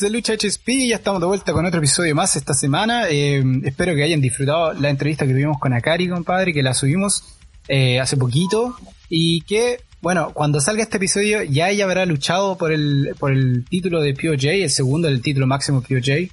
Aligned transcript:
De 0.00 0.10
Lucha 0.10 0.34
HSP, 0.34 0.88
ya 0.88 0.96
estamos 0.96 1.20
de 1.20 1.26
vuelta 1.26 1.52
con 1.52 1.66
otro 1.66 1.78
episodio 1.78 2.14
más 2.14 2.34
esta 2.36 2.54
semana. 2.54 3.08
Eh, 3.10 3.42
espero 3.64 3.94
que 3.94 4.02
hayan 4.02 4.20
disfrutado 4.20 4.72
la 4.72 4.88
entrevista 4.88 5.26
que 5.26 5.32
tuvimos 5.32 5.58
con 5.58 5.72
Akari, 5.74 6.08
compadre, 6.08 6.52
que 6.52 6.62
la 6.62 6.72
subimos 6.72 7.24
eh, 7.68 8.00
hace 8.00 8.16
poquito. 8.16 8.74
Y 9.08 9.42
que, 9.42 9.80
bueno, 10.00 10.32
cuando 10.32 10.60
salga 10.60 10.82
este 10.82 10.96
episodio 10.96 11.42
ya 11.42 11.68
ella 11.68 11.84
habrá 11.84 12.06
luchado 12.06 12.56
por 12.56 12.72
el, 12.72 13.14
por 13.18 13.32
el 13.32 13.64
título 13.68 14.00
de 14.00 14.14
POJ, 14.14 14.62
el 14.62 14.70
segundo 14.70 15.08
del 15.08 15.20
título 15.20 15.46
máximo 15.46 15.82
POJ. 15.82 16.30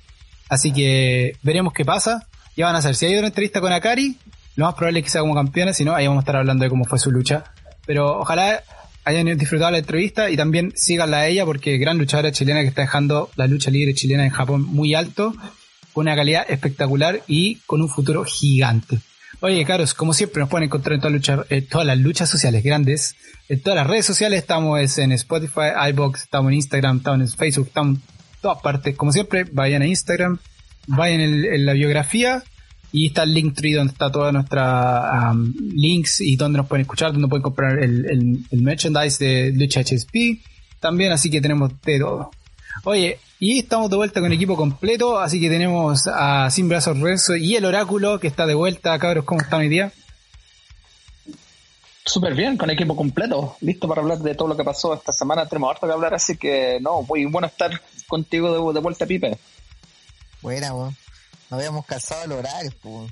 Así 0.47 0.71
que 0.71 1.35
veremos 1.43 1.73
qué 1.73 1.83
pasa. 1.83 2.27
Ya 2.55 2.67
van 2.67 2.75
a 2.75 2.81
saber 2.81 2.95
si 2.95 3.07
hay 3.07 3.17
una 3.17 3.27
entrevista 3.27 3.61
con 3.61 3.73
Akari, 3.73 4.17
lo 4.55 4.65
más 4.65 4.75
probable 4.75 4.99
es 4.99 5.05
que 5.05 5.11
sea 5.11 5.21
como 5.21 5.35
campeona, 5.35 5.73
si 5.73 5.83
no, 5.83 5.95
ahí 5.95 6.07
vamos 6.07 6.21
a 6.21 6.23
estar 6.23 6.37
hablando 6.37 6.63
de 6.63 6.69
cómo 6.69 6.85
fue 6.85 6.97
su 6.97 7.11
lucha. 7.11 7.43
Pero 7.85 8.19
ojalá 8.19 8.63
hayan 9.05 9.37
disfrutado 9.37 9.71
la 9.71 9.79
entrevista 9.79 10.29
y 10.29 10.37
también 10.37 10.73
síganla 10.75 11.19
a 11.19 11.27
ella 11.27 11.45
porque 11.45 11.77
gran 11.77 11.97
luchadora 11.97 12.31
chilena 12.31 12.61
que 12.61 12.67
está 12.67 12.81
dejando 12.81 13.29
la 13.35 13.47
lucha 13.47 13.71
libre 13.71 13.93
chilena 13.93 14.25
en 14.25 14.31
Japón 14.31 14.63
muy 14.63 14.93
alto, 14.93 15.33
con 15.93 16.03
una 16.03 16.15
calidad 16.15 16.45
espectacular 16.49 17.21
y 17.27 17.55
con 17.65 17.81
un 17.81 17.89
futuro 17.89 18.23
gigante. 18.23 18.99
Oye, 19.41 19.63
Caros, 19.65 19.93
como 19.93 20.13
siempre 20.13 20.41
nos 20.41 20.49
pueden 20.49 20.65
encontrar 20.65 20.95
en 20.95 21.01
todas, 21.01 21.47
todas 21.69 21.87
las 21.87 21.97
luchas 21.97 22.29
sociales 22.29 22.63
grandes, 22.63 23.15
en 23.47 23.61
todas 23.61 23.77
las 23.77 23.87
redes 23.87 24.05
sociales, 24.05 24.39
estamos 24.39 24.97
en 24.97 25.13
Spotify, 25.13 25.71
iBox, 25.89 26.23
estamos 26.23 26.49
en 26.49 26.55
Instagram, 26.55 26.97
estamos 26.97 27.21
en 27.21 27.37
Facebook, 27.37 27.67
estamos 27.67 27.97
en 27.97 28.03
todas 28.41 28.61
partes. 28.61 28.97
Como 28.97 29.13
siempre, 29.13 29.45
vayan 29.51 29.81
a 29.81 29.87
Instagram, 29.87 30.39
vayan 30.87 31.21
en 31.21 31.65
la 31.65 31.73
biografía 31.73 32.43
y 32.91 33.07
está 33.07 33.23
el 33.23 33.33
Linktree 33.33 33.73
donde 33.73 33.93
está 33.93 34.11
toda 34.11 34.31
nuestra 34.31 35.33
links 35.33 36.21
y 36.21 36.35
donde 36.35 36.57
nos 36.57 36.67
pueden 36.67 36.81
escuchar, 36.81 37.11
donde 37.11 37.27
pueden 37.27 37.43
comprar 37.43 37.79
el, 37.79 38.45
merchandise 38.51 39.23
de 39.23 39.51
Lucha 39.53 39.81
HSP 39.81 40.41
también, 40.79 41.11
así 41.11 41.29
que 41.29 41.41
tenemos 41.41 41.71
de 41.81 41.99
todo. 41.99 42.31
Oye, 42.85 43.19
y 43.39 43.59
estamos 43.59 43.89
de 43.89 43.97
vuelta 43.97 44.21
con 44.21 44.31
equipo 44.31 44.55
completo, 44.55 45.19
así 45.19 45.39
que 45.39 45.49
tenemos 45.49 46.07
a 46.07 46.49
Sin 46.49 46.69
Brazos 46.69 46.99
Renzo 46.99 47.35
y 47.35 47.55
el 47.55 47.65
Oráculo 47.65 48.19
que 48.19 48.27
está 48.27 48.45
de 48.45 48.53
vuelta. 48.53 48.97
Cabros, 48.97 49.25
¿cómo 49.25 49.41
están 49.41 49.61
hoy 49.61 49.69
día? 49.69 49.91
Súper 52.05 52.33
bien, 52.33 52.57
con 52.57 52.69
equipo 52.71 52.95
completo, 52.95 53.57
listo 53.61 53.87
para 53.87 54.01
hablar 54.01 54.17
de 54.19 54.33
todo 54.33 54.47
lo 54.47 54.57
que 54.57 54.63
pasó 54.63 54.95
esta 54.95 55.11
semana. 55.11 55.45
Tenemos 55.45 55.69
harto 55.69 55.85
que 55.85 55.93
hablar, 55.93 56.13
así 56.13 56.37
que 56.37 56.79
no, 56.81 57.03
muy 57.03 57.25
bueno 57.25 57.47
estar 57.47 57.79
contigo 58.07 58.47
de, 58.47 58.73
de 58.73 58.79
vuelta, 58.79 59.05
Pipe. 59.05 59.37
Buena, 60.41 60.73
weón 60.73 60.95
no 61.49 61.57
habíamos 61.57 61.85
calzado 61.85 62.25
el 62.25 62.31
horario, 62.33 62.71
pues. 62.81 63.11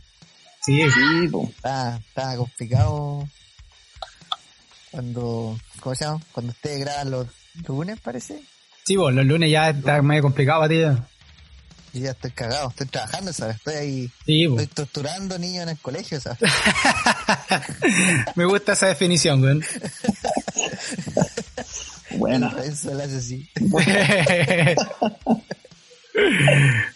Sí, 0.62 0.81
sí, 0.92 1.28
pues. 1.31 1.50
Estaba, 1.50 2.38
complicado 2.38 3.28
cuando, 4.92 5.59
¿cómo 5.80 5.96
se 5.96 6.06
llama? 6.06 6.22
Cuando 6.31 6.52
ustedes 6.52 6.80
graban 6.80 7.12
los 7.12 7.28
lunes, 7.68 8.00
parece. 8.00 8.42
Sí, 8.86 8.96
pues 8.96 9.16
los 9.16 9.26
lunes 9.26 9.52
ya 9.52 9.70
está 9.70 10.02
medio 10.02 10.24
complicado, 10.24 10.68
tío. 10.68 10.94
Yo 11.94 12.02
ya 12.02 12.12
estoy 12.12 12.31
cagado, 12.31 12.70
estoy 12.70 12.88
trabajando, 12.88 13.34
¿sabes? 13.34 13.56
Estoy 13.56 13.76
ahí, 13.76 14.12
sí, 14.26 14.44
estoy 14.44 14.68
torturando 14.68 15.40
niños 15.40 15.64
en 15.64 15.70
el 15.70 15.78
colegio, 15.78 16.20
¿sabes? 16.20 16.40
Me 18.36 18.46
gusta 18.46 18.74
esa 18.74 18.88
definición, 18.88 19.42
güey. 19.42 19.62
Buena. 22.18 22.56
Eso 22.64 22.94
lo 22.94 23.03
hace 23.03 23.18
así. 23.18 23.50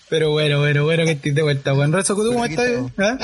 Pero 0.10 0.32
bueno, 0.32 0.60
bueno, 0.60 0.84
bueno 0.84 1.06
que 1.06 1.12
estés 1.12 1.36
de 1.36 1.42
vuelta. 1.42 1.72
Buen 1.74 1.92
Rezo, 1.92 2.16
¿tú 2.16 2.28
cómo 2.28 2.46
estás? 2.46 2.68
¿Eh? 2.68 3.18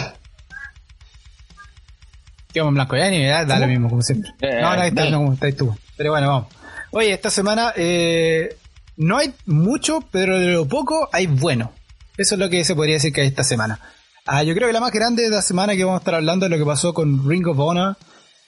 Quedamos 2.54 2.72
en 2.72 2.76
blanco, 2.76 2.96
ya 2.96 3.10
ni 3.10 3.20
me 3.20 3.28
da, 3.28 3.60
lo 3.60 3.68
mismo, 3.68 3.90
como 3.90 4.02
siempre. 4.02 4.32
Eh, 4.42 4.62
no, 4.62 4.76
no, 4.76 4.84
estás, 4.84 5.12
no, 5.12 5.18
como 5.18 5.34
estás 5.34 5.56
tú. 5.56 5.76
Pero 5.96 6.12
bueno, 6.12 6.28
vamos. 6.28 6.48
Oye, 6.92 7.14
esta 7.14 7.30
semana 7.30 7.74
eh, 7.76 8.56
no 8.96 9.18
hay 9.18 9.34
mucho, 9.46 10.02
pero 10.12 10.40
de 10.40 10.48
lo 10.48 10.68
poco 10.68 11.10
hay 11.12 11.28
bueno. 11.28 11.74
Eso 12.18 12.36
es 12.36 12.40
lo 12.40 12.50
que 12.50 12.64
se 12.64 12.76
podría 12.76 12.96
decir 12.96 13.14
que 13.14 13.22
hay 13.22 13.28
esta 13.28 13.44
semana. 13.44 13.80
Ah, 14.26 14.44
yo 14.44 14.54
creo 14.56 14.68
que 14.68 14.74
la 14.74 14.80
más 14.80 14.92
grande 14.92 15.24
de 15.24 15.30
la 15.30 15.42
semana 15.42 15.76
que 15.76 15.84
vamos 15.84 16.00
a 16.00 16.02
estar 16.02 16.16
hablando 16.16 16.46
es 16.46 16.52
lo 16.52 16.58
que 16.58 16.66
pasó 16.66 16.94
con 16.94 17.30
Ring 17.30 17.48
of 17.48 17.60
Honor, 17.60 17.96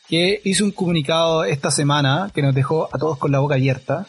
que 0.08 0.42
hizo 0.44 0.64
un 0.66 0.72
comunicado 0.72 1.44
esta 1.44 1.72
semana 1.72 2.32
que 2.34 2.42
nos 2.42 2.56
dejó 2.56 2.90
a 2.92 2.98
todos 2.98 3.18
con 3.18 3.32
la 3.32 3.40
boca 3.40 3.56
abierta. 3.56 4.08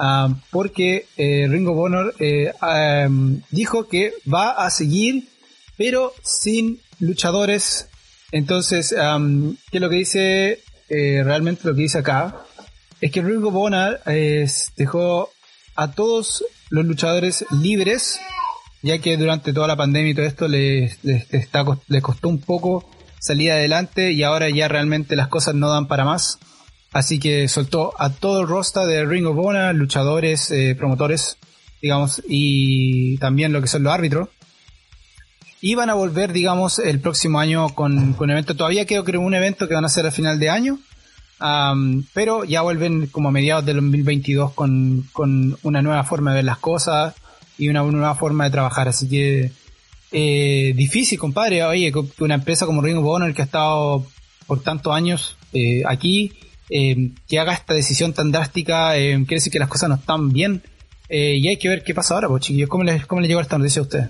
Ah, 0.00 0.32
porque 0.52 1.06
eh, 1.16 1.48
Ringo 1.48 1.74
Bonner 1.74 2.14
eh, 2.20 2.52
dijo 3.50 3.88
que 3.88 4.12
va 4.32 4.52
a 4.52 4.70
seguir, 4.70 5.28
pero 5.76 6.12
sin 6.22 6.80
luchadores. 7.00 7.88
Entonces, 8.30 8.90
¿qué 8.90 9.76
es 9.76 9.80
lo 9.80 9.90
que 9.90 9.96
dice? 9.96 10.62
Eh, 10.88 11.22
realmente 11.24 11.66
lo 11.66 11.74
que 11.74 11.82
dice 11.82 11.98
acá 11.98 12.36
es 13.00 13.10
que 13.10 13.22
Ringo 13.22 13.50
Bonner 13.50 14.00
dejó 14.76 15.30
a 15.74 15.90
todos 15.90 16.44
los 16.70 16.84
luchadores 16.84 17.44
libres, 17.50 18.20
ya 18.82 18.98
que 18.98 19.16
durante 19.16 19.52
toda 19.52 19.66
la 19.66 19.76
pandemia 19.76 20.12
y 20.12 20.14
todo 20.14 20.26
esto 20.26 20.46
les, 20.46 20.96
está, 21.04 21.64
les 21.88 22.02
costó 22.02 22.28
un 22.28 22.40
poco 22.40 22.88
salir 23.18 23.50
adelante 23.50 24.12
y 24.12 24.22
ahora 24.22 24.48
ya 24.48 24.68
realmente 24.68 25.16
las 25.16 25.26
cosas 25.26 25.56
no 25.56 25.68
dan 25.68 25.88
para 25.88 26.04
más. 26.04 26.38
Así 26.92 27.18
que 27.18 27.48
soltó 27.48 27.92
a 27.98 28.10
todo 28.10 28.40
el 28.40 28.48
roster 28.48 28.86
de 28.86 29.04
Ring 29.04 29.26
of 29.26 29.36
Honor, 29.38 29.74
luchadores, 29.74 30.50
eh, 30.50 30.74
promotores, 30.76 31.36
digamos, 31.82 32.22
y 32.26 33.18
también 33.18 33.52
lo 33.52 33.60
que 33.60 33.68
son 33.68 33.82
los 33.82 33.92
árbitros. 33.92 34.28
Y 35.60 35.74
van 35.74 35.90
a 35.90 35.94
volver, 35.94 36.32
digamos, 36.32 36.78
el 36.78 37.00
próximo 37.00 37.40
año 37.40 37.68
con, 37.70 38.14
con 38.14 38.30
evento. 38.30 38.54
Todavía 38.54 38.86
creo 38.86 39.04
que 39.04 39.16
un 39.18 39.34
evento 39.34 39.68
que 39.68 39.74
van 39.74 39.84
a 39.84 39.88
ser 39.88 40.06
a 40.06 40.10
final 40.10 40.38
de 40.38 40.50
año. 40.50 40.78
pero 42.14 42.44
ya 42.44 42.62
vuelven 42.62 43.08
como 43.08 43.28
a 43.28 43.32
mediados 43.32 43.66
del 43.66 43.76
2022 43.76 44.52
con, 44.54 45.06
con 45.12 45.58
una 45.62 45.82
nueva 45.82 46.04
forma 46.04 46.30
de 46.30 46.36
ver 46.36 46.44
las 46.44 46.58
cosas 46.58 47.14
y 47.58 47.68
una, 47.68 47.82
nueva 47.82 48.14
forma 48.14 48.44
de 48.44 48.50
trabajar. 48.50 48.88
Así 48.88 49.08
que 49.08 49.50
eh, 50.12 50.72
difícil, 50.74 51.18
compadre. 51.18 51.64
Oye, 51.64 51.92
una 52.20 52.36
empresa 52.36 52.64
como 52.64 52.80
Ring 52.80 52.98
of 52.98 53.04
Honor 53.04 53.34
que 53.34 53.42
ha 53.42 53.44
estado 53.44 54.06
por 54.46 54.62
tantos 54.62 54.94
años 54.94 55.36
eh, 55.52 55.82
aquí 55.86 56.32
eh, 56.70 57.10
que 57.26 57.38
haga 57.38 57.54
esta 57.54 57.74
decisión 57.74 58.12
tan 58.12 58.30
drástica, 58.30 58.96
eh, 58.96 59.14
quiere 59.26 59.36
decir 59.36 59.52
que 59.52 59.58
las 59.58 59.68
cosas 59.68 59.88
no 59.88 59.94
están 59.96 60.30
bien. 60.32 60.62
Eh, 61.08 61.36
y 61.38 61.48
hay 61.48 61.56
que 61.56 61.68
ver 61.68 61.82
qué 61.82 61.94
pasa 61.94 62.14
ahora, 62.14 62.28
pues 62.28 62.44
chiquillos. 62.44 62.68
¿Cómo 62.68 62.84
les, 62.84 63.06
cómo 63.06 63.20
les 63.20 63.28
llegó 63.28 63.40
esta 63.40 63.58
noticia 63.58 63.80
a 63.80 63.82
ustedes? 63.82 64.08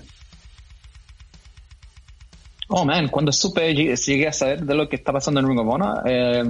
Oh 2.67 2.85
man, 2.85 3.07
cuando 3.07 3.31
supe, 3.31 3.73
llegué 3.73 4.27
a 4.27 4.33
saber 4.33 4.63
de 4.63 4.75
lo 4.75 4.87
que 4.87 4.97
está 4.97 5.11
pasando 5.11 5.39
en 5.39 5.47
Ring 5.47 5.59
of 5.59 5.67
Honor, 5.67 6.03
eh, 6.05 6.43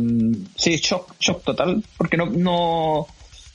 sí, 0.58 0.76
shock, 0.76 1.16
shock 1.18 1.44
total, 1.46 1.82
porque 1.96 2.18
no, 2.18 2.26
no, 2.26 3.08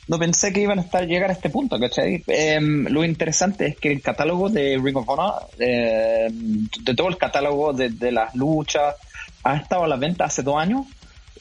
no 0.08 0.18
pensé 0.18 0.50
que 0.50 0.62
iban 0.62 0.78
a 0.78 0.82
estar 0.82 1.06
llegar 1.06 1.28
a 1.28 1.34
este 1.34 1.50
punto, 1.50 1.78
¿cachai? 1.78 2.24
lo 2.26 3.04
interesante 3.04 3.66
es 3.66 3.76
que 3.76 3.92
el 3.92 4.00
catálogo 4.00 4.48
de 4.48 4.80
Ring 4.82 4.96
of 4.96 5.06
Honor, 5.06 5.42
de 5.58 6.94
todo 6.96 7.08
el 7.08 7.18
catálogo 7.18 7.74
de, 7.74 7.90
de, 7.90 8.12
las 8.12 8.34
luchas, 8.34 8.94
ha 9.42 9.56
estado 9.56 9.84
a 9.84 9.88
la 9.88 9.96
venta 9.96 10.24
hace 10.24 10.42
dos 10.42 10.56
años 10.56 10.86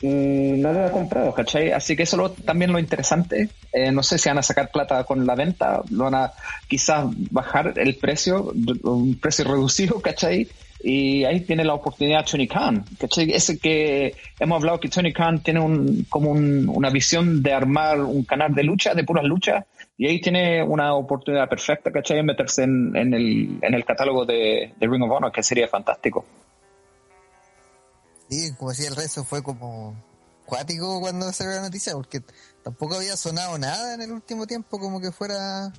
no 0.08 0.74
lo 0.74 0.86
he 0.86 0.92
comprado, 0.92 1.34
¿cachai? 1.34 1.72
Así 1.72 1.96
que 1.96 2.04
eso 2.04 2.18
lo, 2.18 2.32
también 2.32 2.72
lo 2.72 2.80
interesante. 2.80 3.50
Eh, 3.72 3.92
no 3.92 4.04
sé 4.04 4.18
si 4.18 4.28
van 4.30 4.38
a 4.38 4.44
sacar 4.44 4.70
plata 4.70 5.04
con 5.06 5.26
la 5.26 5.36
venta, 5.36 5.82
lo 5.92 6.06
van 6.06 6.16
a 6.16 6.34
quizás 6.68 7.06
bajar 7.32 7.74
el 7.78 7.96
precio, 7.96 8.54
un 8.84 9.18
precio 9.20 9.46
reducido, 9.46 10.02
¿cachai? 10.02 10.48
Y 10.84 11.24
ahí 11.24 11.40
tiene 11.42 11.64
la 11.64 11.76
oportunidad 11.76 12.26
Tony 12.26 12.48
Khan, 12.48 12.84
¿cachai? 13.00 13.32
Ese 13.32 13.58
que 13.58 14.14
hemos 14.40 14.58
hablado 14.58 14.82
que 14.82 14.90
Tony 14.90 15.14
Khan 15.14 15.42
tiene 15.42 15.62
un, 15.62 16.06
como 16.10 16.32
una 16.32 16.90
visión 16.90 17.42
de 17.42 17.54
armar 17.54 18.02
un 18.02 18.26
canal 18.26 18.54
de 18.54 18.64
lucha, 18.64 18.94
de 18.94 19.06
puras 19.06 19.24
luchas, 19.24 19.64
y 19.98 20.08
ahí 20.08 20.20
tiene 20.20 20.62
una 20.62 20.96
oportunidad 20.96 21.48
perfecta, 21.48 21.92
¿cachai? 21.92 22.20
En 22.20 22.26
meterse 22.26 22.64
en, 22.64 22.94
el, 22.96 23.60
en 23.62 23.74
el 23.74 23.86
catálogo 23.86 24.26
de 24.26 24.74
Ring 24.82 25.04
of 25.04 25.12
Honor, 25.12 25.32
que 25.32 25.44
sería 25.44 25.70
fantástico. 25.70 26.26
Sí, 28.34 28.52
como 28.54 28.72
decía 28.72 28.88
el 28.88 28.96
resto, 28.96 29.24
fue 29.24 29.44
como 29.44 29.96
cuático 30.48 31.00
cuando 31.00 31.32
salió 31.32 31.54
la 31.54 31.62
noticia, 31.62 31.94
porque 31.94 32.24
tampoco 32.64 32.96
había 32.96 33.16
sonado 33.16 33.60
nada 33.60 33.94
en 33.94 34.02
el 34.02 34.12
último 34.12 34.48
tiempo 34.48 34.80
como 34.80 35.00
que 35.00 35.12
fuera 35.12 35.72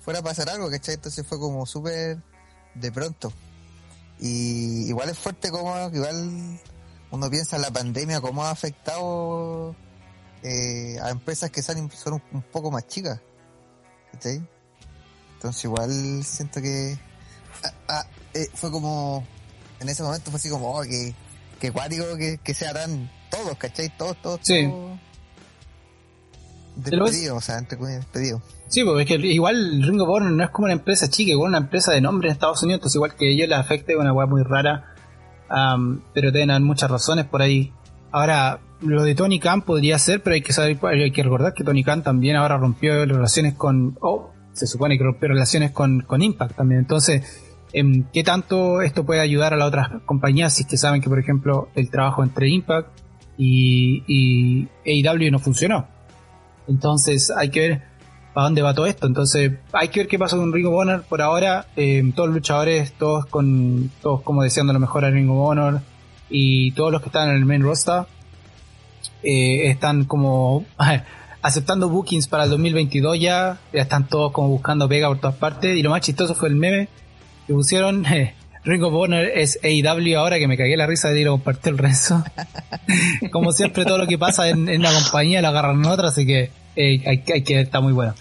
fuera 0.00 0.18
a 0.18 0.22
pasar 0.22 0.50
algo, 0.50 0.68
¿cachai? 0.68 0.96
Entonces 0.96 1.26
fue 1.26 1.38
como 1.38 1.64
súper 1.64 2.22
de 2.74 2.92
pronto. 2.92 3.32
Y 4.20 4.86
igual 4.86 5.08
es 5.08 5.18
fuerte 5.18 5.50
como 5.50 5.74
igual 5.94 6.60
uno 7.10 7.30
piensa 7.30 7.56
en 7.56 7.62
la 7.62 7.70
pandemia, 7.70 8.20
cómo 8.20 8.44
ha 8.44 8.50
afectado 8.50 9.74
eh, 10.42 10.98
a 11.02 11.08
empresas 11.08 11.50
que 11.50 11.62
son, 11.62 11.90
son 11.90 12.22
un, 12.32 12.42
poco 12.42 12.70
más 12.70 12.86
chicas. 12.86 13.18
¿cachai? 14.12 14.46
Entonces 15.36 15.64
igual 15.64 16.22
siento 16.22 16.60
que 16.60 16.98
ah, 17.62 17.72
ah, 17.88 18.06
eh, 18.34 18.46
fue 18.52 18.70
como, 18.70 19.26
en 19.80 19.88
ese 19.88 20.02
momento 20.02 20.30
fue 20.30 20.38
así 20.38 20.50
como, 20.50 20.70
oh, 20.70 20.82
que, 20.82 21.14
que 21.64 21.72
cuático 21.72 22.04
que, 22.18 22.38
que 22.44 22.52
sea 22.52 22.74
tan 22.74 23.10
todos, 23.30 23.56
¿cachai? 23.56 23.90
Todos, 23.96 24.16
todos, 24.20 24.40
sí. 24.42 24.70
Despedido, 26.76 27.36
o 27.36 27.40
sea, 27.40 27.58
entre 27.58 27.78
despedido. 27.78 28.42
Sí, 28.68 28.82
porque 28.84 29.02
es 29.02 29.08
que 29.08 29.26
igual 29.28 29.82
Ring 29.82 30.00
of 30.00 30.08
Honor 30.08 30.32
no 30.32 30.44
es 30.44 30.50
como 30.50 30.66
una 30.66 30.74
empresa 30.74 31.08
chica, 31.08 31.30
igual 31.30 31.50
una 31.50 31.58
empresa 31.58 31.92
de 31.92 32.00
nombre 32.02 32.28
en 32.28 32.32
Estados 32.32 32.62
Unidos, 32.62 32.80
entonces 32.80 32.96
igual 32.96 33.14
que 33.14 33.30
ellos 33.30 33.48
les 33.48 33.58
afecte 33.58 33.96
una 33.96 34.12
weá 34.12 34.26
muy 34.26 34.42
rara, 34.42 34.94
pero 36.12 36.32
tienen 36.32 36.62
muchas 36.64 36.90
razones 36.90 37.24
por 37.24 37.40
ahí. 37.40 37.72
Ahora, 38.10 38.60
lo 38.80 39.02
de 39.02 39.14
Tony 39.14 39.40
Khan 39.40 39.62
podría 39.62 39.98
ser, 39.98 40.22
pero 40.22 40.34
hay 40.34 40.42
que 40.42 40.52
saber, 40.52 40.78
hay 40.84 41.12
que 41.12 41.22
recordar 41.22 41.54
que 41.54 41.64
Tony 41.64 41.82
Khan 41.82 42.02
también 42.02 42.36
ahora 42.36 42.58
rompió 42.58 43.06
relaciones 43.06 43.54
con, 43.54 43.96
oh, 44.02 44.32
se 44.52 44.66
supone 44.66 44.98
que 44.98 45.04
rompió 45.04 45.28
relaciones 45.28 45.70
con, 45.70 46.02
con 46.02 46.20
Impact 46.20 46.56
también, 46.56 46.80
entonces 46.80 47.22
¿qué 48.12 48.22
tanto 48.22 48.82
esto 48.82 49.04
puede 49.04 49.20
ayudar 49.20 49.52
a 49.52 49.56
las 49.56 49.68
otras 49.68 49.90
compañías 50.04 50.54
si 50.54 50.62
es 50.62 50.68
que 50.68 50.76
saben 50.76 51.00
que, 51.00 51.08
por 51.08 51.18
ejemplo, 51.18 51.68
el 51.74 51.90
trabajo 51.90 52.22
entre 52.22 52.48
Impact 52.48 52.88
y, 53.36 54.02
y 54.06 54.68
AEW 54.86 55.30
no 55.30 55.38
funcionó? 55.38 55.88
Entonces 56.68 57.30
hay 57.30 57.50
que 57.50 57.60
ver 57.60 57.82
para 58.34 58.44
dónde 58.44 58.62
va 58.62 58.74
todo 58.74 58.86
esto. 58.86 59.06
Entonces 59.06 59.52
hay 59.72 59.88
que 59.88 60.00
ver 60.00 60.08
qué 60.08 60.18
pasa 60.18 60.36
con 60.36 60.52
Ring 60.52 60.66
of 60.66 60.74
Honor 60.74 61.04
por 61.08 61.22
ahora. 61.22 61.66
Eh, 61.76 62.12
todos 62.14 62.28
los 62.28 62.36
luchadores, 62.36 62.92
todos 62.92 63.26
con 63.26 63.90
todos 64.02 64.20
como 64.22 64.42
deseando 64.42 64.72
lo 64.72 64.80
mejor 64.80 65.04
a 65.04 65.10
Ring 65.10 65.30
of 65.30 65.48
Honor 65.48 65.80
y 66.28 66.72
todos 66.72 66.92
los 66.92 67.00
que 67.00 67.08
están 67.08 67.30
en 67.30 67.36
el 67.36 67.44
main 67.44 67.62
roster 67.62 68.04
eh, 69.22 69.70
están 69.70 70.04
como 70.04 70.64
aceptando 71.42 71.88
bookings 71.88 72.26
para 72.28 72.44
el 72.44 72.50
2022 72.50 73.20
ya. 73.20 73.58
Ya 73.72 73.82
están 73.82 74.08
todos 74.08 74.32
como 74.32 74.48
buscando 74.48 74.88
pega 74.88 75.08
por 75.08 75.18
todas 75.18 75.36
partes. 75.36 75.76
Y 75.76 75.82
lo 75.82 75.90
más 75.90 76.00
chistoso 76.00 76.34
fue 76.34 76.48
el 76.48 76.56
meme 76.56 76.88
que 77.46 77.52
pusieron. 77.52 78.04
Ring 78.64 78.82
of 78.82 78.94
Honor 78.94 79.26
es 79.26 79.58
AEW 79.62 80.16
ahora 80.18 80.38
que 80.38 80.48
me 80.48 80.56
cagué 80.56 80.74
la 80.76 80.86
risa 80.86 81.10
de 81.10 81.20
ir 81.20 81.26
a 81.26 81.32
compartir 81.32 81.72
el 81.74 81.78
resto. 81.78 82.24
Como 83.30 83.52
siempre 83.52 83.84
todo 83.84 83.98
lo 83.98 84.06
que 84.06 84.16
pasa 84.16 84.48
en, 84.48 84.70
en 84.70 84.80
la 84.80 84.90
compañía 84.90 85.42
lo 85.42 85.48
agarran 85.48 85.80
en 85.80 85.86
otra, 85.86 86.08
así 86.08 86.24
que 86.24 86.50
eh, 86.76 87.02
hay, 87.06 87.22
hay, 87.32 87.42
que 87.42 87.60
está 87.60 87.80
muy 87.80 87.92
bueno. 87.92 88.14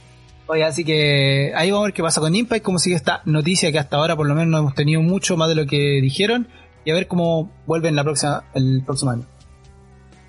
Oye, 0.47 0.65
así 0.65 0.83
que 0.83 1.53
ahí 1.55 1.71
vamos 1.71 1.85
a 1.85 1.87
ver 1.87 1.93
qué 1.93 2.03
pasa 2.03 2.19
con 2.19 2.35
Impact, 2.35 2.61
cómo 2.61 2.77
sigue 2.77 2.97
esta 2.97 3.21
noticia 3.23 3.71
que 3.71 3.79
hasta 3.79 3.95
ahora 3.95 4.17
por 4.17 4.27
lo 4.27 4.35
menos 4.35 4.49
no 4.49 4.57
hemos 4.57 4.75
tenido 4.75 5.01
mucho 5.01 5.37
más 5.37 5.47
de 5.47 5.55
lo 5.55 5.65
que 5.65 6.01
dijeron 6.01 6.47
y 6.83 6.91
a 6.91 6.93
ver 6.93 7.07
cómo 7.07 7.49
vuelven 7.65 7.95
la 7.95 8.03
próxima, 8.03 8.43
el 8.53 8.83
próximo 8.85 9.11
año. 9.11 9.25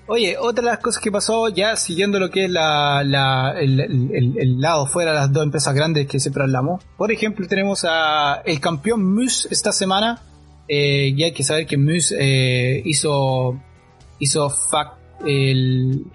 Oye, 0.07 0.37
otra 0.37 0.63
de 0.63 0.69
las 0.69 0.79
cosas 0.79 1.01
que 1.01 1.11
pasó, 1.11 1.49
ya 1.49 1.75
siguiendo 1.75 2.19
lo 2.19 2.29
que 2.29 2.45
es 2.45 2.51
la, 2.51 3.03
la 3.03 3.59
el, 3.59 3.79
el, 3.79 4.61
lado 4.61 4.85
fuera 4.85 5.11
de 5.11 5.17
las 5.17 5.33
dos 5.33 5.43
empresas 5.43 5.73
grandes 5.73 6.05
que 6.05 6.19
siempre 6.19 6.43
hablamos. 6.43 6.83
Por 6.95 7.11
ejemplo, 7.11 7.47
tenemos 7.47 7.85
a 7.89 8.41
el 8.45 8.59
campeón 8.59 9.03
Moose 9.03 9.47
esta 9.49 9.71
semana. 9.71 10.21
Eh, 10.67 11.13
y 11.15 11.23
hay 11.23 11.31
que 11.31 11.43
saber 11.43 11.65
que 11.65 11.77
Moose 11.77 12.15
eh, 12.19 12.83
hizo, 12.85 13.59
hizo 14.19 14.49
fact 14.49 14.97
el, 15.25 16.05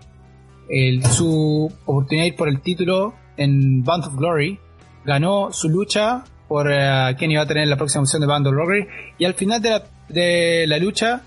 el, 0.68 1.04
su 1.06 1.72
oportunidad 1.84 2.36
por 2.36 2.48
el 2.48 2.60
título 2.60 3.14
en 3.36 3.82
Band 3.82 4.04
of 4.04 4.14
Glory. 4.14 4.58
Ganó 5.04 5.52
su 5.52 5.68
lucha 5.68 6.22
por 6.46 6.70
eh, 6.70 7.14
quién 7.18 7.32
iba 7.32 7.42
a 7.42 7.46
tener 7.46 7.66
la 7.66 7.76
próxima 7.76 8.02
opción 8.02 8.20
de 8.20 8.28
Band 8.28 8.46
of 8.46 8.52
Glory. 8.52 8.86
Y 9.18 9.24
al 9.24 9.34
final 9.34 9.60
de 9.60 9.70
la, 9.70 9.82
de 10.08 10.64
la 10.68 10.78
lucha 10.78 11.22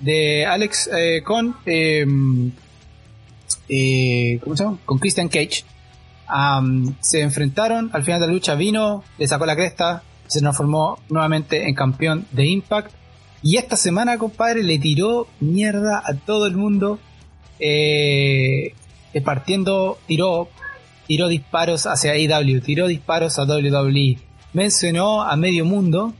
de 0.00 0.46
Alex 0.46 0.90
eh, 0.96 1.22
con 1.24 1.56
em, 1.64 2.52
eh, 3.68 4.38
¿cómo 4.42 4.56
se 4.56 4.64
llama? 4.64 4.78
con 4.84 4.98
Christian 4.98 5.28
Cage. 5.28 5.64
Se 7.00 7.20
enfrentaron 7.20 7.90
al 7.92 8.02
final 8.02 8.20
de 8.20 8.26
la 8.26 8.32
lucha 8.32 8.54
vino 8.54 9.04
le 9.16 9.28
sacó 9.28 9.46
la 9.46 9.54
cresta 9.54 10.02
se 10.26 10.40
transformó 10.40 10.98
nuevamente 11.08 11.68
en 11.68 11.74
campeón 11.74 12.26
de 12.32 12.46
Impact. 12.46 12.92
Y 13.42 13.56
esta 13.56 13.76
semana 13.76 14.18
compadre 14.18 14.62
le 14.62 14.78
tiró 14.78 15.28
mierda 15.40 16.02
a 16.04 16.14
todo 16.14 16.46
el 16.46 16.56
mundo. 16.56 16.98
Eh, 17.58 18.74
partiendo 19.24 19.98
tiró 20.06 20.50
tiró 21.06 21.28
disparos 21.28 21.86
hacia 21.86 22.12
AEW 22.12 22.60
tiró 22.60 22.86
disparos 22.86 23.38
a 23.38 23.44
WWE 23.44 24.18
mencionó 24.52 25.22
a 25.22 25.34
medio 25.36 25.64
mundo 25.64 26.12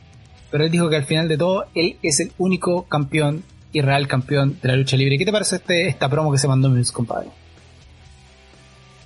pero 0.50 0.64
él 0.64 0.70
dijo 0.70 0.88
que 0.88 0.96
al 0.96 1.05
final 1.05 1.28
de 1.28 1.37
todo 1.37 1.67
él 1.75 1.99
es 2.02 2.20
el 2.20 2.32
único 2.38 2.84
campeón 2.84 3.44
y 3.72 3.80
real 3.80 4.08
campeón 4.08 4.58
de 4.62 4.68
la 4.68 4.76
lucha 4.76 4.96
libre. 4.96 5.18
¿Qué 5.18 5.24
te 5.24 5.32
parece 5.32 5.56
este, 5.56 5.88
esta 5.88 6.08
promo 6.08 6.32
que 6.32 6.38
se 6.38 6.48
mandó 6.48 6.68
Moose, 6.68 6.92
compadre? 6.92 7.28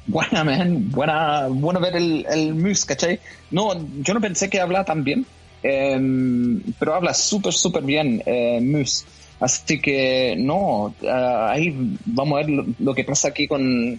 Buena, 0.07 0.45
man. 0.45 0.91
Buena, 0.91 1.49
bueno 1.49 1.81
ver 1.81 1.97
el, 1.97 2.27
el 2.29 2.55
Moose, 2.55 2.87
¿cachai? 2.87 3.21
No, 3.51 3.73
yo 4.01 4.15
no 4.15 4.21
pensé 4.21 4.51
que 4.51 4.61
hablaba 4.61 4.85
tan 4.85 5.05
bien, 5.05 5.27
em, 5.63 6.61
pero 6.79 6.95
habla 6.95 7.15
súper, 7.15 7.53
súper 7.53 7.83
bien 7.83 8.23
eh, 8.27 8.61
Moose. 8.63 9.05
Así 9.41 9.81
que, 9.81 10.37
no, 10.39 10.95
ah, 11.09 11.51
ahí 11.53 11.75
vamos 12.05 12.35
a 12.35 12.47
ver 12.47 12.75
lo, 12.79 12.95
que 12.95 13.05
pasa 13.05 13.29
aquí 13.29 13.49
con, 13.49 13.99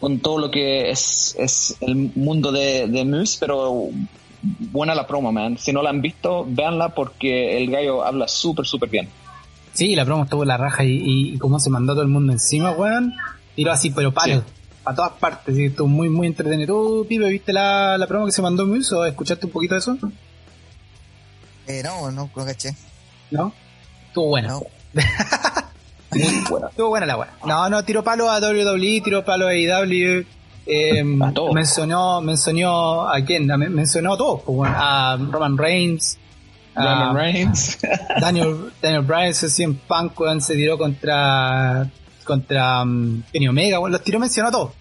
con 0.00 0.20
todo 0.20 0.38
lo 0.38 0.50
que 0.50 0.90
es, 0.90 1.36
es 1.38 1.76
el 1.80 2.12
mundo 2.14 2.52
de, 2.52 2.86
de 2.86 3.04
Moose, 3.04 3.36
pero 3.38 3.90
buena 4.42 4.94
la 4.94 5.06
promo, 5.06 5.32
man. 5.32 5.58
Si 5.58 5.72
no 5.72 5.82
la 5.82 5.90
han 5.90 6.00
visto, 6.00 6.46
véanla 6.48 6.94
porque 6.94 7.58
el 7.58 7.70
gallo 7.70 8.04
habla 8.04 8.28
súper, 8.28 8.66
súper 8.66 8.88
bien. 8.88 9.08
Sí, 9.78 9.94
la 9.94 10.04
promo 10.04 10.24
estuvo 10.24 10.44
la 10.44 10.56
raja 10.56 10.82
y, 10.82 11.00
y, 11.04 11.38
como 11.38 11.60
se 11.60 11.70
mandó 11.70 11.92
todo 11.92 12.02
el 12.02 12.08
mundo 12.08 12.32
encima, 12.32 12.72
weón. 12.72 13.14
Tiró 13.54 13.70
así, 13.70 13.90
pero 13.90 14.12
palo. 14.12 14.42
A 14.84 14.92
todas 14.92 15.12
partes, 15.12 15.56
y 15.56 15.66
estuvo 15.66 15.86
muy, 15.86 16.08
muy 16.08 16.26
entretenido. 16.26 16.74
¿Tú, 16.74 17.06
Pipe, 17.08 17.28
viste 17.28 17.52
la, 17.52 17.96
la 17.96 18.08
promo 18.08 18.26
que 18.26 18.32
se 18.32 18.42
mandó 18.42 18.66
Muse 18.66 18.92
o 18.96 19.04
escuchaste 19.04 19.46
un 19.46 19.52
poquito 19.52 19.76
de 19.76 19.78
eso? 19.78 19.96
Eh, 21.68 21.80
no, 21.84 22.10
no, 22.10 22.28
no 22.34 22.44
caché. 22.44 22.74
¿No? 23.30 23.52
Estuvo 24.08 24.30
buena. 24.30 24.48
No. 24.48 24.62
muy 26.10 26.44
buena. 26.50 26.68
Estuvo 26.70 26.88
buena 26.88 27.06
la 27.06 27.14
buena. 27.14 27.32
No, 27.46 27.70
no, 27.70 27.84
tiró 27.84 28.02
palo 28.02 28.28
a 28.32 28.40
WWE, 28.40 29.00
tiró 29.04 29.24
palo 29.24 29.46
a 29.46 29.50
AEW. 29.50 30.26
Eh, 30.66 31.04
mencionó, 31.54 32.20
mencionó 32.20 33.08
a 33.08 33.20
quién, 33.24 33.46
mencionó 33.46 34.14
a 34.14 34.18
todos, 34.18 34.42
pues, 34.42 34.72
a 34.74 35.16
Roman 35.30 35.56
Reigns, 35.56 36.18
Daniel 36.84 37.14
Reigns. 37.14 37.78
Daniel, 38.20 38.72
Daniel 38.80 39.02
Bryan 39.02 39.34
se 39.34 39.62
en 39.62 39.74
Punk 39.76 40.12
se 40.40 40.54
tiró 40.54 40.78
contra 40.78 41.90
contra 42.24 42.82
um, 42.82 43.22
Kenny 43.32 43.48
Omega, 43.48 43.78
bueno, 43.78 43.94
los 43.94 44.04
tiró 44.04 44.20
mencionó 44.20 44.50
a 44.50 44.52
todos. 44.52 44.72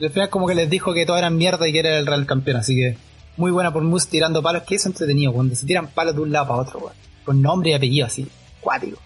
al 0.00 0.10
final 0.10 0.28
como 0.28 0.46
que 0.46 0.54
les 0.54 0.68
dijo 0.68 0.92
que 0.92 1.06
todo 1.06 1.16
eran 1.16 1.36
mierda 1.36 1.66
y 1.66 1.72
que 1.72 1.78
era 1.78 1.98
el 1.98 2.06
real 2.06 2.26
campeón, 2.26 2.58
así 2.58 2.74
que 2.76 2.98
muy 3.38 3.50
buena 3.50 3.72
por 3.72 3.82
Moose 3.82 4.08
tirando 4.10 4.42
palos, 4.42 4.62
que 4.64 4.74
es 4.74 4.84
entretenido, 4.84 5.32
cuando 5.32 5.54
se 5.54 5.64
tiran 5.64 5.88
palos 5.88 6.14
de 6.14 6.20
un 6.20 6.30
lado 6.30 6.48
para 6.48 6.60
otro, 6.60 6.92
con 7.24 7.40
nombre 7.40 7.70
y 7.70 7.72
apellido 7.72 8.06
así, 8.06 8.28
cuático. 8.60 8.98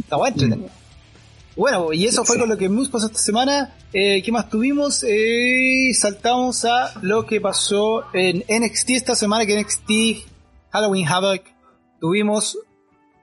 Está 0.00 0.16
bueno 0.16 0.34
entretenido. 0.34 0.68
Mm. 0.68 0.84
Bueno, 1.56 1.92
y 1.92 2.06
eso 2.06 2.24
fue 2.24 2.38
con 2.38 2.48
lo 2.48 2.56
que 2.56 2.68
Moose 2.68 2.90
pasó 2.90 3.06
esta 3.06 3.18
semana. 3.18 3.74
Eh, 3.92 4.22
¿Qué 4.22 4.32
más 4.32 4.48
tuvimos? 4.48 5.04
Eh, 5.06 5.90
saltamos 5.94 6.64
a 6.64 6.94
lo 7.02 7.26
que 7.26 7.40
pasó 7.40 8.06
en 8.12 8.42
NXT 8.48 8.90
esta 8.90 9.14
semana, 9.14 9.46
que 9.46 9.60
NXT 9.60 10.26
Halloween 10.72 11.06
Havoc 11.06 11.42
tuvimos 12.04 12.58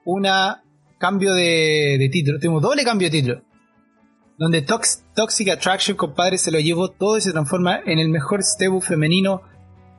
una 0.06 0.64
cambio 0.98 1.36
de, 1.36 2.10
título, 2.12 2.40
tuvimos 2.40 2.64
doble 2.64 2.84
cambio 2.84 3.12
de 3.12 3.22
título. 3.22 3.42
Donde 4.40 4.64
Toxic 4.64 5.50
Attraction, 5.50 5.96
compadre, 5.96 6.40
se 6.40 6.50
lo 6.50 6.60
llevó 6.60 6.90
todo 6.90 7.16
y 7.16 7.22
se 7.22 7.32
transforma 7.32 7.80
en 7.86 8.00
el 8.00 8.10
mejor 8.10 8.42
stable 8.42 8.82
femenino 8.82 9.44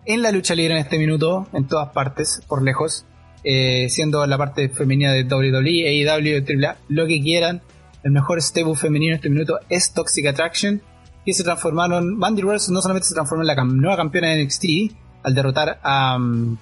en 0.05 0.21
la 0.21 0.33
lucha 0.33 0.57
libre 0.57 0.75
en 0.75 0.81
este 0.81 0.99
minuto, 0.99 1.47
en 1.53 1.69
todas 1.69 1.91
partes, 1.91 2.43
por 2.49 2.65
lejos. 2.65 3.07
Eh, 3.45 3.87
siendo 3.89 4.27
la 4.27 4.37
parte 4.37 4.69
femenina 4.69 5.13
de 5.13 5.23
WWE, 5.23 6.11
AEW, 6.11 6.45
AAA, 6.45 6.77
lo 6.89 7.07
que 7.07 7.23
quieran. 7.23 7.63
El 8.03 8.11
mejor 8.11 8.43
stable 8.43 8.75
femenino 8.75 9.13
en 9.13 9.19
este 9.19 9.31
minuto 9.31 9.61
es 9.69 9.93
Toxic 9.93 10.27
Attraction. 10.27 10.83
Y 11.25 11.35
se 11.35 11.45
transformaron, 11.45 12.19
Bandy 12.19 12.43
Rose 12.43 12.73
no 12.73 12.83
solamente 12.83 13.07
se 13.07 13.15
transformó 13.15 13.45
en 13.45 13.47
la 13.47 13.65
nueva 13.65 13.97
campeona 13.97 14.31
de 14.31 14.45
NXT 14.45 14.65
al 15.23 15.37
derrotar 15.37 15.79
a, 15.85 16.19
mm, 16.19 16.59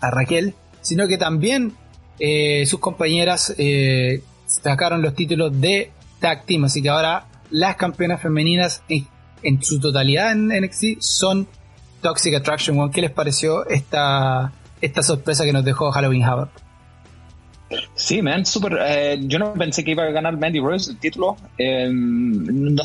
a 0.00 0.10
Raquel, 0.10 0.56
sino 0.80 1.06
que 1.06 1.18
también 1.18 1.72
eh, 2.18 2.64
sus 2.66 2.80
compañeras 2.80 3.54
eh, 3.58 4.22
sacaron 4.46 5.02
los 5.02 5.14
títulos 5.14 5.58
de 5.60 5.90
Tag 6.20 6.44
Team, 6.44 6.64
así 6.64 6.82
que 6.82 6.88
ahora 6.88 7.26
las 7.50 7.76
campeonas 7.76 8.20
femeninas 8.20 8.82
en, 8.88 9.62
su 9.62 9.80
totalidad 9.80 10.32
en 10.32 10.48
NXT 10.48 11.00
son 11.00 11.48
Toxic 12.00 12.34
Attraction. 12.34 12.90
¿Qué 12.90 13.00
les 13.00 13.10
pareció 13.10 13.66
esta, 13.68 14.52
esta 14.80 15.02
sorpresa 15.02 15.44
que 15.44 15.52
nos 15.52 15.64
dejó 15.64 15.90
Halloween 15.90 16.24
Havoc? 16.24 16.50
Sí, 17.94 18.20
man, 18.20 18.44
súper. 18.44 18.78
Eh, 18.80 19.18
yo 19.22 19.38
no 19.38 19.52
pensé 19.54 19.84
que 19.84 19.92
iba 19.92 20.02
a 20.02 20.10
ganar 20.10 20.36
Mandy 20.36 20.58
Rose 20.58 20.90
el 20.90 20.98
título. 20.98 21.36
No, 21.58 22.82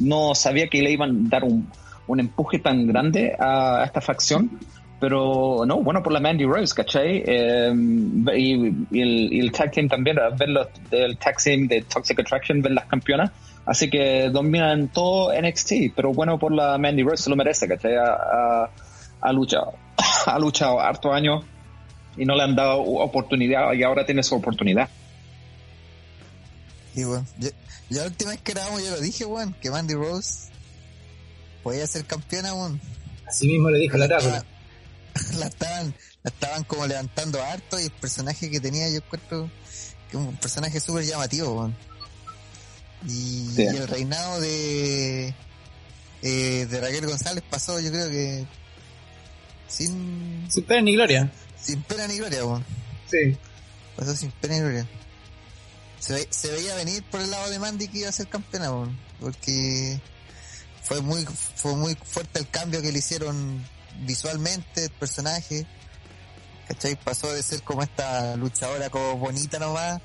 no, 0.00 0.34
sabía 0.34 0.68
que 0.68 0.80
le 0.80 0.92
iban 0.92 1.26
a 1.26 1.28
dar 1.28 1.44
un, 1.44 1.68
un 2.06 2.20
empuje 2.20 2.58
tan 2.58 2.86
grande 2.86 3.34
a, 3.38 3.82
esta 3.84 4.00
facción. 4.00 4.58
Pero 5.02 5.64
no, 5.66 5.82
bueno 5.82 6.00
por 6.00 6.12
la 6.12 6.20
Mandy 6.20 6.44
Rose, 6.44 6.72
¿cachai? 6.72 7.24
Eh, 7.26 7.72
y, 8.36 9.40
el, 9.40 9.50
tag 9.50 9.72
team 9.72 9.88
también, 9.88 10.16
ver 10.38 10.48
los, 10.48 10.68
el 10.92 11.18
tag 11.18 11.42
team 11.42 11.66
de 11.66 11.82
Toxic 11.82 12.20
Attraction, 12.20 12.62
ver 12.62 12.70
las 12.70 12.84
campeonas. 12.84 13.32
Así 13.66 13.90
que 13.90 14.30
dominan 14.30 14.92
todo 14.92 15.32
NXT, 15.34 15.72
pero 15.96 16.12
bueno 16.12 16.38
por 16.38 16.52
la 16.52 16.78
Mandy 16.78 17.02
Rose, 17.02 17.24
se 17.24 17.30
lo 17.30 17.34
merece, 17.34 17.66
¿cachai? 17.66 17.96
Ha, 17.96 18.70
ha 19.20 19.32
luchado, 19.32 19.74
ha 20.26 20.38
luchado 20.38 20.78
harto 20.78 21.12
años 21.12 21.44
y 22.16 22.24
no 22.24 22.36
le 22.36 22.44
han 22.44 22.54
dado 22.54 22.82
oportunidad 22.82 23.72
y 23.72 23.82
ahora 23.82 24.06
tiene 24.06 24.22
su 24.22 24.36
oportunidad. 24.36 24.88
Y 26.94 27.02
bueno, 27.02 27.26
yo, 27.40 27.48
la 27.90 28.04
última 28.04 28.30
vez 28.30 28.40
que 28.40 28.52
grabamos 28.52 28.84
yo 28.84 28.90
lo 28.92 29.00
dije, 29.00 29.24
weón, 29.24 29.52
que 29.60 29.68
Mandy 29.68 29.94
Rose 29.94 30.52
podía 31.64 31.88
ser 31.88 32.04
campeona, 32.04 32.54
weón. 32.54 32.80
Así 33.26 33.48
mismo 33.48 33.68
le 33.68 33.78
dijo 33.80 33.96
la 33.96 34.06
tabla. 34.06 34.44
La 35.38 35.46
estaban, 35.46 35.94
la 36.22 36.30
estaban 36.30 36.64
como 36.64 36.86
levantando 36.86 37.42
harto 37.42 37.78
y 37.78 37.84
el 37.84 37.90
personaje 37.90 38.50
que 38.50 38.60
tenía 38.60 38.88
yo 38.88 38.96
encuentro 38.96 39.50
que 40.10 40.16
un 40.16 40.36
personaje 40.36 40.80
súper 40.80 41.04
llamativo, 41.04 41.52
weón. 41.52 41.76
Y, 43.06 43.60
el 43.60 43.88
reinado 43.88 44.40
de 44.40 45.34
eh, 46.22 46.66
de 46.66 46.80
Raquel 46.80 47.06
González 47.06 47.42
pasó, 47.50 47.80
yo 47.80 47.90
creo 47.90 48.08
que 48.08 48.46
sin 49.68 50.46
sin 50.48 50.64
pena 50.64 50.82
ni 50.82 50.94
gloria 50.94 51.32
sin 51.62 51.82
pena 51.82 52.06
ni 52.08 52.18
gloria, 52.18 52.44
weón. 52.44 52.64
Sí. 53.10 53.36
Pasó 53.96 54.14
sin 54.16 54.30
pena 54.32 54.54
ni 54.54 54.60
gloria. 54.60 54.86
Se, 56.00 56.26
se, 56.30 56.50
veía 56.50 56.74
venir 56.74 57.02
por 57.04 57.20
el 57.20 57.30
lado 57.30 57.48
de 57.48 57.58
Mandy 57.60 57.86
que 57.86 57.98
iba 57.98 58.08
a 58.08 58.12
ser 58.12 58.28
campeona, 58.28 58.72
weón. 58.72 58.98
Porque 59.20 60.00
fue 60.82 61.00
muy, 61.00 61.24
fue 61.54 61.76
muy 61.76 61.94
fuerte 61.94 62.40
el 62.40 62.48
cambio 62.48 62.82
que 62.82 62.90
le 62.90 62.98
hicieron 62.98 63.64
visualmente, 64.00 64.84
el 64.84 64.90
personaje. 64.90 65.66
¿Cachai? 66.68 66.96
Pasó 66.96 67.32
de 67.32 67.42
ser 67.42 67.62
como 67.62 67.82
esta 67.82 68.36
luchadora 68.36 68.88
como 68.88 69.18
bonita 69.18 69.58
nomás 69.58 70.00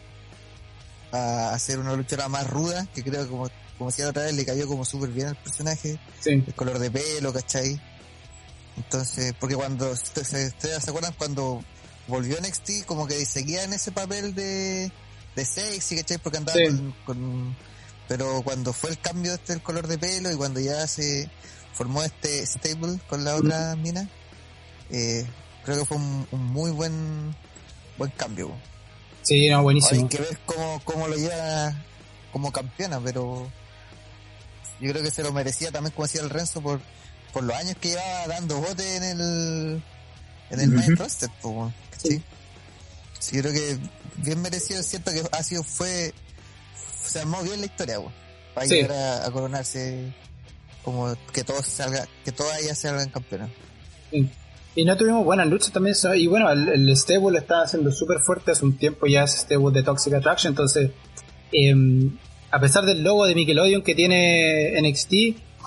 a, 1.11 1.57
ser 1.59 1.79
una 1.79 1.93
luchadora 1.95 2.29
más 2.29 2.47
ruda, 2.49 2.85
que 2.93 3.03
creo 3.03 3.23
que 3.23 3.29
como, 3.29 3.49
como 3.77 3.89
decía 3.89 4.05
la 4.05 4.11
otra 4.11 4.23
vez, 4.23 4.33
le 4.33 4.45
cayó 4.45 4.67
como 4.67 4.85
súper 4.85 5.09
bien 5.09 5.27
al 5.27 5.35
personaje. 5.35 5.99
Sí. 6.19 6.31
El 6.31 6.53
color 6.55 6.79
de 6.79 6.91
pelo, 6.91 7.33
¿cachai? 7.33 7.79
Entonces, 8.77 9.33
porque 9.39 9.55
cuando, 9.55 9.91
¿ustedes 9.91 10.53
se 10.59 10.89
acuerdan 10.89 11.13
cuando 11.17 11.63
volvió 12.07 12.37
NXT, 12.39 12.85
como 12.85 13.07
que 13.07 13.25
seguía 13.25 13.63
en 13.63 13.73
ese 13.73 13.91
papel 13.91 14.33
de, 14.35 14.91
de 15.35 15.45
sexy, 15.45 15.97
¿cachai? 15.97 16.17
Porque 16.17 16.37
andaba 16.37 16.59
con, 17.05 17.55
Pero 18.07 18.41
cuando 18.43 18.73
fue 18.73 18.91
el 18.91 18.99
cambio 18.99 19.33
este 19.33 19.53
del 19.53 19.61
color 19.61 19.87
de 19.87 19.97
pelo 19.97 20.31
y 20.31 20.35
cuando 20.35 20.59
ya 20.59 20.85
se 20.87 21.29
formó 21.77 22.03
este 22.03 22.45
stable 22.45 22.99
con 23.07 23.23
la 23.23 23.35
otra 23.35 23.75
mina, 23.75 24.09
eh, 24.89 25.25
creo 25.63 25.79
que 25.79 25.85
fue 25.85 25.97
un, 25.97 26.27
muy 26.31 26.71
buen 26.71 27.35
buen 27.97 28.11
cambio. 28.11 28.51
Sí, 29.21 29.49
no, 29.49 29.61
buenísimo. 29.61 30.01
hay 30.01 30.07
que 30.07 30.17
ver 30.17 30.39
cómo, 30.45 30.81
cómo 30.83 31.07
lo 31.07 31.15
lleva 31.15 31.75
como 32.31 32.51
campeona, 32.51 32.99
pero 32.99 33.49
yo 34.79 34.91
creo 34.91 35.03
que 35.03 35.11
se 35.11 35.23
lo 35.23 35.31
merecía 35.31 35.71
también, 35.71 35.93
como 35.93 36.07
decía 36.07 36.21
el 36.21 36.29
Renzo, 36.29 36.61
por 36.61 36.79
por 37.33 37.43
los 37.43 37.55
años 37.55 37.75
que 37.79 37.89
llevaba 37.89 38.27
dando 38.27 38.59
bote 38.59 38.95
en 38.95 39.03
el 39.03 39.83
en 40.49 40.59
el 40.59 40.69
main 40.69 40.95
roster, 40.95 41.29
¿sí? 41.97 42.21
sí. 43.19 43.41
creo 43.41 43.53
que 43.53 43.77
bien 44.17 44.41
merecido, 44.41 44.81
siento 44.81 45.11
que 45.11 45.23
ha 45.31 45.43
sido, 45.43 45.63
fue, 45.63 46.13
se 47.05 47.19
armó 47.19 47.43
bien 47.43 47.59
la 47.59 47.65
historia, 47.65 47.99
para 48.53 48.65
llegar 48.65 49.23
a, 49.25 49.31
coronarse 49.31 50.13
como 50.87 51.13
que 51.33 51.43
todos 51.43 51.65
salga, 51.65 52.07
que 52.23 52.31
todas 52.31 52.63
ellas 52.63 52.79
salgan 52.79 53.09
campeonas. 53.09 53.49
Y 54.73 54.85
no 54.85 54.95
tuvimos 54.95 55.25
buenas 55.25 55.45
luchas 55.45 55.73
también, 55.73 55.97
y 56.15 56.27
bueno, 56.27 56.49
el, 56.49 56.69
el 56.69 56.95
stable 56.95 57.39
está 57.39 57.63
haciendo 57.63 57.91
súper 57.91 58.19
fuerte, 58.19 58.51
hace 58.51 58.63
un 58.63 58.77
tiempo 58.77 59.05
ya 59.05 59.23
es 59.25 59.33
stable 59.33 59.73
de 59.73 59.83
Toxic 59.83 60.13
Attraction, 60.13 60.53
entonces, 60.53 60.91
em, 61.51 62.17
a 62.51 62.61
pesar 62.61 62.85
del 62.85 63.03
logo 63.03 63.25
de 63.25 63.35
Nickelodeon 63.35 63.81
que 63.81 63.95
tiene 63.95 64.79
NXT, 64.79 65.13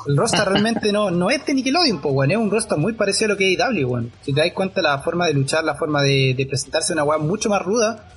el 0.06 0.16
roster 0.16 0.40
realmente 0.48 0.90
no, 0.90 1.10
no 1.10 1.28
es 1.28 1.44
de 1.44 1.52
Nickelodeon, 1.52 2.00
pues, 2.00 2.30
es 2.30 2.36
un 2.38 2.50
roster 2.50 2.78
muy 2.78 2.94
parecido 2.94 3.26
a 3.26 3.28
lo 3.34 3.36
que 3.36 3.52
es 3.52 3.60
AEW, 3.60 4.10
Si 4.22 4.32
te 4.32 4.40
das 4.40 4.52
cuenta 4.54 4.80
la 4.80 5.00
forma 5.00 5.26
de 5.26 5.34
luchar, 5.34 5.64
la 5.64 5.74
forma 5.74 6.00
de, 6.00 6.46
presentarse 6.48 6.94
una 6.94 7.04
weá 7.04 7.18
mucho 7.18 7.50
más 7.50 7.60
ruda, 7.60 8.08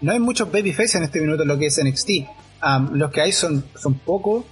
no 0.00 0.12
hay 0.12 0.20
muchos 0.20 0.52
babyface 0.52 0.96
en 0.96 1.02
este 1.02 1.20
minuto 1.20 1.42
en 1.42 1.48
lo 1.48 1.58
que 1.58 1.66
es 1.66 1.82
NXT. 1.82 2.10
los 2.92 3.10
que 3.10 3.20
hay 3.20 3.32
son, 3.32 3.64
son 3.74 3.94
pocos, 3.94 4.44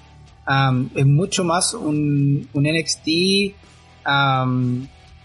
es 0.95 1.07
mucho 1.07 1.45
más 1.45 1.75
un, 1.75 2.49
un 2.52 2.62
NXT 2.64 3.09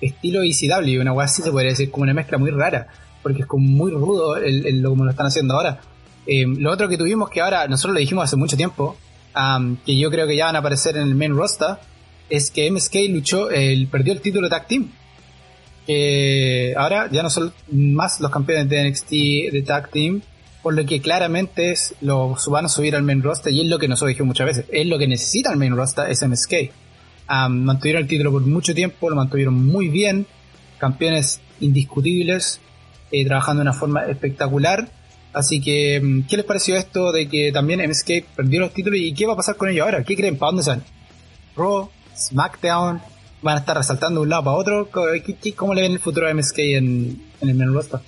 estilo 0.01 0.41
ECW, 0.43 1.01
una 1.01 1.13
weá 1.13 1.25
así 1.25 1.41
se 1.41 1.51
podría 1.51 1.71
decir, 1.71 1.89
como 1.89 2.03
una 2.03 2.13
mezcla 2.13 2.37
muy 2.37 2.51
rara, 2.51 2.87
porque 3.23 3.41
es 3.41 3.47
como 3.47 3.65
muy 3.65 3.91
rudo 3.91 4.37
el, 4.37 4.81
lo 4.81 4.89
como 4.89 5.05
lo 5.05 5.11
están 5.11 5.27
haciendo 5.27 5.55
ahora. 5.55 5.79
Em, 6.27 6.57
lo 6.59 6.71
otro 6.71 6.87
que 6.87 6.97
tuvimos 6.97 7.29
que 7.29 7.41
ahora, 7.41 7.67
nosotros 7.67 7.93
lo 7.93 7.99
dijimos 7.99 8.25
hace 8.25 8.35
mucho 8.35 8.57
tiempo, 8.57 8.97
que 9.85 9.97
yo 9.97 10.09
creo 10.09 10.27
que 10.27 10.35
ya 10.35 10.45
van 10.45 10.55
a 10.55 10.59
aparecer 10.59 10.97
en 10.97 11.03
el 11.03 11.15
main 11.15 11.35
roster, 11.35 11.77
es 12.29 12.51
que 12.51 12.69
MSK 12.71 12.95
luchó, 13.09 13.49
el, 13.49 13.87
perdió 13.87 14.13
el 14.13 14.21
título 14.21 14.47
de 14.47 14.49
Tag 14.49 14.67
Team. 14.67 14.89
Ahora 16.77 17.09
ya 17.11 17.23
no 17.23 17.29
son 17.29 17.53
más 17.71 18.19
los 18.19 18.31
campeones 18.31 18.69
de 18.69 18.89
NXT 18.89 19.09
de 19.51 19.63
Tag 19.65 19.89
Team, 19.91 20.21
por 20.65 20.73
lo 20.73 20.83
que 20.83 20.99
claramente 20.99 21.69
es, 21.69 21.93
lo 22.01 22.35
van 22.47 22.65
a 22.65 22.69
subir 22.69 22.95
al 22.95 23.03
main 23.03 23.21
roster 23.21 23.53
y 23.53 23.61
es 23.61 23.67
lo 23.67 23.77
que 23.77 23.87
nosotros 23.87 24.09
dijimos 24.09 24.29
muchas 24.29 24.47
veces, 24.47 24.65
es 24.71 24.87
lo 24.87 24.97
que 24.97 25.07
necesita 25.07 25.51
el 25.51 25.57
main 25.57 25.75
roster, 25.75 26.09
es 26.09 26.27
MSK. 26.27 26.71
mantuvieron 27.49 28.01
el 28.01 28.07
título 28.07 28.31
por 28.31 28.41
mucho 28.41 28.73
tiempo, 28.73 29.07
lo 29.11 29.15
mantuvieron 29.15 29.53
muy 29.63 29.89
bien, 29.89 30.25
campeones 30.79 31.39
indiscutibles, 31.59 32.61
eh, 33.11 33.23
trabajando 33.27 33.59
de 33.59 33.69
una 33.69 33.77
forma 33.77 34.05
espectacular 34.05 34.89
Así 35.35 35.61
que, 35.61 36.01
mm, 36.01 36.21
¿qué 36.23 36.37
les 36.37 36.45
pareció 36.47 36.77
esto 36.77 37.11
de 37.11 37.29
que 37.29 37.51
también 37.51 37.79
MSK 37.79 38.25
perdió 38.35 38.61
los 38.61 38.73
títulos 38.73 38.97
y 38.99 39.13
qué 39.13 39.27
va 39.27 39.33
a 39.33 39.35
pasar 39.35 39.57
con 39.57 39.69
ellos 39.69 39.85
ahora? 39.85 40.03
¿Qué 40.03 40.15
creen? 40.15 40.35
¿Para 40.35 40.47
dónde 40.47 40.63
salen? 40.63 40.83
¿Raw? 41.55 41.91
¿SmackDown? 42.17 43.01
¿Van 43.43 43.57
a 43.57 43.59
estar 43.59 43.77
resaltando 43.77 44.21
de 44.21 44.23
un 44.23 44.29
lado 44.29 44.45
para 44.45 44.57
otro? 44.57 44.89
¿Cómo 45.55 45.75
le 45.75 45.81
ven 45.83 45.91
el 45.91 45.99
futuro 45.99 46.27
a 46.27 46.33
MSK 46.33 46.57
en, 46.57 47.21
el 47.41 47.53
menú 47.53 47.73
roster? 47.73 47.99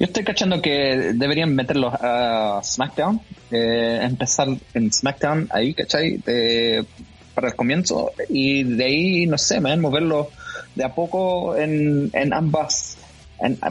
Yo 0.00 0.06
estoy 0.06 0.24
cachando 0.24 0.60
que 0.60 1.12
deberían 1.14 1.54
meterlos 1.54 1.94
a 2.00 2.60
SmackDown, 2.64 3.20
eh, 3.52 4.00
empezar 4.02 4.48
en 4.74 4.92
SmackDown 4.92 5.48
ahí, 5.52 5.74
¿cachai? 5.74 6.18
para 7.34 7.48
el 7.48 7.54
comienzo 7.54 8.10
y 8.28 8.64
de 8.64 8.84
ahí, 8.84 9.26
no 9.26 9.38
sé, 9.38 9.60
moverlos 9.60 10.26
de 10.74 10.84
a 10.84 10.92
poco 10.92 11.56
en, 11.56 12.10
en 12.12 12.32
ambas 12.32 12.98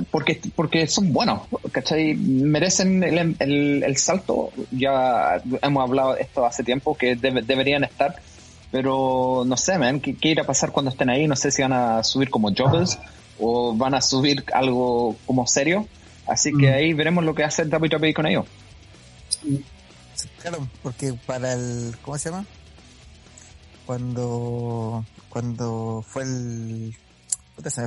porque, 0.10 0.42
porque 0.56 0.88
son 0.88 1.14
buenos, 1.14 1.42
¿cachai? 1.72 2.16
Merecen 2.16 3.04
el, 3.04 3.84
el, 3.84 3.98
salto. 3.98 4.52
Ya 4.72 5.42
hemos 5.62 5.84
hablado 5.84 6.18
esto 6.18 6.46
hace 6.46 6.64
tiempo, 6.64 6.96
que 6.96 7.16
deberían 7.16 7.84
estar, 7.84 8.16
pero 8.72 9.44
no 9.46 9.58
sé, 9.58 9.78
man, 9.78 10.00
¿qué, 10.00 10.16
irá 10.24 10.44
a 10.44 10.48
pasar 10.48 10.72
cuando 10.72 10.90
estén 10.90 11.10
ahí? 11.10 11.28
No 11.28 11.36
sé 11.36 11.52
si 11.52 11.62
van 11.62 11.74
a 11.74 12.04
subir 12.04 12.32
como 12.32 12.52
jobbers 12.52 12.98
o 13.40 13.76
van 13.76 13.94
a 13.94 14.02
subir 14.02 14.44
algo 14.54 15.16
como 15.26 15.46
serio. 15.46 15.88
Así 16.30 16.52
que 16.54 16.70
mm. 16.70 16.74
ahí 16.74 16.94
veremos 16.94 17.24
lo 17.24 17.34
que 17.34 17.44
hace 17.44 17.66
WWE 17.66 18.14
con 18.14 18.28
ellos. 18.28 18.46
Claro, 20.42 20.68
porque 20.84 21.14
para 21.26 21.54
el. 21.54 21.96
¿Cómo 22.04 22.18
se 22.18 22.30
llama? 22.30 22.46
Cuando. 23.86 25.06
Cuando 25.30 26.04
fue 26.08 26.24
el 26.24 26.96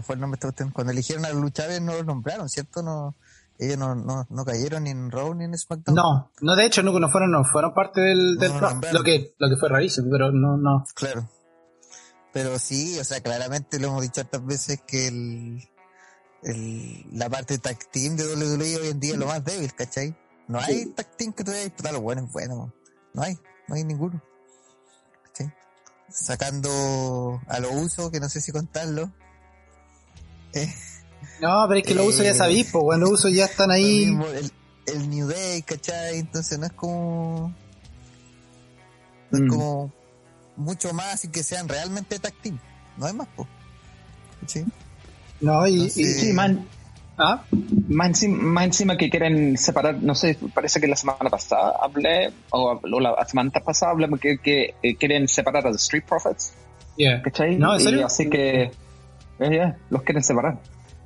fue 0.02 0.14
el 0.14 0.20
nombre 0.20 0.38
Cuando 0.72 0.92
eligieron 0.92 1.25
a 1.25 1.30
los 1.30 1.40
luchadores 1.40 1.80
no 1.80 1.94
los 1.94 2.04
nombraron, 2.04 2.49
¿cierto? 2.49 2.82
No, 2.82 3.14
ellos 3.58 3.78
no, 3.78 3.94
no, 3.94 4.26
no 4.28 4.44
cayeron 4.44 4.84
ni 4.84 4.90
en 4.90 5.11
Raw 5.11 5.34
ni 5.34 5.44
en 5.44 5.56
SmackDown. 5.56 5.94
No, 5.94 6.30
no 6.40 6.56
de 6.56 6.66
hecho 6.66 6.82
no, 6.82 6.99
no 6.99 7.08
fueron, 7.08 7.30
no 7.30 7.44
fueron 7.44 7.72
parte 7.75 8.00
del, 8.00 8.37
del 8.38 8.52
lo 8.92 9.02
que, 9.02 9.34
lo 9.38 9.49
que 9.49 9.56
fue 9.56 9.68
rarísimo, 9.68 10.08
pero 10.11 10.32
no, 10.32 10.56
no. 10.56 10.84
Claro. 10.94 11.28
Pero 12.32 12.58
sí, 12.58 12.99
o 12.99 13.04
sea, 13.04 13.20
claramente 13.20 13.78
lo 13.78 13.88
hemos 13.88 14.02
dicho 14.02 14.22
tantas 14.22 14.44
veces 14.46 14.82
que 14.87 15.08
el, 15.08 15.68
el, 16.42 17.06
la 17.12 17.28
parte 17.28 17.58
tag 17.58 17.78
team 17.90 18.16
de 18.16 18.26
WWE 18.26 18.76
hoy 18.76 18.88
en 18.88 19.00
día 19.00 19.12
es 19.12 19.18
lo 19.18 19.26
más 19.26 19.44
débil, 19.44 19.72
¿cachai? 19.75 20.16
No 20.49 20.58
hay 20.61 20.87
tag 20.87 21.16
team 21.16 21.32
que 21.32 21.44
todavía 21.44 21.64
disputar 21.64 21.92
lo 21.92 22.00
bueno 22.00 22.25
es 22.25 22.32
bueno. 22.32 22.72
No 23.14 23.22
hay, 23.22 23.38
no 23.68 23.75
hay 23.75 23.84
ninguno. 23.84 24.22
¿Cachai? 25.25 25.54
Sacando 26.08 27.40
a 27.46 27.61
lo 27.61 27.72
uso, 27.72 28.11
que 28.11 28.20
no 28.20 28.28
sé 28.28 28.40
si 28.40 28.52
contarlo, 28.52 29.11
no, 31.40 31.64
pero 31.68 31.80
es 31.80 31.87
que 31.87 31.94
los 31.94 32.06
usos 32.06 32.25
ya 32.25 32.34
sabéis, 32.34 32.70
pues 32.70 32.84
cuando 32.84 33.06
los 33.06 33.20
usos 33.20 33.32
ya 33.32 33.46
están 33.46 33.70
ahí. 33.70 34.04
el, 34.87 35.11
New 35.11 35.28
Day, 35.28 35.62
¿cachai? 35.62 36.18
Entonces 36.18 36.58
no 36.58 36.66
es 36.66 36.72
como. 36.72 37.54
No 39.30 39.38
es 39.38 39.44
mm. 39.44 39.49
como 39.49 39.92
mucho 40.56 40.92
más 40.92 41.25
y 41.25 41.28
que 41.28 41.42
sean 41.42 41.68
realmente 41.68 42.18
tag 42.18 42.34
No 42.99 43.06
hay 43.06 43.14
más, 43.14 43.28
pues. 43.34 43.49
No, 45.42 45.66
y, 45.66 45.90
sí, 45.90 46.32
man. 46.32 46.66
¿Ah? 47.18 47.44
Más, 47.88 48.22
encima, 48.22 48.96
que 48.96 49.11
quieren 49.11 49.58
separar, 49.58 50.02
no 50.02 50.14
sé, 50.14 50.38
parece 50.54 50.80
que 50.80 50.88
la 50.88 50.96
semana 50.96 51.28
pasada 51.28 51.75
hablé, 51.80 52.32
o, 52.50 52.80
la 52.82 53.25
semana 53.26 53.50
pasada 53.64 53.92
hablé 53.92 54.08
que, 54.18 54.38
que 54.38 54.75
eh, 54.82 54.96
quieren 54.96 55.28
separar 55.28 55.66
a 55.66 55.70
los 55.70 55.82
Street 55.82 56.04
Profits. 56.08 56.54
Yeah. 56.96 57.22
No, 57.58 57.72
así 57.72 58.30
que 58.30 58.70
eh, 59.38 59.75
los 59.90 60.02
quieren 60.02 60.22
separar. 60.22 60.58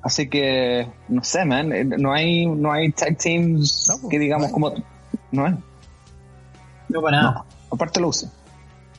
Así 0.02 0.28
que, 0.28 0.86
no 1.08 1.24
sé, 1.24 1.44
man, 1.44 1.72
eh, 1.72 1.84
no 1.84 2.12
hay, 2.12 2.46
no 2.46 2.72
hay 2.72 2.92
tag 2.92 3.18
teams 3.18 3.88
pues, 3.88 4.10
que 4.10 4.18
digamos 4.18 4.52
como... 4.52 4.72
No 5.32 5.46
hay. 5.46 5.54
No 6.88 7.02
para 7.02 7.16
nada. 7.16 7.44
aparte 7.72 8.00
lo 8.00 8.08
uso. 8.08 8.30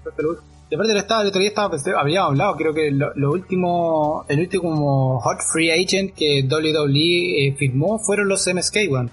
Aparte 0.02 0.24
lo 0.24 0.32
uso. 0.32 0.44
Y 0.70 0.76
aparte 0.76 0.92
el, 0.92 0.98
estaba, 0.98 1.22
el 1.22 1.28
otro 1.28 1.40
día 1.40 1.50
estaba, 1.50 1.78
habíamos 1.98 2.32
hablado, 2.32 2.56
creo 2.58 2.74
que 2.74 2.92
lo, 2.92 3.32
último, 3.32 4.26
el 4.28 4.40
último 4.42 5.20
hot 5.22 5.38
free 5.54 5.72
agent 5.72 6.14
que 6.14 6.44
WWE 6.44 7.48
eh, 7.48 7.56
firmó 7.58 8.00
fueron 8.00 8.28
los 8.28 8.46
MSK 8.46 8.78
One. 8.92 9.10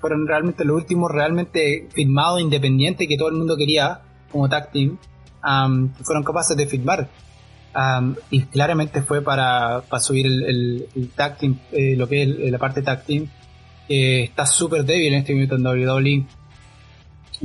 fueron 0.00 0.26
realmente 0.28 0.64
los 0.64 0.76
últimos 0.76 1.10
realmente 1.10 1.88
firmados 1.92 2.40
independientes 2.40 3.08
que 3.08 3.16
todo 3.16 3.28
el 3.28 3.34
mundo 3.34 3.56
quería 3.56 4.02
como 4.30 4.48
tag 4.48 4.70
team. 4.70 4.98
fueron 6.02 6.22
capaces 6.22 6.56
de 6.56 6.66
firmar. 6.68 7.08
y 8.30 8.42
claramente 8.42 9.02
fue 9.02 9.20
para, 9.20 9.82
para 9.88 10.00
subir 10.00 10.26
el, 10.26 11.10
tag 11.16 11.38
team, 11.38 11.58
eh, 11.72 11.96
lo 11.96 12.08
que 12.08 12.22
es 12.22 12.52
la 12.52 12.58
parte 12.58 12.82
tag 12.82 13.04
team, 13.04 13.26
está 13.88 14.46
súper 14.46 14.84
débil 14.84 15.12
en 15.12 15.20
este 15.20 15.32
momento 15.32 15.56
en 15.56 15.66
WWE 15.66 16.26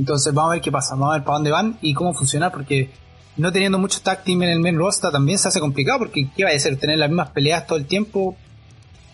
entonces 0.00 0.32
vamos 0.32 0.50
a 0.50 0.54
ver 0.54 0.62
qué 0.62 0.72
pasa, 0.72 0.94
vamos 0.94 1.10
a 1.10 1.18
ver 1.18 1.24
para 1.24 1.36
dónde 1.36 1.50
van 1.50 1.78
y 1.82 1.94
cómo 1.94 2.14
funciona, 2.14 2.50
porque 2.50 2.90
no 3.36 3.52
teniendo 3.52 3.78
mucho 3.78 4.00
tag 4.02 4.24
team 4.24 4.42
en 4.42 4.50
el 4.50 4.60
main 4.60 4.76
roster 4.76 5.10
también 5.10 5.38
se 5.38 5.48
hace 5.48 5.60
complicado, 5.60 6.00
porque 6.00 6.28
¿qué 6.34 6.44
va 6.44 6.50
a 6.50 6.58
ser? 6.58 6.76
Tener 6.78 6.98
las 6.98 7.08
mismas 7.08 7.30
peleas 7.30 7.66
todo 7.66 7.78
el 7.78 7.86
tiempo 7.86 8.36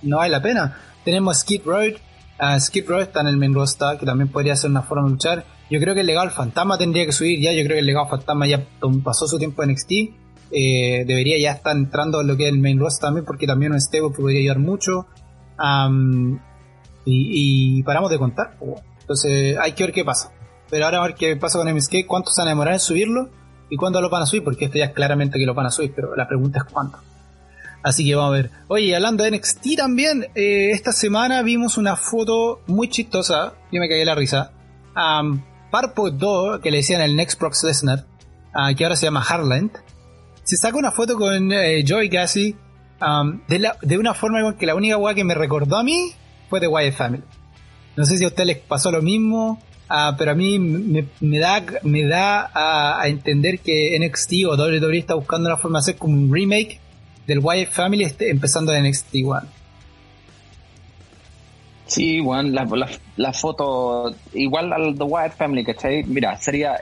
no 0.02 0.18
vale 0.18 0.30
la 0.30 0.42
pena. 0.42 0.78
Tenemos 1.04 1.38
Skid 1.38 1.62
Road, 1.64 1.94
uh, 2.40 2.60
Skid 2.60 2.88
Road 2.88 3.02
está 3.02 3.20
en 3.20 3.28
el 3.28 3.36
main 3.36 3.54
roster, 3.54 3.98
que 3.98 4.06
también 4.06 4.28
podría 4.28 4.56
ser 4.56 4.70
una 4.70 4.82
forma 4.82 5.04
de 5.04 5.10
luchar. 5.10 5.44
Yo 5.70 5.80
creo 5.80 5.94
que 5.94 6.00
el 6.00 6.06
legado 6.06 6.30
fantasma 6.30 6.78
tendría 6.78 7.04
que 7.04 7.12
subir 7.12 7.40
ya, 7.40 7.52
yo 7.52 7.64
creo 7.64 7.74
que 7.74 7.80
el 7.80 7.86
legado 7.86 8.08
fantasma 8.08 8.46
ya 8.46 8.64
pasó 9.02 9.26
su 9.26 9.38
tiempo 9.38 9.62
en 9.62 9.72
NXT. 9.72 9.92
Eh, 10.52 11.04
debería 11.04 11.38
ya 11.40 11.52
estar 11.52 11.76
entrando 11.76 12.20
en 12.20 12.28
lo 12.28 12.36
que 12.36 12.46
es 12.46 12.52
el 12.52 12.60
main 12.60 12.78
roster 12.78 13.08
también, 13.08 13.24
porque 13.24 13.46
también 13.46 13.72
un 13.72 13.80
stable 13.80 14.10
que 14.10 14.20
podría 14.20 14.40
ayudar 14.40 14.58
mucho. 14.58 15.06
y, 17.04 17.82
paramos 17.82 18.10
de 18.10 18.18
contar. 18.18 18.56
Entonces 19.00 19.56
hay 19.58 19.72
que 19.72 19.84
ver 19.84 19.92
qué 19.92 20.04
pasa. 20.04 20.32
Pero 20.70 20.84
ahora 20.84 20.98
a 20.98 21.02
ver 21.02 21.14
qué 21.14 21.36
pasa 21.36 21.58
con 21.58 21.72
MSK, 21.72 22.06
cuánto 22.06 22.30
se 22.30 22.42
van 22.42 22.68
a 22.68 22.72
en 22.72 22.80
subirlo 22.80 23.28
y 23.70 23.76
cuándo 23.76 24.00
lo 24.00 24.10
van 24.10 24.22
a 24.22 24.26
subir, 24.26 24.44
porque 24.44 24.66
esto 24.66 24.78
ya 24.78 24.86
es 24.86 24.92
claramente 24.92 25.38
que 25.38 25.46
lo 25.46 25.54
van 25.54 25.66
a 25.66 25.70
subir, 25.70 25.92
pero 25.94 26.14
la 26.16 26.26
pregunta 26.26 26.60
es 26.60 26.72
cuándo. 26.72 26.98
Así 27.82 28.04
que 28.04 28.14
vamos 28.14 28.30
a 28.30 28.42
ver. 28.42 28.50
Oye, 28.68 28.94
hablando 28.96 29.22
de 29.22 29.30
NXT 29.30 29.76
también, 29.76 30.26
eh, 30.34 30.70
esta 30.72 30.92
semana 30.92 31.42
vimos 31.42 31.78
una 31.78 31.94
foto 31.94 32.62
muy 32.66 32.88
chistosa, 32.88 33.54
yo 33.70 33.80
me 33.80 33.88
cagué 33.88 34.04
la 34.04 34.14
risa. 34.14 34.50
Um, 34.96 35.42
Parpo 35.70 36.10
2, 36.10 36.60
que 36.60 36.70
le 36.70 36.78
decían 36.78 37.00
el 37.00 37.14
Next 37.14 37.38
Prox 37.38 37.62
Lesnar, 37.62 38.04
uh, 38.54 38.74
que 38.74 38.84
ahora 38.84 38.96
se 38.96 39.06
llama 39.06 39.24
Harland, 39.28 39.70
se 40.42 40.56
saca 40.56 40.76
una 40.76 40.90
foto 40.90 41.16
con 41.16 41.52
eh, 41.52 41.84
Joey 41.86 42.08
Gassi 42.08 42.56
de, 43.48 43.70
de, 43.82 43.98
una 43.98 44.14
forma 44.14 44.56
que 44.56 44.66
la 44.66 44.74
única 44.74 44.96
weá 44.96 45.14
que 45.14 45.24
me 45.24 45.34
recordó 45.34 45.76
a 45.76 45.82
mí 45.82 46.12
fue 46.48 46.60
de 46.60 46.68
Wyatt 46.68 46.94
Family. 46.94 47.22
No 47.96 48.04
sé 48.04 48.16
si 48.16 48.24
a 48.24 48.28
usted 48.28 48.44
les 48.44 48.58
pasó 48.58 48.90
lo 48.90 49.02
mismo, 49.02 49.60
Ah, 49.88 50.16
pero 50.18 50.32
a 50.32 50.34
mí 50.34 50.58
me, 50.58 51.38
da, 51.38 51.64
me 51.82 52.04
da 52.04 52.50
a, 52.52 53.06
entender 53.06 53.60
que 53.60 53.96
NXT 53.98 54.46
o 54.48 54.56
WWE 54.56 54.98
está 54.98 55.14
buscando 55.14 55.48
una 55.48 55.56
forma 55.56 55.78
de 55.78 55.80
hacer 55.82 55.96
como 55.96 56.14
un 56.14 56.32
remake 56.32 56.80
del 57.26 57.38
Wyatt 57.38 57.70
Family 57.70 58.04
este, 58.04 58.30
empezando 58.30 58.72
de 58.72 58.82
NXT 58.82 59.14
One. 59.24 59.46
Sí, 61.86 62.20
bueno, 62.20 62.64
la, 63.16 63.32
foto 63.32 64.12
igual 64.34 64.72
al 64.72 64.98
The 64.98 65.04
Wyatt 65.04 65.36
Family, 65.36 65.64
¿cachai? 65.64 66.02
Mira, 66.02 66.36
sería, 66.36 66.76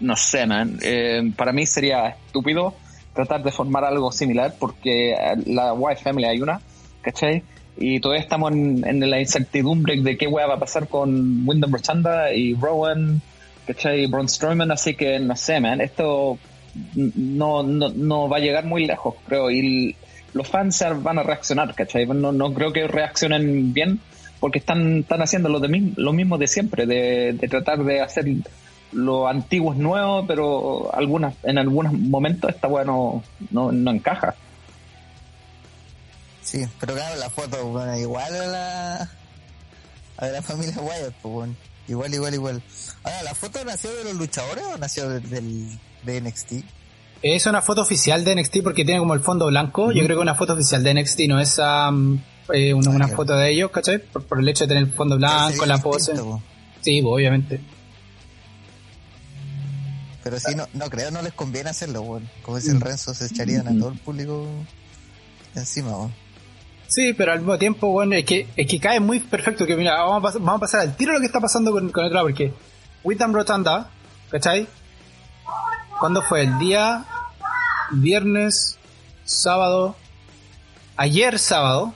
no 0.00 0.16
sé, 0.16 0.44
man, 0.44 0.76
eh, 0.82 1.30
para 1.36 1.52
mí 1.52 1.66
sería 1.66 2.08
estúpido 2.08 2.74
tratar 3.14 3.44
de 3.44 3.52
formar 3.52 3.84
algo 3.84 4.10
similar 4.10 4.54
porque 4.58 5.14
la 5.46 5.72
Wyatt 5.72 6.02
Family 6.02 6.26
hay 6.26 6.40
una, 6.40 6.60
¿cachai? 7.00 7.44
Y 7.80 7.98
todavía 7.98 8.22
estamos 8.22 8.52
en, 8.52 9.10
la 9.10 9.18
incertidumbre 9.18 9.98
de 10.00 10.18
qué 10.18 10.26
hueá 10.26 10.46
va 10.46 10.54
a 10.54 10.60
pasar 10.60 10.86
con 10.86 11.48
Wyndham 11.48 11.72
Rotunda 11.72 12.32
y 12.32 12.54
Rowan, 12.54 13.22
¿cachai? 13.66 14.04
Y 14.04 14.06
Braun 14.06 14.28
Strowman, 14.28 14.70
así 14.70 14.94
que 14.94 15.18
no 15.18 15.34
sé, 15.34 15.60
man, 15.60 15.80
esto 15.80 16.38
no, 16.94 17.62
no, 17.62 17.88
no 17.88 18.28
va 18.28 18.36
a 18.36 18.40
llegar 18.40 18.66
muy 18.66 18.86
lejos, 18.86 19.14
creo, 19.26 19.50
y 19.50 19.96
los 20.34 20.46
fans 20.46 20.84
van 21.02 21.18
a 21.18 21.22
reaccionar, 21.22 21.74
¿cachai? 21.74 22.06
No, 22.06 22.32
no 22.32 22.52
creo 22.52 22.70
que 22.70 22.86
reaccionen 22.86 23.72
bien 23.72 23.98
porque 24.40 24.58
están, 24.58 24.98
están 24.98 25.22
haciendo 25.22 25.48
lo, 25.48 25.58
de, 25.58 25.92
lo 25.96 26.12
mismo 26.12 26.36
de 26.36 26.48
siempre, 26.48 26.84
de, 26.84 27.34
tratar 27.48 27.82
de 27.82 28.02
hacer 28.02 28.26
lo 28.92 29.26
antiguo 29.26 29.72
es 29.72 29.78
nuevo, 29.78 30.26
pero 30.26 30.94
algunas, 30.94 31.34
en 31.44 31.56
algunos 31.56 31.94
momentos 31.94 32.50
esta 32.50 32.68
hueá 32.68 32.84
no, 32.84 33.22
no 33.50 33.90
encaja. 33.90 34.34
Sí, 36.50 36.66
pero 36.80 36.94
claro, 36.94 37.14
la 37.16 37.30
foto, 37.30 37.64
bueno, 37.66 37.96
igual 37.96 38.34
a 38.34 38.46
la, 38.46 39.10
a 40.16 40.26
la 40.26 40.42
familia 40.42 40.74
Wyatt, 40.80 41.14
pues 41.22 41.32
bueno. 41.32 41.54
Igual, 41.86 42.12
igual, 42.12 42.34
igual. 42.34 42.62
Ahora, 43.04 43.22
¿la 43.22 43.34
foto 43.36 43.64
nació 43.64 43.94
de 43.94 44.04
los 44.04 44.14
luchadores 44.14 44.64
o 44.64 44.76
nació 44.76 45.08
del, 45.08 45.78
de 46.02 46.20
NXT? 46.20 46.52
Es 47.22 47.46
una 47.46 47.62
foto 47.62 47.82
oficial 47.82 48.24
de 48.24 48.34
NXT 48.34 48.62
porque 48.64 48.84
tiene 48.84 48.98
como 48.98 49.14
el 49.14 49.20
fondo 49.20 49.46
blanco. 49.46 49.92
Yo 49.92 50.02
creo 50.04 50.16
que 50.16 50.22
una 50.22 50.34
foto 50.34 50.54
oficial 50.54 50.82
de 50.82 50.94
NXT 50.94 51.20
no 51.28 51.38
es 51.38 51.56
eh, 51.58 52.74
una, 52.74 53.08
foto 53.08 53.36
de 53.36 53.52
ellos, 53.52 53.70
¿cachai? 53.70 53.98
Por, 53.98 54.40
el 54.40 54.48
hecho 54.48 54.64
de 54.64 54.68
tener 54.68 54.84
el 54.84 54.92
fondo 54.92 55.16
blanco, 55.18 55.66
la 55.66 55.78
pose. 55.78 56.16
Sí, 56.80 57.00
pues, 57.00 57.12
obviamente. 57.12 57.60
Pero 60.24 60.40
sí, 60.40 60.56
no, 60.56 60.66
no 60.74 60.90
creo, 60.90 61.12
no 61.12 61.22
les 61.22 61.32
conviene 61.32 61.70
hacerlo, 61.70 62.02
bueno. 62.02 62.28
Como 62.42 62.56
dice 62.56 62.72
el 62.72 62.78
mm. 62.78 62.82
Renzo, 62.82 63.14
se 63.14 63.26
echarían 63.26 63.68
a 63.68 63.78
todo 63.78 63.90
el 63.90 63.98
público 63.98 64.48
encima, 65.54 65.92
bueno. 65.92 66.29
Sí, 66.90 67.14
pero 67.14 67.30
al 67.30 67.38
mismo 67.38 67.56
tiempo, 67.56 67.86
bueno, 67.92 68.16
es 68.16 68.24
que, 68.24 68.48
es 68.56 68.66
que 68.66 68.80
cae 68.80 68.98
muy 68.98 69.20
perfecto. 69.20 69.64
Que 69.64 69.76
mira, 69.76 70.02
vamos 70.02 70.18
a, 70.18 70.22
pasar, 70.22 70.40
vamos 70.40 70.56
a 70.56 70.60
pasar 70.60 70.80
al 70.80 70.96
tiro 70.96 71.12
lo 71.12 71.20
que 71.20 71.26
está 71.26 71.40
pasando 71.40 71.70
con, 71.70 71.88
con 71.90 72.04
el 72.04 72.10
otro 72.10 72.22
porque 72.22 72.52
Witham 73.04 73.32
Rotanda, 73.32 73.90
¿cachai? 74.28 74.66
¿Cuándo 76.00 76.20
fue? 76.20 76.42
El 76.42 76.58
día 76.58 77.04
viernes, 77.92 78.76
sábado, 79.24 79.94
ayer 80.96 81.38
sábado, 81.38 81.94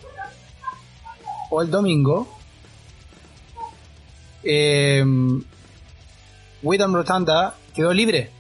o 1.51 1.61
el 1.61 1.73
domingo, 1.73 2.29
eh, 4.45 5.05
Witham 6.63 6.95
Rotanda 6.95 7.57
quedó 7.75 7.93
libre 7.93 8.31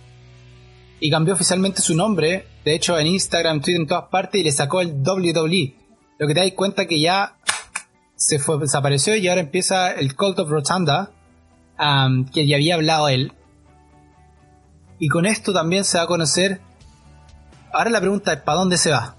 y 1.00 1.10
cambió 1.10 1.34
oficialmente 1.34 1.82
su 1.82 1.96
nombre. 1.96 2.46
De 2.64 2.76
hecho, 2.76 2.96
en 2.96 3.08
Instagram, 3.08 3.60
Twitter, 3.60 3.80
en 3.80 3.88
todas 3.88 4.04
partes, 4.04 4.40
y 4.40 4.44
le 4.44 4.52
sacó 4.52 4.80
el 4.80 5.02
WWE 5.02 5.83
lo 6.18 6.26
que 6.26 6.34
te 6.34 6.40
das 6.40 6.52
cuenta 6.52 6.86
que 6.86 7.00
ya 7.00 7.36
se 8.16 8.38
fue, 8.38 8.58
desapareció 8.58 9.16
y 9.16 9.28
ahora 9.28 9.40
empieza 9.40 9.92
el 9.92 10.14
Cult 10.14 10.38
of 10.38 10.48
Rotunda, 10.48 11.10
que 12.32 12.46
ya 12.46 12.56
había 12.56 12.76
hablado 12.76 13.08
él. 13.08 13.32
Y 14.98 15.08
con 15.08 15.26
esto 15.26 15.52
también 15.52 15.84
se 15.84 15.98
va 15.98 16.04
a 16.04 16.06
conocer. 16.06 16.60
Ahora 17.72 17.90
la 17.90 18.00
pregunta 18.00 18.32
es: 18.32 18.40
¿para 18.40 18.58
dónde 18.58 18.78
se 18.78 18.90
va? 18.90 19.16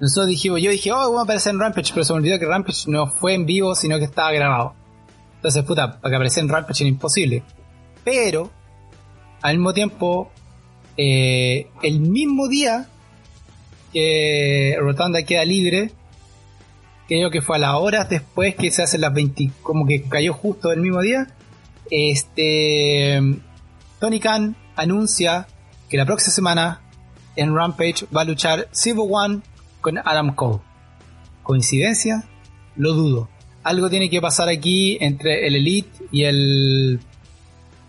Nosotros 0.00 0.26
dijimos, 0.26 0.60
yo 0.60 0.70
dije, 0.70 0.92
oh, 0.92 0.96
vamos 0.96 1.20
a 1.20 1.22
aparecer 1.22 1.54
en 1.54 1.60
Rampage, 1.60 1.92
pero 1.94 2.04
se 2.04 2.12
me 2.12 2.18
olvidó 2.18 2.38
que 2.38 2.44
Rampage 2.44 2.90
no 2.90 3.06
fue 3.06 3.32
en 3.32 3.46
vivo, 3.46 3.74
sino 3.74 3.98
que 3.98 4.04
estaba 4.04 4.30
grabado. 4.30 4.74
Entonces, 5.36 5.64
puta, 5.64 6.00
para 6.00 6.10
que 6.10 6.16
apareciera 6.16 6.44
en 6.44 6.52
Rampage 6.52 6.84
era 6.84 6.88
imposible. 6.88 7.42
Pero, 8.04 8.50
al 9.40 9.56
mismo 9.56 9.72
tiempo, 9.72 10.30
eh, 10.98 11.68
el 11.82 12.00
mismo 12.00 12.46
día 12.48 12.88
que 13.92 14.76
Rotunda 14.78 15.22
queda 15.22 15.46
libre, 15.46 15.92
creo 17.06 17.30
que 17.30 17.40
fue 17.40 17.56
a 17.56 17.60
las 17.60 17.74
horas 17.74 18.08
después 18.08 18.54
que 18.54 18.70
se 18.70 18.82
hacen 18.82 19.00
las 19.00 19.14
20, 19.14 19.50
como 19.62 19.86
que 19.86 20.02
cayó 20.02 20.32
justo 20.32 20.72
el 20.72 20.80
mismo 20.80 21.00
día, 21.00 21.28
este 21.90 23.20
Tony 24.00 24.20
Khan 24.20 24.56
anuncia 24.74 25.46
que 25.88 25.96
la 25.96 26.04
próxima 26.04 26.32
semana 26.32 26.80
en 27.36 27.54
Rampage 27.54 28.06
va 28.14 28.22
a 28.22 28.24
luchar 28.24 28.68
Civil 28.72 29.08
One 29.10 29.40
con 29.80 29.98
Adam 29.98 30.34
Cole. 30.34 30.60
¿Coincidencia? 31.42 32.24
Lo 32.76 32.92
dudo. 32.92 33.28
Algo 33.62 33.88
tiene 33.88 34.10
que 34.10 34.20
pasar 34.20 34.48
aquí 34.48 34.98
entre 35.00 35.46
el 35.46 35.56
Elite 35.56 36.04
y 36.10 36.24
el 36.24 37.00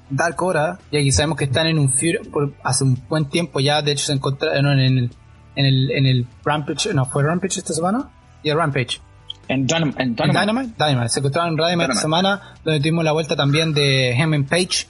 Dark 0.09 0.41
Hora, 0.41 0.79
ya 0.91 1.01
que 1.01 1.11
sabemos 1.11 1.37
que 1.37 1.45
están 1.45 1.67
en 1.67 1.79
un 1.79 1.93
por 2.31 2.53
hace 2.63 2.83
un 2.83 3.01
buen 3.09 3.25
tiempo 3.25 3.59
ya, 3.59 3.81
de 3.81 3.91
hecho 3.91 4.05
se 4.05 4.13
encontraron 4.13 4.79
en 4.79 4.97
el, 4.97 5.11
en 5.55 5.65
el, 5.65 5.91
en 5.91 6.05
el 6.05 6.27
Rampage, 6.43 6.93
no, 6.93 7.05
fue 7.05 7.23
Rampage 7.23 7.59
esta 7.59 7.73
semana, 7.73 8.09
y 8.43 8.49
el 8.49 8.57
Rampage. 8.57 9.01
En, 9.47 9.65
Dynamite. 9.65 10.03
Dynamite. 10.05 11.09
Se 11.09 11.19
encontraron 11.19 11.51
en 11.51 11.55
Dynamite 11.55 11.91
esta 11.91 12.01
semana, 12.01 12.55
donde 12.63 12.79
tuvimos 12.79 13.03
la 13.03 13.13
vuelta 13.13 13.35
también 13.35 13.73
de 13.73 14.11
Heyman 14.11 14.45
Page, 14.45 14.87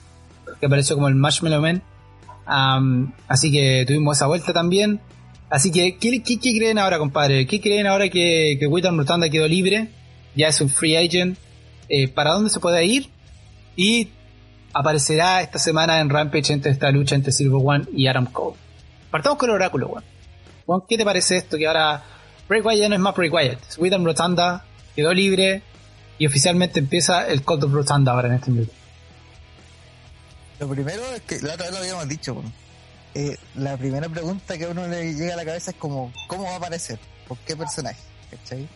que 0.58 0.66
apareció 0.66 0.96
como 0.96 1.08
el 1.08 1.14
Marshmallow 1.14 1.62
Man. 1.62 1.82
así 3.28 3.52
que 3.52 3.84
tuvimos 3.86 4.16
esa 4.16 4.26
vuelta 4.26 4.52
también. 4.52 5.00
Así 5.50 5.70
que, 5.70 5.96
¿qué, 5.96 6.22
qué, 6.22 6.38
creen 6.38 6.78
ahora, 6.78 6.98
compadre? 6.98 7.46
¿Qué 7.46 7.60
creen 7.60 7.86
ahora 7.86 8.08
que, 8.08 8.58
que 8.60 8.66
Rotunda 8.66 9.30
quedó 9.30 9.48
libre? 9.48 9.88
Ya 10.34 10.48
es 10.48 10.60
un 10.60 10.68
free 10.68 10.96
agent. 10.96 11.38
Eh, 11.88 12.08
¿Para 12.08 12.32
dónde 12.32 12.50
se 12.50 12.60
puede 12.60 12.84
ir? 12.84 13.08
Y 13.76 14.08
aparecerá 14.74 15.40
esta 15.40 15.58
semana 15.58 16.00
en 16.00 16.10
Rampage 16.10 16.52
entre 16.52 16.72
esta 16.72 16.90
lucha 16.90 17.14
entre 17.14 17.32
Silver 17.32 17.62
One 17.64 17.84
y 17.94 18.06
Adam 18.08 18.26
Cole. 18.26 18.56
Partamos 19.10 19.38
con 19.38 19.48
el 19.48 19.56
oráculo, 19.56 19.88
Juan. 19.88 20.04
¿qué 20.86 20.98
te 20.98 21.04
parece 21.04 21.38
esto? 21.38 21.56
Que 21.56 21.66
ahora 21.66 22.02
Bray 22.48 22.60
Wyatt 22.62 22.80
ya 22.80 22.88
no 22.88 22.94
es 22.94 23.00
más 23.00 23.14
Bray 23.14 23.28
Wyatt. 23.28 23.58
William 23.78 24.04
Rotunda 24.04 24.64
quedó 24.96 25.12
libre 25.12 25.62
y 26.18 26.26
oficialmente 26.26 26.78
empieza 26.78 27.26
el 27.28 27.42
Code 27.42 27.66
of 27.66 27.72
Rotunda 27.72 28.12
ahora 28.12 28.28
en 28.28 28.34
este 28.34 28.50
momento. 28.50 28.72
Lo 30.58 30.68
primero 30.68 31.02
es 31.14 31.20
que 31.22 31.40
la 31.40 31.54
otra 31.54 31.66
vez 31.66 31.74
lo 31.74 31.78
habíamos 31.78 32.08
dicho, 32.08 32.42
eh, 33.14 33.36
la 33.54 33.76
primera 33.76 34.08
pregunta 34.08 34.58
que 34.58 34.64
a 34.64 34.68
uno 34.68 34.86
le 34.86 35.14
llega 35.14 35.34
a 35.34 35.36
la 35.36 35.44
cabeza 35.44 35.70
es 35.70 35.76
como, 35.76 36.12
¿cómo 36.26 36.44
va 36.44 36.54
a 36.54 36.56
aparecer? 36.56 36.98
¿Por 37.26 37.38
qué 37.38 37.56
personaje? 37.56 38.00
¿Cachai? 38.30 38.68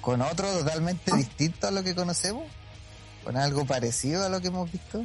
¿Con 0.00 0.22
otro 0.22 0.48
totalmente 0.58 1.14
distinto 1.16 1.66
a 1.66 1.70
lo 1.70 1.82
que 1.82 1.94
conocemos? 1.94 2.44
¿Con 3.24 3.36
algo 3.36 3.64
parecido 3.64 4.24
a 4.24 4.28
lo 4.28 4.40
que 4.40 4.48
hemos 4.48 4.70
visto? 4.70 5.04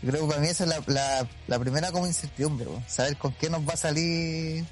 Creo 0.00 0.22
que 0.22 0.28
para 0.28 0.40
mí 0.40 0.48
esa 0.48 0.64
es 0.64 0.70
la, 1.48 1.58
primera 1.58 1.90
como 1.90 2.06
incertidumbre, 2.06 2.66
saber 2.86 3.16
con 3.16 3.32
qué 3.32 3.50
nos 3.50 3.68
va 3.68 3.72
a 3.72 3.76
salir 3.76 4.64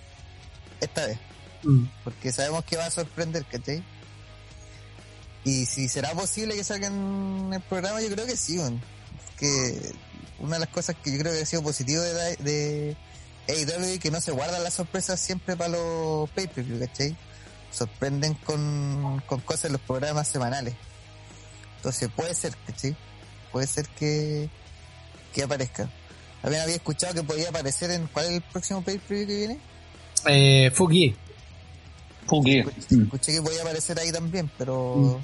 esta 0.80 1.06
vez. 1.06 1.18
Mm. 1.64 1.84
Porque 2.04 2.32
sabemos 2.32 2.64
que 2.64 2.76
va 2.76 2.86
a 2.86 2.90
sorprender, 2.90 3.44
¿cachai? 3.46 3.82
Y 5.44 5.66
si 5.66 5.88
será 5.88 6.12
posible 6.12 6.54
que 6.54 6.64
salgan 6.64 7.50
el 7.52 7.60
programa, 7.62 8.00
yo 8.00 8.08
creo 8.08 8.26
que 8.26 8.36
sí, 8.36 8.58
que 9.38 9.92
una 10.38 10.54
de 10.54 10.60
las 10.60 10.68
cosas 10.68 10.96
que 11.02 11.12
yo 11.12 11.18
creo 11.18 11.32
que 11.32 11.42
ha 11.42 11.46
sido 11.46 11.62
positivo 11.62 12.02
de, 12.02 12.36
de 12.36 12.96
AEW 13.48 13.98
que 13.98 14.10
no 14.10 14.20
se 14.20 14.32
guardan 14.32 14.62
las 14.62 14.74
sorpresas 14.74 15.20
siempre 15.20 15.56
para 15.56 15.70
los 15.70 16.30
pay-per-view, 16.30 16.80
¿cachai? 16.80 17.14
Sorprenden 17.70 18.34
con, 18.34 19.22
con 19.26 19.40
cosas 19.40 19.66
en 19.66 19.72
los 19.72 19.80
programas 19.82 20.28
semanales. 20.28 20.74
Entonces 21.76 22.08
puede 22.14 22.34
ser, 22.34 22.56
¿cachai? 22.66 22.96
Puede 23.52 23.66
ser 23.66 23.86
que, 23.88 24.48
que 25.34 25.42
aparezca. 25.42 25.90
También 26.40 26.62
había 26.62 26.76
escuchado 26.76 27.14
que 27.14 27.22
podía 27.22 27.50
aparecer 27.50 27.90
en. 27.90 28.06
¿Cuál 28.06 28.26
es 28.26 28.32
el 28.32 28.42
próximo 28.42 28.82
pay-per-view 28.82 29.26
que 29.26 29.36
viene? 29.36 29.58
Eh, 30.26 30.70
Fugi. 30.74 31.14
Fugi. 32.26 32.64
Escuché, 32.90 33.32
que 33.32 33.42
podía 33.42 33.62
aparecer 33.62 33.98
ahí 33.98 34.12
también, 34.12 34.50
pero. 34.58 34.96
Mm. 34.96 35.16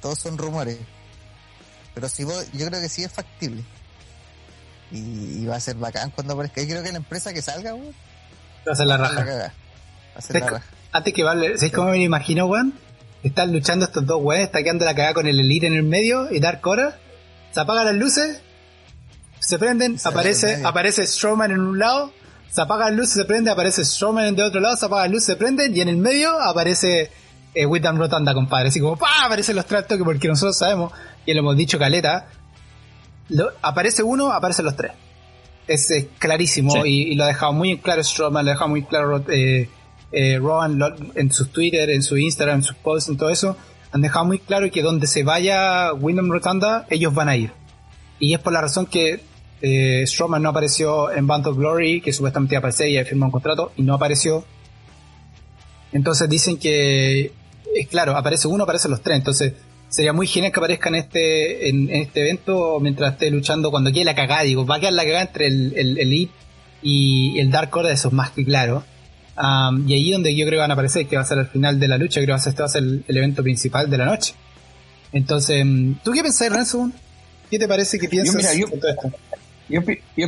Todos 0.00 0.18
son 0.18 0.36
rumores. 0.36 0.78
Pero 1.94 2.08
si 2.08 2.24
vos, 2.24 2.46
yo 2.52 2.66
creo 2.66 2.80
que 2.80 2.88
sí 2.88 3.04
es 3.04 3.12
factible. 3.12 3.62
Y, 4.90 5.46
va 5.46 5.56
a 5.56 5.60
ser 5.60 5.76
bacán 5.76 6.10
cuando 6.10 6.34
aparezca. 6.34 6.60
Y 6.60 6.66
creo 6.66 6.82
que 6.82 6.90
la 6.90 6.98
empresa 6.98 7.32
que 7.32 7.42
salga, 7.42 7.74
weón. 7.74 7.94
Va 8.66 8.72
a 8.72 8.76
ser 8.76 8.86
la 8.86 8.96
raja. 8.96 9.24
Va 9.24 9.52
a 10.16 10.20
ser 10.20 10.40
la 10.40 10.48
raja. 10.48 10.66
Antes 10.92 11.14
que 11.14 11.22
vale, 11.22 11.56
¿sabes 11.56 11.72
cómo 11.72 11.90
me 11.90 11.98
lo 11.98 12.02
imagino, 12.02 12.46
weón? 12.46 12.74
Están 13.22 13.52
luchando 13.52 13.84
estos 13.84 14.04
dos 14.04 14.20
weones, 14.20 14.46
está 14.46 14.62
quedando 14.62 14.84
la 14.84 14.94
cagada 14.94 15.14
con 15.14 15.26
el 15.26 15.38
Elite 15.38 15.66
en 15.66 15.74
el 15.74 15.84
medio 15.84 16.30
y 16.30 16.40
Dark 16.40 16.60
Cora. 16.60 16.98
Se 17.52 17.60
apagan 17.60 17.86
las 17.86 17.94
luces, 17.94 18.40
se 19.38 19.58
prenden, 19.58 19.96
aparece, 20.04 20.62
aparece 20.64 21.06
Strowman 21.06 21.50
en 21.50 21.60
un 21.60 21.78
lado, 21.78 22.12
se 22.52 22.60
apagan 22.60 22.88
las 22.88 22.96
luces, 22.98 23.14
se 23.14 23.24
prende, 23.24 23.50
aparece 23.50 23.82
Strowman 23.82 24.26
en 24.26 24.34
el 24.38 24.44
otro 24.44 24.60
lado, 24.60 24.76
se 24.76 24.84
apagan 24.84 25.04
las 25.04 25.12
luces, 25.12 25.26
se 25.26 25.36
prenden 25.36 25.74
y 25.74 25.80
en 25.80 25.88
el 25.88 25.96
medio 25.96 26.38
aparece 26.38 27.10
eh, 27.54 27.66
Rotanda, 27.66 28.34
compadre. 28.34 28.68
Así 28.68 28.78
como, 28.78 28.96
¡pah! 28.96 29.24
Aparecen 29.24 29.56
los 29.56 29.64
tres 29.64 29.86
que 29.86 30.04
porque 30.04 30.28
nosotros 30.28 30.58
sabemos, 30.58 30.92
y 31.24 31.32
lo 31.32 31.40
hemos 31.40 31.56
dicho 31.56 31.78
caleta, 31.78 32.26
aparece 33.62 34.02
uno, 34.02 34.30
aparecen 34.32 34.66
los 34.66 34.76
tres. 34.76 34.92
Es, 35.66 35.88
clarísimo 36.18 36.84
y, 36.84 37.14
lo 37.14 37.24
ha 37.24 37.28
dejado 37.28 37.54
muy 37.54 37.78
claro 37.78 38.04
Strowman, 38.04 38.44
lo 38.44 38.50
ha 38.50 38.54
dejado 38.54 38.68
muy 38.68 38.82
claro 38.82 39.24
eh, 39.30 39.70
eh, 40.12 40.36
Rowan 40.36 40.78
en 41.14 41.32
sus 41.32 41.50
Twitter, 41.52 41.88
en 41.88 42.02
su 42.02 42.18
Instagram, 42.18 42.56
en 42.56 42.64
sus 42.64 42.76
posts, 42.76 43.08
en 43.08 43.16
todo 43.16 43.30
eso. 43.30 43.56
Han 43.92 44.02
dejado 44.02 44.26
muy 44.26 44.38
claro 44.38 44.70
que 44.70 44.82
donde 44.82 45.06
se 45.06 45.22
vaya 45.22 45.94
Wyndham 45.94 46.30
Rotanda, 46.30 46.86
ellos 46.90 47.14
van 47.14 47.30
a 47.30 47.36
ir. 47.36 47.50
Y 48.18 48.34
es 48.34 48.40
por 48.40 48.52
la 48.52 48.60
razón 48.60 48.84
que 48.84 49.31
eh, 49.62 50.04
Strowman 50.06 50.42
no 50.42 50.48
apareció 50.48 51.12
en 51.12 51.26
Band 51.26 51.46
of 51.46 51.56
Glory, 51.56 52.00
que 52.00 52.12
supuestamente 52.12 52.56
aparecía 52.56 53.00
y 53.00 53.04
firmó 53.04 53.26
un 53.26 53.32
contrato, 53.32 53.72
y 53.76 53.82
no 53.82 53.94
apareció. 53.94 54.44
Entonces 55.92 56.28
dicen 56.28 56.58
que 56.58 57.32
es 57.74 57.88
claro, 57.88 58.16
aparece 58.16 58.48
uno, 58.48 58.64
aparecen 58.64 58.90
los 58.90 59.02
tres. 59.02 59.18
Entonces, 59.18 59.54
sería 59.88 60.12
muy 60.12 60.26
genial 60.26 60.52
que 60.52 60.58
aparezca 60.58 60.88
en 60.88 60.94
este, 60.96 61.68
en, 61.68 61.90
este 61.90 62.22
evento 62.22 62.78
mientras 62.80 63.12
esté 63.12 63.30
luchando 63.30 63.70
cuando 63.70 63.92
quede 63.92 64.04
la 64.04 64.14
cagada. 64.14 64.42
Digo, 64.42 64.66
va 64.66 64.76
a 64.76 64.80
quedar 64.80 64.94
la 64.94 65.04
cagada 65.04 65.22
entre 65.22 65.46
el, 65.46 65.74
el 65.76 65.98
Elite 65.98 66.32
y 66.82 67.38
el 67.38 67.50
Dark 67.50 67.74
Order, 67.76 67.92
eso 67.92 68.08
es 68.08 68.14
más 68.14 68.30
que 68.30 68.44
claro. 68.44 68.82
y 69.86 69.94
ahí 69.94 70.10
donde 70.10 70.34
yo 70.34 70.44
creo 70.44 70.58
que 70.58 70.62
van 70.62 70.70
a 70.70 70.74
aparecer, 70.74 71.06
que 71.06 71.16
va 71.16 71.22
a 71.22 71.26
ser 71.26 71.38
al 71.38 71.46
final 71.46 71.78
de 71.78 71.88
la 71.88 71.98
lucha, 71.98 72.20
creo 72.20 72.36
que 72.36 72.48
este 72.48 72.60
va 72.62 72.66
a 72.66 72.68
ser 72.68 72.82
el, 72.82 73.04
evento 73.06 73.42
principal 73.42 73.88
de 73.88 73.98
la 73.98 74.06
noche. 74.06 74.34
Entonces, 75.12 75.64
¿tú 76.02 76.10
qué 76.12 76.22
pensás, 76.22 76.50
Renzo? 76.50 76.90
¿Qué 77.50 77.58
te 77.58 77.68
parece 77.68 77.98
que 77.98 78.08
piensas 78.08 78.56
yo, 78.56 78.66
Yo, 78.70 78.76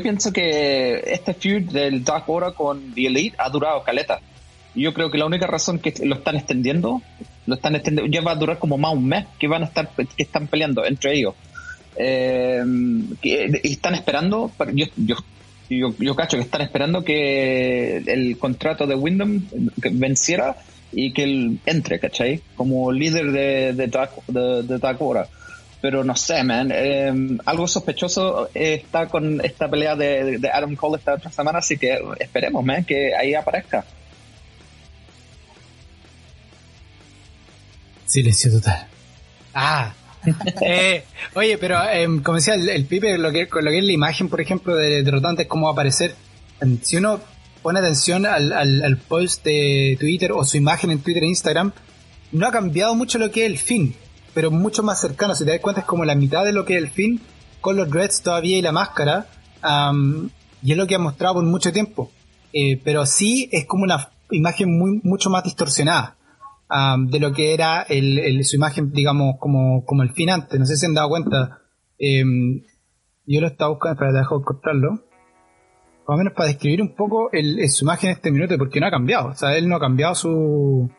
pienso 0.00 0.32
que 0.32 1.02
este 1.06 1.34
feud 1.34 1.70
del 1.70 2.02
Dark 2.02 2.24
Order 2.28 2.54
con 2.54 2.94
The 2.94 3.06
Elite 3.06 3.36
ha 3.38 3.50
durado 3.50 3.82
caleta. 3.82 4.20
Yo 4.74 4.92
creo 4.92 5.10
que 5.10 5.18
la 5.18 5.26
única 5.26 5.46
razón 5.46 5.78
que 5.78 5.92
lo 6.04 6.16
están 6.16 6.36
extendiendo 6.36 7.02
lo 7.46 7.54
están 7.54 7.74
extendiendo, 7.74 8.10
ya 8.12 8.22
va 8.22 8.32
a 8.32 8.36
durar 8.36 8.58
como 8.58 8.78
más 8.78 8.94
un 8.94 9.06
mes 9.06 9.26
que 9.38 9.48
van 9.48 9.62
a 9.62 9.66
estar, 9.66 9.88
que 9.88 10.22
están 10.22 10.46
peleando 10.46 10.84
entre 10.84 11.14
ellos. 11.14 11.34
Eh, 11.96 12.62
y 13.22 13.72
están 13.72 13.94
esperando, 13.94 14.50
yo, 14.72 14.86
yo, 14.96 15.16
yo, 15.70 15.94
yo, 15.98 16.16
cacho 16.16 16.36
que 16.36 16.42
están 16.42 16.62
esperando 16.62 17.04
que 17.04 17.98
el 17.98 18.36
contrato 18.38 18.86
de 18.86 18.94
Wyndham 18.94 19.46
venciera 19.92 20.56
y 20.92 21.12
que 21.12 21.24
él 21.24 21.58
entre, 21.66 22.00
¿cachai? 22.00 22.40
Como 22.56 22.90
líder 22.90 23.30
de, 23.30 23.72
de, 23.74 23.86
Dark, 23.86 24.10
de, 24.26 24.78
Pero 25.84 26.02
no 26.02 26.16
sé, 26.16 26.42
man. 26.42 26.70
Eh, 26.72 27.12
algo 27.44 27.68
sospechoso 27.68 28.48
está 28.54 29.06
con 29.06 29.44
esta 29.44 29.68
pelea 29.68 29.94
de, 29.94 30.40
Adam 30.50 30.74
Cole 30.76 30.96
esta 30.96 31.12
otra 31.12 31.30
semana, 31.30 31.58
así 31.58 31.76
que 31.76 31.98
esperemos, 32.18 32.64
man, 32.64 32.86
que 32.86 33.14
ahí 33.14 33.34
aparezca. 33.34 33.84
Silencio 38.06 38.50
total. 38.52 38.86
Ah. 39.52 39.92
eh, 40.62 41.04
oye, 41.34 41.58
pero 41.58 41.86
em, 41.90 42.22
como 42.22 42.36
decía 42.36 42.54
el, 42.54 42.86
Pipe, 42.86 43.18
lo 43.18 43.30
que, 43.30 43.46
lo 43.52 43.70
que 43.70 43.78
es 43.78 43.84
la 43.84 43.92
imagen, 43.92 44.30
por 44.30 44.40
ejemplo, 44.40 44.74
de, 44.74 45.02
de 45.02 45.10
Rotante, 45.10 45.46
cómo 45.46 45.66
va 45.66 45.72
a 45.72 45.74
aparecer. 45.74 46.14
Em, 46.62 46.78
si 46.80 46.96
uno 46.96 47.20
pone 47.60 47.80
atención 47.80 48.24
al, 48.24 48.54
al, 48.54 48.96
post 48.96 49.44
de 49.44 49.98
Twitter 50.00 50.32
o 50.32 50.46
su 50.46 50.56
imagen 50.56 50.92
en 50.92 51.00
Twitter 51.00 51.24
e 51.24 51.26
Instagram, 51.26 51.74
no 52.32 52.46
ha 52.46 52.50
cambiado 52.50 52.94
mucho 52.94 53.18
lo 53.18 53.30
que 53.30 53.44
es 53.44 53.50
el 53.50 53.58
fin, 53.58 53.94
pero 54.34 54.50
mucho 54.50 54.82
más 54.82 55.00
cercano. 55.00 55.34
Si 55.34 55.44
te 55.44 55.52
das 55.52 55.60
cuenta, 55.60 55.82
es 55.82 55.86
como 55.86 56.04
la 56.04 56.14
mitad 56.14 56.44
de 56.44 56.52
lo 56.52 56.64
que 56.64 56.76
es 56.76 56.82
el 56.82 56.90
fin, 56.90 57.20
con 57.60 57.76
los 57.76 57.88
dreads 57.88 58.22
todavía 58.22 58.58
y 58.58 58.62
la 58.62 58.72
máscara, 58.72 59.26
y 60.62 60.72
es 60.72 60.76
lo 60.76 60.86
que 60.86 60.96
ha 60.96 60.98
mostrado 60.98 61.36
por 61.36 61.44
mucho 61.44 61.72
tiempo. 61.72 62.10
Eh, 62.52 62.80
pero 62.84 63.06
sí 63.06 63.48
es 63.50 63.66
como 63.66 63.84
una 63.84 64.10
imagen 64.30 64.78
muy, 64.78 65.00
mucho 65.02 65.30
más 65.30 65.42
distorsionada 65.42 66.16
de 67.08 67.20
lo 67.20 67.32
que 67.32 67.54
era 67.54 67.82
el, 67.82 68.44
su 68.44 68.56
imagen, 68.56 68.90
digamos, 68.92 69.36
como, 69.38 69.84
como 69.84 70.02
el 70.02 70.10
fin 70.12 70.30
antes. 70.30 70.58
No 70.58 70.66
sé 70.66 70.74
si 70.74 70.80
se 70.80 70.86
han 70.86 70.94
dado 70.94 71.08
cuenta. 71.08 71.60
Em, 71.98 72.62
yo 73.26 73.40
lo 73.40 73.46
estaba 73.46 73.70
buscando, 73.70 73.98
para 73.98 74.12
dejar 74.12 74.38
de 74.38 74.44
cortarlo. 74.44 74.90
Más 76.06 76.16
o 76.16 76.16
menos 76.16 76.34
para 76.34 76.48
describir 76.48 76.82
un 76.82 76.94
poco 76.94 77.30
el, 77.32 77.66
su 77.70 77.84
imagen 77.84 78.10
en 78.10 78.16
este 78.16 78.30
minuto, 78.30 78.58
porque 78.58 78.80
no 78.80 78.86
ha 78.86 78.90
cambiado. 78.90 79.28
O 79.28 79.34
sea, 79.34 79.56
él 79.56 79.68
no 79.68 79.76
ha 79.76 79.80
cambiado 79.80 80.14
su, 80.14 80.90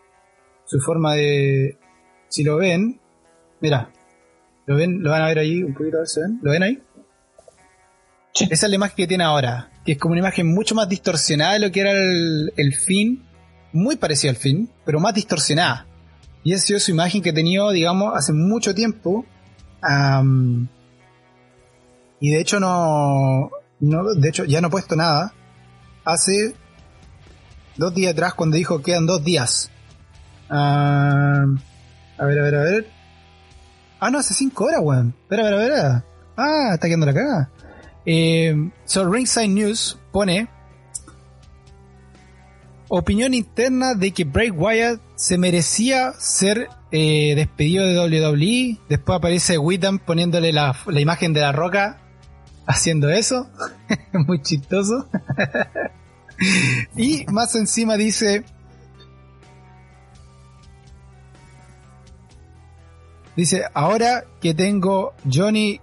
su 0.65 0.79
forma 0.79 1.13
de. 1.13 1.77
Si 2.27 2.43
lo 2.43 2.57
ven, 2.57 2.99
mira, 3.61 3.89
lo 4.65 4.75
ven, 4.75 5.01
lo 5.01 5.11
van 5.11 5.21
a 5.21 5.27
ver 5.27 5.39
ahí 5.39 5.63
un 5.63 5.73
poquito, 5.73 5.97
a 5.97 5.99
ver 6.01 6.07
si 6.07 6.21
ven, 6.21 6.39
¿lo 6.41 6.51
ven 6.51 6.63
ahí? 6.63 6.83
Esa 8.49 8.65
es 8.65 8.69
la 8.69 8.75
imagen 8.75 8.95
que 8.95 9.07
tiene 9.07 9.23
ahora, 9.23 9.71
que 9.85 9.93
es 9.93 9.97
como 9.97 10.11
una 10.11 10.19
imagen 10.19 10.53
mucho 10.53 10.75
más 10.75 10.89
distorsionada 10.89 11.53
de 11.53 11.59
lo 11.59 11.71
que 11.71 11.79
era 11.79 11.91
el, 11.91 12.51
el 12.57 12.75
fin 12.75 13.23
muy 13.75 13.97
parecida 13.97 14.31
al 14.31 14.37
fin, 14.37 14.69
pero 14.85 14.99
más 14.99 15.13
distorsionada. 15.13 15.85
Y 16.43 16.53
esa 16.53 16.63
ha 16.63 16.67
sido 16.67 16.79
su 16.79 16.91
imagen 16.91 17.21
que 17.21 17.29
he 17.29 17.33
tenido, 17.33 17.71
digamos, 17.71 18.13
hace 18.15 18.31
mucho 18.31 18.73
tiempo. 18.73 19.25
y 22.19 22.29
de 22.29 22.39
hecho 22.39 22.59
no, 22.59 23.51
no, 23.79 24.13
de 24.13 24.29
hecho 24.29 24.45
ya 24.45 24.61
no 24.61 24.67
he 24.67 24.71
puesto 24.71 24.95
nada. 24.95 25.33
Hace 26.05 26.55
dos 27.77 27.93
días 27.93 28.13
atrás 28.13 28.33
cuando 28.33 28.57
dijo 28.57 28.81
quedan 28.81 29.05
dos 29.05 29.23
días. 29.23 29.71
a 30.49 31.45
ver, 32.19 32.39
a 32.39 32.43
ver, 32.43 32.55
a 32.55 32.61
ver. 32.61 32.94
Ah, 34.05 34.11
no, 34.11 34.19
hace 34.19 34.35
cinco 34.35 34.65
horas, 34.65 34.81
weón. 34.83 35.15
Espera, 35.23 35.49
espera, 35.49 35.63
espera. 35.63 36.05
Ah, 36.37 36.71
está 36.75 36.85
quedando 36.85 37.07
la 37.07 37.13
cagada. 37.15 37.49
Eh, 38.05 38.69
so 38.83 39.11
Ringside 39.11 39.47
News 39.47 39.97
pone 40.11 40.47
opinión 42.87 43.33
interna 43.33 43.95
de 43.95 44.11
que 44.11 44.23
Bray 44.23 44.51
Wyatt 44.51 45.01
se 45.15 45.39
merecía 45.39 46.13
ser 46.19 46.69
eh, 46.91 47.33
despedido 47.35 47.83
de 47.83 47.97
WWE. 47.97 48.79
Después 48.89 49.17
aparece 49.17 49.57
Wittam 49.57 49.97
poniéndole 49.97 50.53
la, 50.53 50.75
imagen 50.87 51.33
de 51.33 51.41
la 51.41 51.51
roca 51.51 51.97
haciendo 52.67 53.09
eso. 53.09 53.49
Muy 54.27 54.39
chistoso. 54.43 55.09
y 56.95 57.25
más 57.31 57.55
encima 57.55 57.97
dice... 57.97 58.43
Dice, 63.35 63.63
ahora 63.73 64.25
que 64.41 64.53
tengo 64.53 65.13
Johnny 65.31 65.79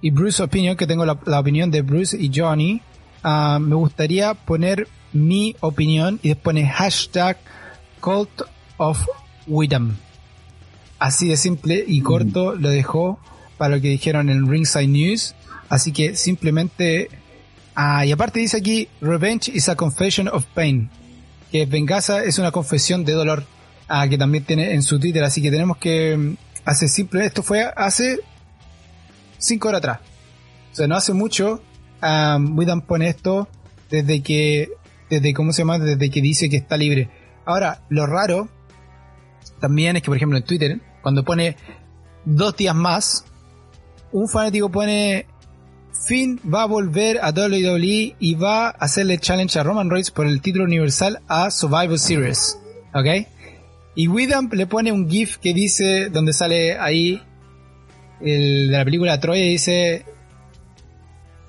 y 0.00 0.10
Bruce 0.10 0.42
Opinion, 0.42 0.76
que 0.76 0.86
tengo 0.86 1.04
la, 1.04 1.40
opinión 1.40 1.70
de 1.70 1.82
Bruce 1.82 2.16
y 2.20 2.30
Johnny, 2.34 2.80
ah, 3.22 3.58
me 3.60 3.74
gustaría 3.74 4.34
poner 4.34 4.86
mi 5.12 5.56
opinión 5.60 6.20
y 6.22 6.28
después 6.28 6.54
pone 6.54 6.68
hashtag 6.68 7.38
Cult 8.00 8.42
of 8.76 9.06
Widom. 9.46 9.96
Así 10.98 11.28
de 11.28 11.36
simple 11.36 11.84
y 11.86 12.00
corto 12.02 12.54
lo 12.54 12.68
dejó 12.68 13.18
para 13.58 13.76
lo 13.76 13.82
que 13.82 13.88
dijeron 13.88 14.28
en 14.28 14.48
Ringside 14.48 14.88
News. 14.88 15.34
Así 15.68 15.92
que 15.92 16.16
simplemente... 16.16 17.08
Ah, 17.74 18.06
y 18.06 18.12
aparte 18.12 18.38
dice 18.38 18.58
aquí, 18.58 18.88
Revenge 19.00 19.48
is 19.48 19.68
a 19.68 19.74
confession 19.74 20.28
of 20.28 20.44
pain. 20.54 20.90
Que 21.50 21.66
venganza 21.66 22.22
es 22.22 22.38
una 22.38 22.52
confesión 22.52 23.04
de 23.04 23.12
dolor. 23.12 23.44
Ah, 23.88 24.08
que 24.08 24.16
también 24.18 24.44
tiene 24.44 24.72
en 24.74 24.82
su 24.82 24.98
Twitter. 24.98 25.22
Así 25.24 25.42
que 25.42 25.50
tenemos 25.50 25.76
que 25.76 26.16
mm, 26.16 26.36
hacer 26.64 26.88
simple. 26.88 27.26
Esto 27.26 27.42
fue 27.42 27.64
hace 27.76 28.20
5 29.38 29.68
horas 29.68 29.78
atrás. 29.78 30.00
O 30.72 30.74
sea, 30.74 30.86
no 30.86 30.96
hace 30.96 31.12
mucho. 31.12 31.62
Um, 32.02 32.82
pone 32.82 33.08
esto 33.08 33.48
desde 33.90 34.22
que, 34.22 34.68
desde, 35.08 35.32
¿cómo 35.32 35.52
se 35.52 35.62
llama? 35.62 35.78
Desde 35.78 36.10
que 36.10 36.20
dice 36.20 36.48
que 36.50 36.56
está 36.56 36.76
libre. 36.76 37.08
Ahora, 37.46 37.82
lo 37.88 38.06
raro 38.06 38.48
también 39.60 39.96
es 39.96 40.02
que, 40.02 40.06
por 40.06 40.16
ejemplo, 40.16 40.36
en 40.36 40.44
Twitter, 40.44 40.80
cuando 41.02 41.24
pone 41.24 41.56
dos 42.24 42.56
días 42.56 42.74
más, 42.74 43.24
un 44.12 44.28
fanático 44.28 44.70
pone 44.70 45.26
Finn 46.06 46.40
va 46.52 46.62
a 46.62 46.66
volver 46.66 47.18
a 47.22 47.30
WWE 47.30 48.16
y 48.18 48.34
va 48.34 48.66
a 48.66 48.70
hacerle 48.70 49.18
challenge 49.18 49.58
a 49.58 49.62
Roman 49.62 49.90
Reigns 49.90 50.10
por 50.10 50.26
el 50.26 50.40
título 50.40 50.64
universal 50.64 51.20
a 51.28 51.50
Survivor 51.50 51.98
Series. 51.98 52.58
¿Ok? 52.92 53.26
Y 53.94 54.08
Widam 54.08 54.48
le 54.52 54.66
pone 54.66 54.92
un 54.92 55.08
GIF 55.08 55.36
que 55.38 55.54
dice, 55.54 56.08
donde 56.10 56.32
sale 56.32 56.78
ahí 56.78 57.22
el 58.20 58.68
de 58.70 58.78
la 58.78 58.84
película 58.84 59.20
Troya, 59.20 59.44
y 59.44 59.50
dice, 59.50 60.04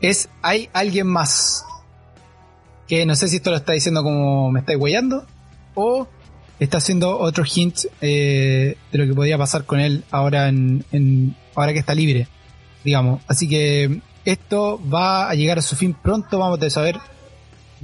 es, 0.02 0.30
hay 0.42 0.70
alguien 0.74 1.08
más. 1.08 1.66
Que 2.88 3.06
no 3.06 3.16
sé 3.16 3.28
si 3.28 3.38
esto 3.38 3.50
lo 3.50 3.58
está 3.58 3.74
diciendo 3.74 4.04
como 4.04 4.52
me 4.52 4.60
está 4.60 4.78
huellando, 4.78 5.26
o 5.74 6.08
está 6.60 6.78
haciendo 6.78 7.20
otro 7.20 7.44
hint 7.44 7.80
eh, 8.02 8.78
de 8.92 8.98
lo 8.98 9.06
que 9.06 9.14
podría 9.14 9.38
pasar 9.38 9.66
con 9.66 9.80
él 9.80 10.04
ahora 10.12 10.48
en, 10.48 10.86
en, 10.92 11.36
ahora 11.54 11.74
que 11.74 11.80
está 11.80 11.94
libre 11.94 12.28
digamos 12.84 13.22
así 13.28 13.48
que 13.48 14.02
esto 14.24 14.82
va 14.90 15.30
a 15.30 15.36
llegar 15.36 15.60
a 15.60 15.62
su 15.62 15.76
fin 15.76 15.94
pronto 15.94 16.40
vamos 16.40 16.62
a 16.62 16.70
saber 16.70 16.98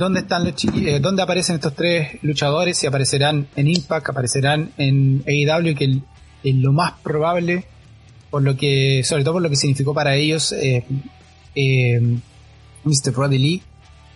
dónde 0.02 0.22
están 0.22 0.44
los 0.44 0.56
eh, 0.66 1.00
dónde 1.00 1.22
aparecen 1.22 1.56
estos 1.56 1.76
tres 1.76 2.18
luchadores 2.24 2.76
si 2.76 2.88
aparecerán 2.88 3.48
en 3.56 3.68
Impact 3.68 4.10
aparecerán 4.10 4.72
en 4.78 5.24
AEW 5.28 5.76
que 5.76 6.02
es 6.44 6.56
lo 6.56 6.74
más 6.74 6.94
probable 7.04 7.66
por 8.32 8.42
lo 8.42 8.58
que 8.58 9.04
sobre 9.06 9.24
todo 9.24 9.36
por 9.36 9.44
lo 9.44 9.50
que 9.50 9.56
significó 9.56 9.94
para 9.94 10.16
ellos 10.16 10.54
eh, 10.54 10.84
eh 11.56 12.02
Mr. 12.84 13.12
Brody 13.12 13.38
Lee 13.38 13.62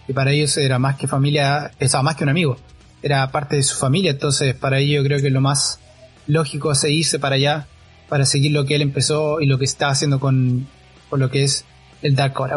que 0.08 0.14
para 0.14 0.32
ellos 0.32 0.58
era 0.58 0.80
más 0.80 0.98
que 0.98 1.08
familia, 1.08 1.72
o 1.80 2.04
más 2.04 2.16
que 2.16 2.24
un 2.24 2.30
amigo 2.30 2.58
era 3.04 3.30
parte 3.32 3.58
de 3.58 3.64
su 3.64 3.78
familia, 3.78 4.12
entonces 4.12 4.56
para 4.56 4.80
ello 4.80 5.04
creo 5.04 5.22
que 5.22 5.30
lo 5.30 5.42
más 5.42 5.80
lógico 6.26 6.72
es 6.72 6.84
irse 6.86 7.20
para 7.20 7.36
allá 7.36 7.68
para 8.10 8.26
seguir 8.26 8.52
lo 8.52 8.66
que 8.66 8.76
él 8.76 8.82
empezó 8.82 9.40
y 9.40 9.46
lo 9.46 9.60
que 9.60 9.66
está 9.66 9.90
haciendo 9.90 10.20
con, 10.20 10.68
con 11.10 11.20
lo 11.20 11.30
que 11.30 11.44
es 11.44 11.66
el 12.02 12.16
Dark 12.16 12.34
Core. 12.34 12.56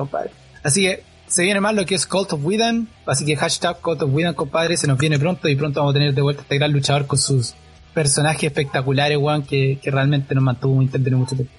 Así 0.62 0.83
que 0.83 1.03
se 1.29 1.43
viene 1.43 1.61
más 1.61 1.75
lo 1.75 1.85
que 1.87 1.95
es 1.95 2.07
Cult 2.07 2.33
of 2.33 2.45
Whedon, 2.45 2.88
así 3.07 3.25
que 3.25 3.37
hashtag 3.37 3.81
Cult 3.81 4.03
of 4.03 4.12
Whedon, 4.12 4.35
compadre, 4.35 4.77
se 4.77 4.87
nos 4.87 4.99
viene 4.99 5.19
pronto 5.19 5.49
y 5.49 5.57
pronto 5.57 5.81
vamos 5.81 5.95
a 5.95 5.99
tener 5.99 6.14
de 6.14 6.23
vuelta 6.23 6.43
este 6.43 6.57
gran 6.57 6.73
luchador 6.73 7.07
con 7.07 7.19
sus 7.19 7.55
personajes 7.95 8.45
espectaculares, 8.45 9.19
Juan, 9.19 9.43
que, 9.43 9.79
que 9.83 9.91
realmente 9.91 10.35
nos 10.35 10.45
mantuvo 10.45 10.75
muy 10.75 10.87
intenso 10.87 11.17
mucho 11.17 11.37
tiempo. 11.37 11.53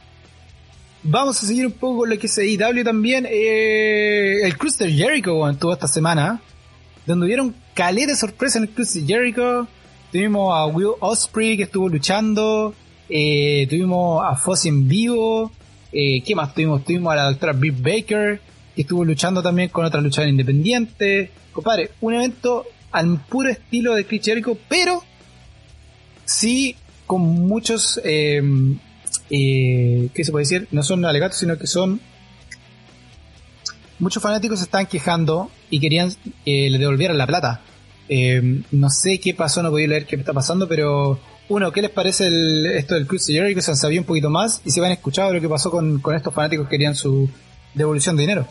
Vamos 1.03 1.41
a 1.41 1.47
seguir 1.47 1.65
un 1.65 1.71
poco 1.71 1.99
con 1.99 2.09
lo 2.09 2.17
que 2.17 2.27
es 2.27 2.37
IW 2.37 2.83
también. 2.83 3.25
Eh, 3.29 4.41
el 4.43 4.57
Cruiser 4.57 4.91
Jericho, 4.91 5.37
Juan, 5.37 5.57
tuvo 5.57 5.73
esta 5.73 5.87
semana 5.87 6.41
donde 7.05 7.25
hubieron 7.25 7.55
calé 7.73 8.05
de 8.05 8.15
sorpresa 8.15 8.57
en 8.57 8.65
el 8.65 8.75
de 8.75 9.05
Jericho. 9.07 9.67
Tuvimos 10.11 10.53
a 10.53 10.65
Will 10.65 10.91
Osprey 10.99 11.55
que 11.55 11.63
estuvo 11.63 11.87
luchando. 11.87 12.73
Eh, 13.07 13.65
tuvimos 13.69 14.23
a 14.25 14.35
Foss 14.35 14.65
en 14.65 14.87
vivo. 14.87 15.51
Eh, 15.91 16.21
¿Qué 16.21 16.35
más 16.35 16.53
tuvimos? 16.53 16.83
Tuvimos 16.83 17.13
a 17.13 17.15
la 17.15 17.23
doctora 17.31 17.53
Britt 17.53 17.81
Baker 17.81 18.41
estuvo 18.81 19.03
luchando 19.05 19.41
también 19.41 19.69
con 19.69 19.85
otra 19.85 20.01
luchadora 20.01 20.29
independiente. 20.29 21.31
Compadre, 21.51 21.91
un 22.01 22.13
evento 22.13 22.65
al 22.91 23.19
puro 23.25 23.49
estilo 23.49 23.95
de 23.95 24.05
Chris 24.05 24.29
pero 24.67 25.03
sí 26.25 26.75
con 27.05 27.21
muchos, 27.21 27.99
eh, 28.03 28.41
eh, 29.29 30.09
¿qué 30.13 30.23
se 30.23 30.31
puede 30.31 30.43
decir? 30.43 30.67
No 30.71 30.83
son 30.83 31.03
alegatos, 31.05 31.39
sino 31.39 31.57
que 31.57 31.67
son 31.67 31.99
muchos 33.99 34.23
fanáticos 34.23 34.59
se 34.59 34.65
estaban 34.65 34.87
quejando 34.87 35.51
y 35.69 35.79
querían 35.79 36.11
que 36.45 36.69
le 36.69 36.77
devolvieran 36.77 37.17
la 37.17 37.27
plata. 37.27 37.61
Eh, 38.07 38.61
no 38.71 38.89
sé 38.89 39.19
qué 39.19 39.33
pasó, 39.33 39.61
no 39.61 39.69
podía 39.69 39.87
leer 39.87 40.05
qué 40.05 40.15
está 40.15 40.33
pasando, 40.33 40.67
pero 40.67 41.19
uno, 41.49 41.71
¿qué 41.71 41.81
les 41.81 41.91
parece 41.91 42.27
esto 42.77 42.95
del 42.95 43.07
Cruise 43.07 43.25
que 43.25 43.61
Se 43.61 43.71
han 43.71 43.77
sabido 43.77 44.01
un 44.01 44.07
poquito 44.07 44.29
más 44.29 44.61
y 44.65 44.71
se 44.71 44.83
han 44.85 44.91
escuchado 44.91 45.33
lo 45.33 45.41
que 45.41 45.49
pasó 45.49 45.69
con, 45.69 46.01
estos 46.15 46.33
fanáticos 46.33 46.67
que 46.67 46.71
querían 46.71 46.95
su 46.95 47.29
devolución 47.73 48.15
de 48.15 48.21
dinero. 48.21 48.47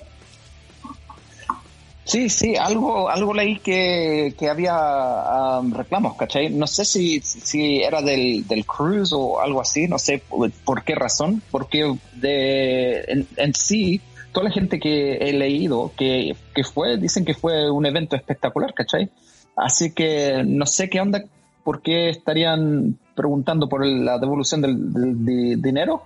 Sí, 2.08 2.30
sí, 2.30 2.56
algo, 2.56 3.10
algo 3.10 3.34
leí 3.34 3.58
que, 3.58 4.34
había 4.50 5.60
um, 5.60 5.72
reclamos, 5.74 6.16
¿cachai? 6.16 6.48
No 6.48 6.66
sé 6.66 6.86
si, 6.86 7.20
si 7.20 7.82
era 7.82 8.00
del, 8.00 8.48
del 8.48 8.64
cruise 8.64 9.12
o 9.12 9.40
algo 9.40 9.60
así, 9.60 9.86
no 9.88 9.98
sé 9.98 10.22
por, 10.28 10.84
qué 10.84 10.94
razón, 10.94 11.42
porque 11.50 11.94
de, 12.14 13.26
en 13.36 13.54
sí 13.54 14.00
toda 14.32 14.44
la 14.44 14.50
gente 14.50 14.78
que 14.78 15.16
he 15.16 15.32
leído 15.32 15.92
que, 15.96 16.34
fue, 16.72 16.96
dicen 16.96 17.26
que 17.26 17.34
fue 17.34 17.70
un 17.70 17.84
evento 17.84 18.16
espectacular, 18.16 18.72
¿cachai? 18.72 19.10
Así 19.56 19.92
que 19.92 20.42
no 20.46 20.64
sé 20.64 20.88
qué 20.88 21.00
onda, 21.00 21.24
por 21.64 21.82
qué 21.82 22.08
estarían 22.08 22.98
preguntando 23.18 23.68
por 23.68 23.84
la 23.84 24.16
devolución 24.18 24.62
del, 24.62 25.60
dinero. 25.60 26.04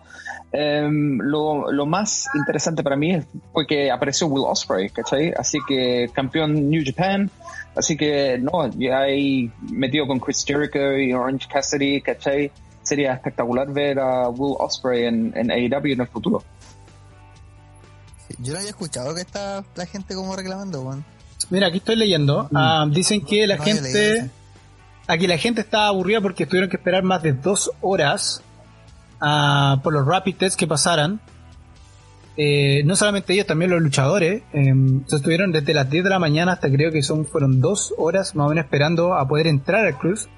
Em, 0.50 1.18
lo, 1.18 1.86
más 1.86 2.26
interesante 2.34 2.82
para 2.82 2.96
mí 2.96 3.20
fue 3.52 3.66
que 3.66 3.90
apareció 3.90 4.28
Will 4.28 4.44
Ospreay, 4.46 4.88
¿cachai? 4.88 5.32
Así 5.36 5.58
que 5.68 6.10
campeón 6.12 6.70
New 6.70 6.82
Japan, 6.84 7.30
así 7.76 7.96
que 7.96 8.38
no, 8.38 8.68
ya 8.70 9.00
ahí 9.00 9.50
metido 9.70 10.06
con 10.06 10.18
Chris 10.20 10.44
Jericho 10.46 10.96
y 10.96 11.12
Orange 11.12 11.46
Cassidy, 11.52 12.00
¿cachai? 12.00 12.50
Sería 12.82 13.12
espectacular 13.12 13.70
ver 13.70 13.98
a 13.98 14.30
Will 14.30 14.56
Ospreay 14.58 15.04
en, 15.04 15.32
en 15.36 15.50
AEW 15.50 15.92
en 15.92 16.00
el 16.00 16.08
futuro. 16.08 16.42
Yo 18.38 18.54
no 18.54 18.58
había 18.58 18.70
escuchado 18.70 19.14
que 19.14 19.20
está 19.20 19.62
la 19.76 19.84
gente 19.84 20.14
como 20.14 20.34
reclamando, 20.34 20.82
Juan. 20.82 21.04
Mira, 21.50 21.66
aquí 21.66 21.78
estoy 21.78 21.96
leyendo. 21.96 22.44
Mm. 22.50 22.56
Ah, 22.56 22.86
dicen 22.90 23.20
que 23.20 23.46
la 23.46 23.58
gente. 23.58 24.30
Aquí 25.06 25.26
la 25.26 25.38
gente 25.38 25.60
está 25.60 25.86
aburrida 25.86 26.20
porque 26.20 26.46
tuvieron 26.46 26.70
que 26.70 26.76
esperar 26.76 27.02
más 27.02 27.22
de 27.22 27.32
dos 27.32 27.70
horas 27.80 28.42
ah, 29.20 29.80
por 29.82 29.92
los 29.92 30.06
rapid 30.06 30.36
tests 30.36 30.56
que 30.56 30.66
pasaran. 30.66 31.20
Eh, 32.36 32.82
no 32.84 32.96
solamente 32.96 33.34
ellos, 33.34 33.46
también 33.46 33.70
los 33.70 33.82
luchadores. 33.82 34.42
Eh, 34.52 34.74
estuvieron 35.10 35.52
desde 35.52 35.74
las 35.74 35.90
10 35.90 36.04
de 36.04 36.10
la 36.10 36.18
mañana 36.18 36.52
hasta 36.52 36.70
creo 36.70 36.90
que 36.90 37.02
son 37.02 37.26
fueron 37.26 37.60
dos 37.60 37.92
horas 37.98 38.34
más 38.34 38.46
o 38.46 38.48
menos 38.50 38.64
esperando 38.64 39.14
a 39.14 39.26
poder 39.26 39.46
entrar 39.46 39.84
al 39.84 39.98
cruz. 39.98 40.28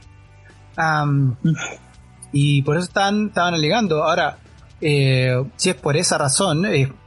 y 2.32 2.62
por 2.62 2.76
eso 2.76 2.86
están, 2.86 3.28
estaban 3.28 3.54
alegando. 3.54 4.02
Ahora, 4.02 4.38
eh, 4.80 5.44
si 5.56 5.70
es 5.70 5.76
por 5.76 5.96
esa 5.96 6.18
razón, 6.18 6.64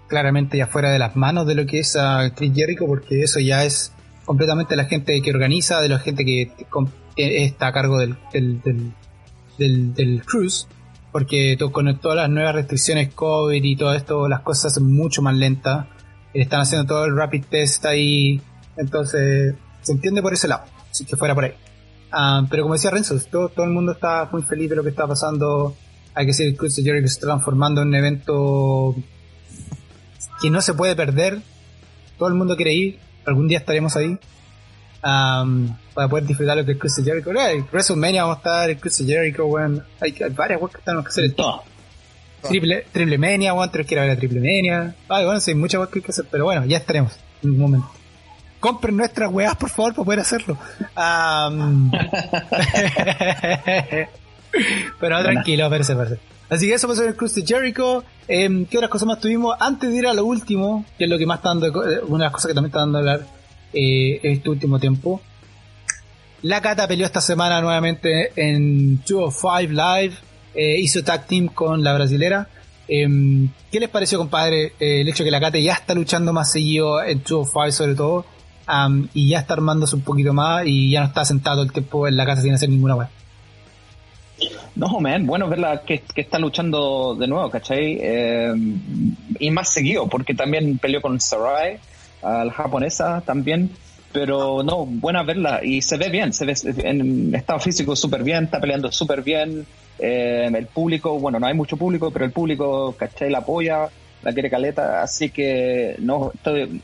claramente 0.07 0.57
ya 0.57 0.67
fuera 0.67 0.91
de 0.91 0.99
las 0.99 1.15
manos 1.15 1.45
de 1.47 1.55
lo 1.55 1.65
que 1.65 1.79
es 1.79 1.95
a 1.95 2.31
Chris 2.33 2.53
Jericho, 2.55 2.85
porque 2.85 3.23
eso 3.23 3.39
ya 3.39 3.65
es 3.65 3.91
completamente 4.25 4.75
la 4.75 4.85
gente 4.85 5.21
que 5.21 5.31
organiza, 5.31 5.81
de 5.81 5.89
la 5.89 5.99
gente 5.99 6.25
que, 6.25 6.51
está 7.17 7.67
a 7.67 7.73
cargo 7.73 7.99
del, 7.99 8.17
del, 8.31 9.93
del, 9.93 10.23
cruise, 10.23 10.67
porque 11.11 11.57
con 11.71 11.97
todas 11.99 12.17
las 12.17 12.29
nuevas 12.29 12.55
restricciones 12.55 13.13
COVID 13.13 13.63
y 13.63 13.75
todo 13.75 13.93
esto, 13.93 14.27
las 14.27 14.41
cosas 14.41 14.73
son 14.73 14.93
mucho 14.93 15.21
más 15.21 15.35
lentas. 15.35 15.87
Están 16.33 16.61
haciendo 16.61 16.87
todo 16.87 17.05
el 17.05 17.15
rapid 17.15 17.45
test 17.49 17.85
ahí, 17.85 18.39
entonces 18.77 19.55
se 19.81 19.91
entiende 19.91 20.21
por 20.21 20.33
ese 20.33 20.47
lado, 20.47 20.65
si 20.91 21.05
que 21.05 21.15
fuera 21.15 21.33
por 21.33 21.45
ahí. 21.45 21.53
Ah, 22.11 22.45
pero 22.49 22.63
como 22.63 22.75
decía 22.75 22.91
Renzo, 22.91 23.19
todo, 23.29 23.49
todo 23.49 23.65
el 23.65 23.71
mundo 23.71 23.93
está 23.93 24.29
muy 24.31 24.41
feliz 24.43 24.69
de 24.69 24.75
lo 24.75 24.83
que 24.83 24.89
está 24.89 25.07
pasando. 25.07 25.75
Hay 26.13 26.25
que 26.25 26.31
decir, 26.31 26.47
el 26.47 26.57
Cruise 26.57 26.75
de 26.75 26.83
Jericho 26.83 27.07
se 27.07 27.13
está 27.13 27.27
transformando 27.27 27.81
en 27.81 27.89
un 27.89 27.95
evento 27.95 28.95
que 30.41 30.49
no 30.49 30.61
se 30.61 30.73
puede 30.73 30.95
perder. 30.95 31.41
Todo 32.17 32.29
el 32.29 32.35
mundo 32.35 32.55
quiere 32.55 32.73
ir. 32.73 32.99
Algún 33.25 33.47
día 33.47 33.59
estaremos 33.59 33.95
ahí. 33.95 34.17
Para 35.97 36.07
poder 36.07 36.25
disfrutar 36.27 36.55
lo 36.55 36.63
que 36.63 36.73
es 36.73 36.77
Chris 36.77 37.01
Jericho. 37.03 37.31
En 37.31 37.65
WrestleMania 37.71 38.21
vamos 38.21 38.35
a 38.35 38.37
estar, 38.37 38.69
el 38.69 38.77
Chris 38.77 39.03
Jericho, 39.03 39.47
bueno, 39.47 39.81
hay, 39.99 40.13
varias 40.29 40.59
cosas 40.59 40.75
que 40.75 40.83
tenemos 40.83 41.05
que 41.05 41.09
hacer. 41.09 41.25
En 41.25 41.33
todo. 41.33 41.63
Triple, 42.43 42.85
triple 42.91 43.17
Mania, 43.17 43.53
bueno, 43.53 43.71
tres 43.71 43.87
quiero 43.87 44.03
ver 44.03 44.11
la 44.11 44.17
Triple 44.19 44.39
Mania. 44.39 44.93
Ay, 45.09 45.25
bueno, 45.25 45.39
sí, 45.39 45.49
hay 45.49 45.57
muchas 45.57 45.79
cosas 45.79 45.91
que 45.91 45.97
hay 45.97 46.03
que 46.03 46.11
hacer, 46.11 46.25
pero 46.29 46.45
bueno, 46.45 46.67
ya 46.67 46.77
estaremos 46.77 47.13
en 47.41 47.49
un 47.49 47.57
momento. 47.57 47.89
compren 48.59 48.95
nuestras 48.95 49.31
weas, 49.31 49.55
por 49.55 49.71
favor, 49.71 49.95
para 49.95 50.05
poder 50.05 50.19
hacerlo. 50.19 50.55
pero 54.99 55.23
tranquilo, 55.23 55.67
parece, 55.67 55.95
parece. 55.95 56.19
Así 56.47 56.67
que 56.67 56.75
eso 56.75 56.87
pasó 56.87 57.01
en 57.01 57.07
el 57.07 57.15
Cruz 57.15 57.33
de 57.33 57.43
Jericho. 57.43 58.03
Eh, 58.27 58.67
¿Qué 58.69 58.77
otras 58.77 58.91
cosas 58.91 59.07
más 59.07 59.19
tuvimos? 59.19 59.55
Antes 59.59 59.89
de 59.89 59.97
ir 59.97 60.05
a 60.05 60.13
lo 60.13 60.25
último, 60.25 60.85
que 60.95 61.05
es 61.05 61.09
lo 61.09 61.17
que 61.17 61.25
más 61.25 61.39
está 61.39 61.49
dando, 61.49 61.89
eh, 61.89 62.01
una 62.07 62.19
de 62.19 62.25
las 62.25 62.33
cosas 62.33 62.49
que 62.49 62.53
también 62.53 62.69
está 62.69 62.81
dando 62.81 62.99
a 62.99 63.01
hablar 63.01 63.21
eh, 63.73 64.19
en 64.21 64.33
este 64.33 64.47
último 64.47 64.77
tiempo. 64.77 65.23
La 66.43 66.61
Cata 66.61 66.87
peleó 66.87 67.05
esta 67.05 67.21
semana 67.21 67.61
nuevamente 67.61 68.31
en 68.35 68.97
205 68.97 69.73
Live. 69.73 70.13
Eh, 70.53 70.79
hizo 70.79 71.03
tag 71.03 71.25
team 71.25 71.47
con 71.47 71.83
la 71.83 71.93
brasilera. 71.93 72.47
Em, 72.87 73.49
¿Qué 73.71 73.79
les 73.79 73.89
pareció, 73.89 74.19
compadre, 74.19 74.73
eh, 74.79 75.01
el 75.01 75.09
hecho 75.09 75.23
de 75.23 75.27
que 75.27 75.31
la 75.31 75.39
Cata 75.39 75.57
ya 75.57 75.73
está 75.73 75.95
luchando 75.95 76.33
más 76.33 76.51
seguido 76.51 77.01
en 77.03 77.19
205 77.19 77.71
sobre 77.71 77.95
todo? 77.95 78.25
y 79.13 79.29
ya 79.29 79.39
está 79.39 79.53
armándose 79.53 79.95
un 79.95 80.01
poquito 80.01 80.33
más 80.33 80.65
y 80.65 80.91
ya 80.91 80.99
no 80.99 81.05
está 81.07 81.23
sentado 81.23 81.63
el 81.63 81.71
tiempo 81.71 82.05
en 82.05 82.17
la 82.17 82.25
casa 82.25 82.41
sin 82.41 82.53
hacer 82.53 82.67
ninguna 82.67 82.95
web. 82.95 83.07
No, 84.75 84.99
man, 84.99 85.25
bueno 85.25 85.47
verla 85.47 85.83
que, 85.85 86.03
está 86.13 86.37
luchando 86.37 87.15
de 87.15 87.27
nuevo, 87.27 87.49
¿cachai? 87.49 87.97
Eh, 88.01 88.53
y 89.39 89.51
más 89.51 89.69
seguido, 89.69 90.09
porque 90.09 90.33
también 90.33 90.79
peleó 90.79 91.01
con 91.01 91.17
Sarai, 91.21 91.79
la 92.21 92.51
japonesa 92.51 93.21
también. 93.21 93.71
Pero 94.19 94.63
no, 94.63 94.83
buena 94.87 95.21
verla 95.21 95.59
y 95.63 95.79
se 95.83 95.95
ve 95.95 96.09
bien, 96.09 96.33
se 96.33 96.43
ve 96.43 96.55
en 96.77 97.35
estado 97.35 97.59
físico 97.59 97.95
súper 97.95 98.23
bien, 98.23 98.45
está 98.45 98.59
peleando 98.59 98.91
súper 98.91 99.21
bien. 99.21 99.63
Eh, 99.99 100.49
el 100.51 100.65
público, 100.65 101.19
bueno, 101.19 101.39
no 101.39 101.45
hay 101.45 101.53
mucho 101.53 101.77
público, 101.77 102.09
pero 102.09 102.25
el 102.25 102.31
público, 102.31 102.95
¿cachai? 102.97 103.29
La 103.29 103.39
apoya, 103.39 103.87
la 104.23 104.33
quiere 104.33 104.49
caleta, 104.49 105.03
así 105.03 105.29
que 105.29 105.97
no, 105.99 106.31
estoy 106.33 106.81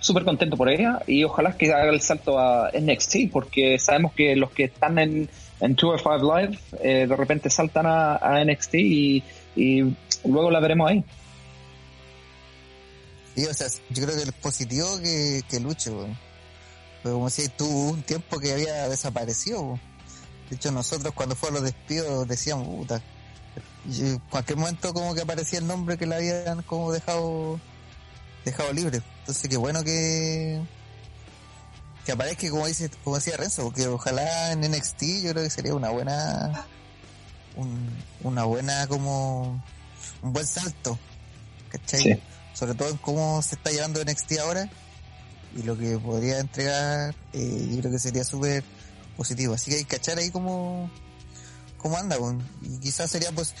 súper 0.00 0.24
contento 0.24 0.56
por 0.56 0.68
ella 0.68 0.98
y 1.06 1.22
ojalá 1.22 1.56
que 1.56 1.72
haga 1.72 1.90
el 1.90 2.00
salto 2.00 2.40
a 2.40 2.72
NXT, 2.72 3.30
porque 3.32 3.78
sabemos 3.78 4.12
que 4.14 4.34
los 4.34 4.50
que 4.50 4.64
están 4.64 4.98
en 4.98 5.28
en 5.60 5.76
Tour 5.76 5.96
5 5.98 6.38
Live, 6.38 6.58
eh, 6.82 7.06
de 7.08 7.16
repente 7.16 7.50
saltan 7.50 7.86
a, 7.86 8.44
NXT 8.44 8.74
y, 8.74 9.22
luego 10.24 10.50
la 10.50 10.58
veremos 10.58 10.90
ahí. 10.90 11.04
Sí, 13.36 13.46
o 13.46 13.54
sea, 13.54 13.68
yo 13.90 14.04
creo 14.04 14.16
que 14.16 14.22
es 14.22 14.32
positivo 14.32 14.88
que, 15.00 15.42
que 15.48 15.60
luche, 15.60 15.92
Pero 17.08 17.16
como 17.16 17.30
si 17.30 17.48
tuvo 17.48 17.88
un 17.88 18.02
tiempo 18.02 18.38
que 18.38 18.52
había 18.52 18.86
desaparecido, 18.86 19.80
De 20.50 20.56
hecho, 20.56 20.70
nosotros 20.70 21.14
cuando 21.14 21.34
fue 21.34 21.48
a 21.48 21.52
los 21.52 21.62
despidos 21.62 22.28
decíamos, 22.28 22.66
puta, 22.68 23.02
en 23.90 24.18
cualquier 24.28 24.58
momento 24.58 24.92
como 24.92 25.14
que 25.14 25.22
aparecía 25.22 25.58
el 25.58 25.66
nombre 25.66 25.96
que 25.96 26.04
la 26.04 26.16
habían 26.16 26.62
como 26.64 26.92
dejado 26.92 27.58
dejado 28.44 28.74
libre. 28.74 29.00
Entonces, 29.20 29.48
qué 29.48 29.56
bueno 29.56 29.82
que 29.84 30.60
que 32.04 32.12
aparezca 32.12 32.50
como 32.50 32.66
dice 32.66 32.90
como 33.02 33.16
decía 33.16 33.38
Renzo 33.38 33.64
porque 33.64 33.86
ojalá 33.86 34.52
en 34.52 34.60
NXT 34.60 35.02
yo 35.22 35.30
creo 35.30 35.44
que 35.44 35.50
sería 35.50 35.74
una 35.74 35.88
buena 35.88 36.66
una 38.22 38.44
buena 38.44 38.86
como 38.86 39.62
un 40.20 40.32
buen 40.34 40.46
salto 40.46 40.98
¿cachai? 41.70 42.22
sobre 42.52 42.74
todo 42.74 42.90
en 42.90 42.98
cómo 42.98 43.40
se 43.40 43.54
está 43.54 43.70
llevando 43.70 44.04
NXT 44.04 44.40
ahora 44.40 44.70
y 45.56 45.62
lo 45.62 45.76
que 45.76 45.98
podría 45.98 46.38
entregar 46.40 47.14
eh, 47.32 47.68
yo 47.70 47.80
creo 47.80 47.92
que 47.92 47.98
sería 47.98 48.24
súper 48.24 48.62
positivo 49.16 49.54
así 49.54 49.70
que 49.70 49.78
hay 49.78 49.84
que 49.84 49.96
cachar 49.96 50.18
ahí 50.18 50.30
como 50.30 50.90
cómo 51.76 51.96
anda 51.96 52.16
y 52.62 52.78
quizás 52.78 53.10
sería 53.10 53.32
pues 53.32 53.54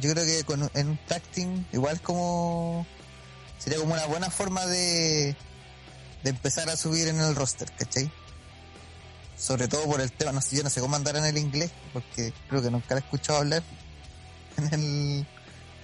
yo 0.00 0.12
creo 0.12 0.24
que 0.24 0.44
con, 0.44 0.70
en 0.74 0.88
un 0.88 0.98
tag 1.06 1.22
igual 1.72 2.00
como 2.00 2.86
sería 3.58 3.78
como 3.78 3.92
una 3.92 4.06
buena 4.06 4.30
forma 4.30 4.66
de 4.66 5.36
de 6.22 6.30
empezar 6.30 6.68
a 6.68 6.76
subir 6.76 7.08
en 7.08 7.18
el 7.20 7.34
roster, 7.34 7.70
¿cachai? 7.72 8.10
Sobre 9.36 9.68
todo 9.68 9.84
por 9.84 10.00
el 10.00 10.12
tema, 10.12 10.32
no 10.32 10.40
sé, 10.40 10.56
yo 10.56 10.62
no 10.62 10.70
sé 10.70 10.80
cómo 10.80 10.96
andar 10.96 11.16
en 11.16 11.24
el 11.24 11.38
inglés, 11.38 11.70
porque 11.92 12.32
creo 12.48 12.62
que 12.62 12.70
nunca 12.70 12.94
he 12.94 12.98
escuchado 12.98 13.38
hablar 13.38 13.62
en, 14.58 14.74
el, 14.74 15.26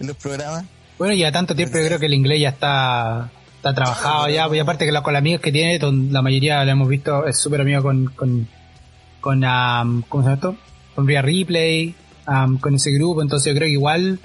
en 0.00 0.06
los 0.06 0.16
programas. 0.16 0.64
Bueno, 0.98 1.14
ya 1.14 1.32
tanto 1.32 1.54
tiempo 1.54 1.78
yo 1.78 1.86
creo 1.86 1.98
que 1.98 2.06
el 2.06 2.14
inglés 2.14 2.40
ya 2.40 2.50
está, 2.50 3.30
está 3.56 3.74
trabajado 3.74 4.28
ya, 4.28 4.48
y 4.54 4.58
aparte 4.58 4.86
que 4.86 4.92
la, 4.92 5.02
con 5.02 5.12
los 5.12 5.20
amigos 5.20 5.40
que 5.40 5.52
tiene, 5.52 5.78
la 6.10 6.22
mayoría 6.22 6.64
lo 6.64 6.70
hemos 6.70 6.88
visto, 6.88 7.26
es 7.26 7.38
súper 7.38 7.60
amigo 7.60 7.82
con, 7.82 8.06
con, 8.06 8.48
con 9.20 9.40
¿cómo 10.08 10.22
se 10.22 10.28
llama 10.28 10.34
esto? 10.34 10.56
Con 10.94 11.06
Ria 11.06 11.22
Replay, 11.22 11.94
con 12.60 12.74
ese 12.74 12.90
grupo, 12.92 13.22
entonces 13.22 13.52
yo 13.52 13.56
creo 13.56 13.66
que 13.66 13.72
igual 13.72 14.20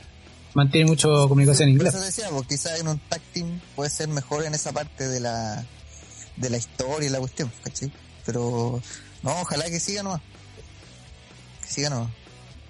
mantiene 0.54 0.90
mucho 0.90 1.28
comunicación 1.28 1.70
en 1.70 1.76
inglés. 1.76 1.94
Eso 1.94 2.04
decía, 2.04 2.26
porque 2.30 2.56
quizás 2.56 2.80
en 2.80 2.88
un 2.88 3.00
tag 3.00 3.22
team 3.34 3.60
puede 3.76 3.90
ser 3.90 4.08
mejor 4.10 4.46
en 4.46 4.54
esa 4.54 4.72
parte 4.72 5.08
de 5.08 5.20
la 5.20 5.66
de 6.38 6.50
la 6.50 6.58
historia 6.58 7.08
y 7.08 7.12
la 7.12 7.20
cuestión, 7.20 7.52
¿cachai? 7.64 7.92
Pero 8.26 8.82
no, 9.24 9.42
ojalá 9.42 9.66
que 9.66 9.80
siga 9.80 10.04
nomás. 10.04 10.22
Que 11.62 11.68
siga 11.68 11.90
nomás. 11.90 12.10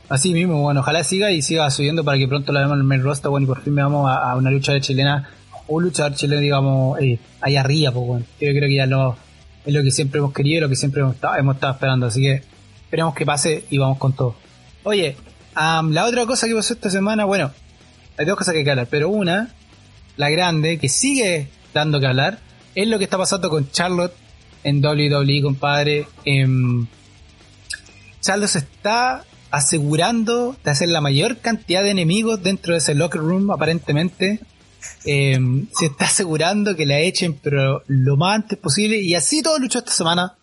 Así 0.10 0.34
mismo, 0.34 0.62
bueno, 0.62 0.82
ojalá 0.82 1.04
siga 1.06 1.32
y 1.32 1.42
siga 1.42 1.70
subiendo 1.72 2.04
para 2.04 2.18
que 2.18 2.28
pronto 2.28 2.52
la 2.52 2.60
veamos 2.60 2.76
en 2.76 2.82
el 2.82 2.88
main 2.88 3.02
roster, 3.02 3.30
bueno, 3.30 3.46
y 3.46 3.48
por 3.48 3.62
fin 3.62 3.74
veamos 3.74 4.10
a, 4.12 4.36
una 4.36 4.52
lucha 4.52 4.74
de 4.74 4.82
chilena, 4.82 5.30
o 5.72 5.80
luchador 5.80 6.16
chileno, 6.16 6.42
digamos, 6.42 7.00
eh, 7.00 7.18
ahí 7.40 7.56
arriba, 7.56 7.92
pues. 7.92 8.24
Yo 8.40 8.50
creo 8.50 8.68
que 8.68 8.76
ya 8.76 8.86
lo, 8.86 9.16
es 9.66 9.74
lo 9.74 9.82
que 9.84 9.92
siempre 9.92 10.20
hemos 10.20 10.34
querido 10.34 10.62
lo 10.62 10.70
que 10.70 10.76
siempre 10.76 11.02
hemos 11.02 11.16
estado, 11.16 11.38
hemos 11.38 11.56
estado 11.56 11.74
esperando, 11.74 12.06
así 12.08 12.22
que 12.22 12.44
esperemos 12.84 13.16
que 13.16 13.26
pase 13.26 13.66
y 13.70 13.78
vamos 13.78 13.98
con 13.98 14.14
todo. 14.14 14.36
Oye, 14.84 15.16
la 15.56 16.06
otra 16.06 16.26
cosa 16.26 16.48
que 16.48 16.56
pasó 16.56 16.74
esta 16.74 16.90
semana, 16.90 17.26
bueno, 17.26 17.52
hay 18.18 18.26
dos 18.26 18.38
cosas 18.38 18.54
que 18.54 18.60
hay 18.60 18.66
que 18.66 18.72
hablar, 18.72 18.88
pero 18.90 19.10
una, 19.10 19.54
la 20.18 20.30
grande, 20.30 20.78
que 20.78 20.90
sigue 20.90 21.48
dando 21.74 22.00
que 22.00 22.08
hablar, 22.08 22.40
es 22.76 22.88
lo 22.88 22.98
que 22.98 23.06
está 23.06 23.18
pasando 23.18 23.50
con 23.50 23.70
Charlotte 23.72 24.14
en 24.64 24.86
WWE, 24.86 25.42
compadre. 25.42 26.08
Eh, 26.26 26.48
Charlotte 28.22 28.50
se 28.50 28.60
está 28.60 29.24
asegurando 29.52 30.56
de 30.64 30.72
hacer 30.72 30.90
la 30.90 31.02
mayor 31.02 31.38
cantidad 31.38 31.84
de 31.84 31.92
enemigos 31.92 32.42
dentro 32.42 32.74
de 32.74 32.80
ese 32.80 32.96
locker 32.96 33.22
room, 33.22 33.52
aparentemente. 33.52 34.40
Em, 35.06 35.68
se 35.74 35.88
está 35.88 36.06
asegurando 36.06 36.76
que 36.76 36.86
la 36.86 37.00
echen, 37.00 37.34
pero 37.42 37.84
lo 37.88 38.18
más 38.18 38.36
antes 38.36 38.58
posible. 38.58 39.00
Y 39.00 39.16
así 39.16 39.42
todo 39.42 39.60
luchó 39.60 39.80
esta 39.80 39.92
semana. 39.92 40.38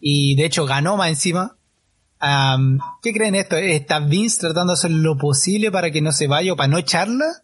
Y 0.00 0.34
de 0.36 0.46
hecho 0.46 0.66
ganó 0.66 0.96
más 0.96 1.08
encima. 1.08 1.56
¿Qué 3.02 3.12
creen 3.12 3.34
esto? 3.34 3.56
¿Está 3.56 3.98
Vince 3.98 4.40
tratando 4.40 4.72
de 4.72 4.78
hacer 4.78 4.90
lo 4.92 5.18
posible 5.18 5.70
para 5.72 5.90
que 5.90 6.00
no 6.00 6.12
se 6.12 6.28
vaya 6.28 6.52
o 6.52 6.56
para 6.56 6.68
no 6.68 6.78
echarla? 6.78 7.42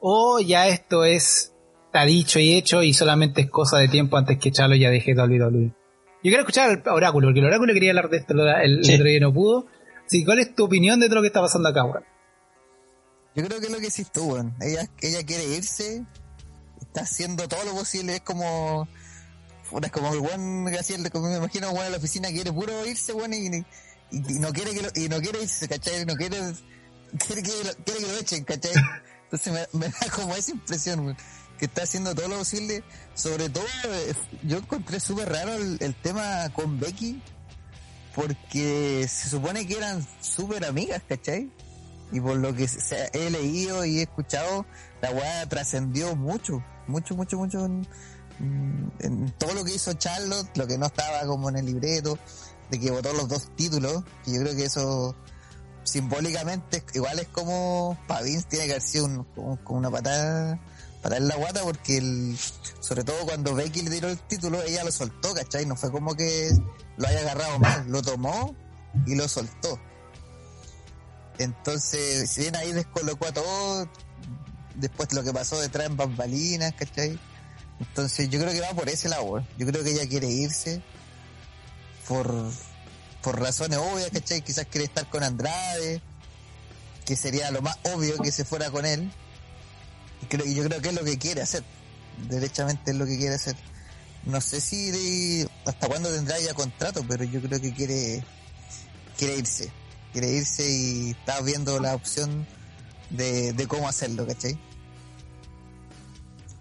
¿O 0.00 0.40
ya 0.40 0.68
esto 0.68 1.04
es 1.04 1.52
está 1.92 2.06
dicho 2.06 2.38
y 2.38 2.54
hecho 2.54 2.82
y 2.82 2.94
solamente 2.94 3.42
es 3.42 3.50
cosa 3.50 3.76
de 3.76 3.86
tiempo 3.86 4.16
antes 4.16 4.38
que 4.38 4.50
Charlo 4.50 4.74
ya 4.74 4.88
deje 4.88 5.14
WWE. 5.14 5.66
Yo 5.66 5.72
quiero 6.22 6.40
escuchar 6.40 6.70
al 6.70 6.82
Oráculo, 6.90 7.26
porque 7.26 7.40
el 7.40 7.46
Oráculo 7.46 7.74
quería 7.74 7.90
hablar 7.90 8.08
de 8.08 8.16
esto 8.16 8.32
el, 8.32 8.80
otro 8.80 9.04
día 9.04 9.20
no 9.20 9.34
pudo. 9.34 9.66
Así, 10.06 10.24
¿cuál 10.24 10.38
es 10.38 10.54
tu 10.54 10.64
opinión 10.64 11.00
de 11.00 11.08
todo 11.08 11.16
lo 11.16 11.20
que 11.20 11.26
está 11.26 11.42
pasando 11.42 11.68
acá, 11.68 11.84
weón? 11.84 12.02
Yo 13.34 13.44
creo 13.44 13.60
que 13.60 13.66
es 13.66 13.72
lo 13.72 13.78
que 13.78 13.90
sí 13.90 14.04
tú, 14.04 14.32
weón. 14.32 14.54
Ella, 14.60 14.88
ella 15.00 15.24
quiere 15.24 15.44
irse, 15.44 16.04
está 16.80 17.02
haciendo 17.02 17.48
todo 17.48 17.64
lo 17.64 17.74
posible, 17.74 18.16
es 18.16 18.22
como... 18.22 18.88
Es 19.82 19.90
como 19.90 20.12
el 20.12 20.20
buen 20.20 20.66
Graciel, 20.66 21.10
como 21.10 21.28
me 21.28 21.36
imagino, 21.36 21.70
weón, 21.70 21.86
en 21.86 21.92
la 21.92 21.98
oficina 21.98 22.28
quiere 22.28 22.52
puro 22.52 22.84
irse, 22.84 23.14
weón, 23.14 23.32
y, 23.32 23.64
y, 24.10 24.38
no 24.38 24.52
quiere 24.52 24.72
que 24.72 24.82
lo, 24.82 24.90
y 24.94 25.08
no 25.08 25.18
quiere 25.22 25.42
irse, 25.42 25.66
¿cachai? 25.66 26.04
No 26.04 26.14
quiere, 26.14 26.36
quiere, 27.26 27.42
que, 27.42 27.64
lo, 27.64 27.74
quiere 27.82 28.00
que 28.00 28.06
lo 28.06 28.18
echen, 28.18 28.44
¿cachai? 28.44 28.72
Entonces 29.24 29.50
me, 29.50 29.78
me 29.78 29.88
da 29.88 30.10
como 30.14 30.34
esa 30.34 30.50
impresión, 30.50 31.00
weón 31.00 31.16
que 31.62 31.66
está 31.66 31.84
haciendo 31.84 32.12
todo 32.12 32.26
lo 32.26 32.38
posible. 32.38 32.82
Sobre 33.14 33.48
todo, 33.48 33.64
eh, 33.84 34.14
yo 34.42 34.58
encontré 34.58 34.98
súper 34.98 35.28
raro 35.28 35.54
el, 35.54 35.94
tema 35.94 36.48
con 36.52 36.80
Becky, 36.80 37.22
porque 38.16 39.06
se 39.08 39.28
supone 39.28 39.64
que 39.64 39.76
eran 39.76 40.04
súper 40.20 40.64
amigas, 40.64 41.02
¿cachai? 41.08 41.52
Y 42.12 42.20
por 42.20 42.36
lo 42.36 42.54
que 42.54 42.68
he 43.12 43.30
leído 43.30 43.84
y 43.84 43.98
he 43.98 44.02
escuchado, 44.02 44.66
la 45.00 45.10
weá 45.10 45.48
trascendió 45.48 46.14
mucho, 46.14 46.62
mucho, 46.86 47.16
mucho, 47.16 47.38
mucho 47.38 47.64
en, 47.64 47.86
todo 49.38 49.54
lo 49.54 49.64
que 49.64 49.74
hizo 49.74 49.92
Charlotte, 49.94 50.56
lo 50.56 50.66
que 50.66 50.78
no 50.78 50.86
estaba 50.86 51.26
como 51.26 51.48
en 51.48 51.56
el 51.56 51.66
libreto, 51.66 52.18
de 52.70 52.78
que 52.78 52.90
votó 52.90 53.12
los 53.12 53.28
dos 53.28 53.54
títulos, 53.56 54.02
y 54.26 54.34
yo 54.34 54.40
creo 54.42 54.56
que 54.56 54.64
eso 54.64 55.16
simbólicamente 55.84 56.84
igual 56.94 57.18
es 57.18 57.26
como 57.28 57.98
Pavins 58.06 58.46
tiene 58.46 58.66
que 58.66 58.72
haber 58.72 58.82
sido 58.82 59.26
como, 59.34 59.58
una 59.66 59.90
patada 59.90 60.60
para 61.02 61.16
él 61.16 61.26
la 61.26 61.34
guata 61.34 61.62
porque 61.62 61.98
el, 61.98 62.38
sobre 62.78 63.02
todo 63.02 63.16
cuando 63.24 63.54
Becky 63.54 63.82
le 63.82 63.90
tiró 63.90 64.08
el 64.08 64.18
título, 64.18 64.62
ella 64.62 64.84
lo 64.84 64.92
soltó, 64.92 65.34
¿cachai? 65.34 65.66
No 65.66 65.74
fue 65.74 65.90
como 65.90 66.14
que 66.14 66.50
lo 66.96 67.08
haya 67.08 67.20
agarrado 67.20 67.58
mal, 67.58 67.84
lo 67.88 68.02
tomó 68.02 68.54
y 69.06 69.16
lo 69.16 69.26
soltó. 69.26 69.80
Entonces, 71.38 72.30
si 72.30 72.42
bien 72.42 72.56
ahí 72.56 72.72
descolocó 72.72 73.26
a 73.26 73.32
todos, 73.32 73.88
después 74.74 75.12
lo 75.12 75.22
que 75.22 75.32
pasó 75.32 75.60
detrás 75.60 75.86
en 75.86 75.96
bambalinas, 75.96 76.72
¿cachai? 76.74 77.18
Entonces 77.80 78.28
yo 78.30 78.38
creo 78.38 78.52
que 78.52 78.60
va 78.60 78.70
por 78.74 78.88
ese 78.88 79.08
lado, 79.08 79.44
yo 79.58 79.66
creo 79.66 79.82
que 79.82 79.92
ella 79.92 80.08
quiere 80.08 80.28
irse 80.28 80.82
por, 82.06 82.32
por 83.22 83.40
razones 83.40 83.78
obvias, 83.78 84.10
¿cachai? 84.10 84.42
Quizás 84.42 84.66
quiere 84.66 84.84
estar 84.84 85.08
con 85.08 85.24
Andrade, 85.24 86.00
que 87.04 87.16
sería 87.16 87.50
lo 87.50 87.62
más 87.62 87.76
obvio 87.94 88.16
que 88.18 88.30
se 88.30 88.44
fuera 88.44 88.70
con 88.70 88.86
él 88.86 89.10
y 90.44 90.54
yo 90.54 90.64
creo 90.64 90.80
que 90.80 90.88
es 90.88 90.94
lo 90.94 91.04
que 91.04 91.18
quiere 91.18 91.42
hacer. 91.42 91.62
Derechamente 92.28 92.92
es 92.92 92.96
lo 92.96 93.06
que 93.06 93.18
quiere 93.18 93.34
hacer. 93.34 93.56
no 94.24 94.40
sé 94.40 94.60
si 94.60 95.46
hasta 95.66 95.88
cuándo 95.88 96.12
tendrá 96.12 96.38
ya 96.38 96.54
contrato, 96.54 97.04
pero 97.08 97.24
yo 97.24 97.40
creo 97.42 97.60
que 97.60 97.72
quiere 97.72 98.24
quiere 99.18 99.36
irse, 99.36 99.70
quiere 100.12 100.30
irse 100.30 100.68
y 100.68 101.10
está 101.10 101.40
viendo 101.40 101.78
la 101.80 101.94
opción 101.94 102.46
de, 103.10 103.52
de 103.52 103.66
cómo 103.66 103.88
hacerlo, 103.88 104.26
¿cachai? 104.26 104.58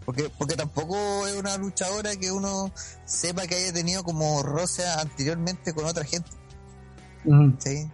Porque, 0.06 0.32
porque 0.38 0.56
tampoco 0.56 1.28
es 1.28 1.36
una 1.36 1.58
luchadora 1.58 2.16
que 2.16 2.32
uno 2.32 2.72
sepa 3.06 3.46
que 3.48 3.56
haya 3.56 3.72
tenido 3.72 4.04
como 4.04 4.42
roce 4.42 4.86
anteriormente 4.88 5.74
con 5.74 5.86
otra 5.86 6.04
gente. 6.04 6.30
¿sí? 7.60 7.90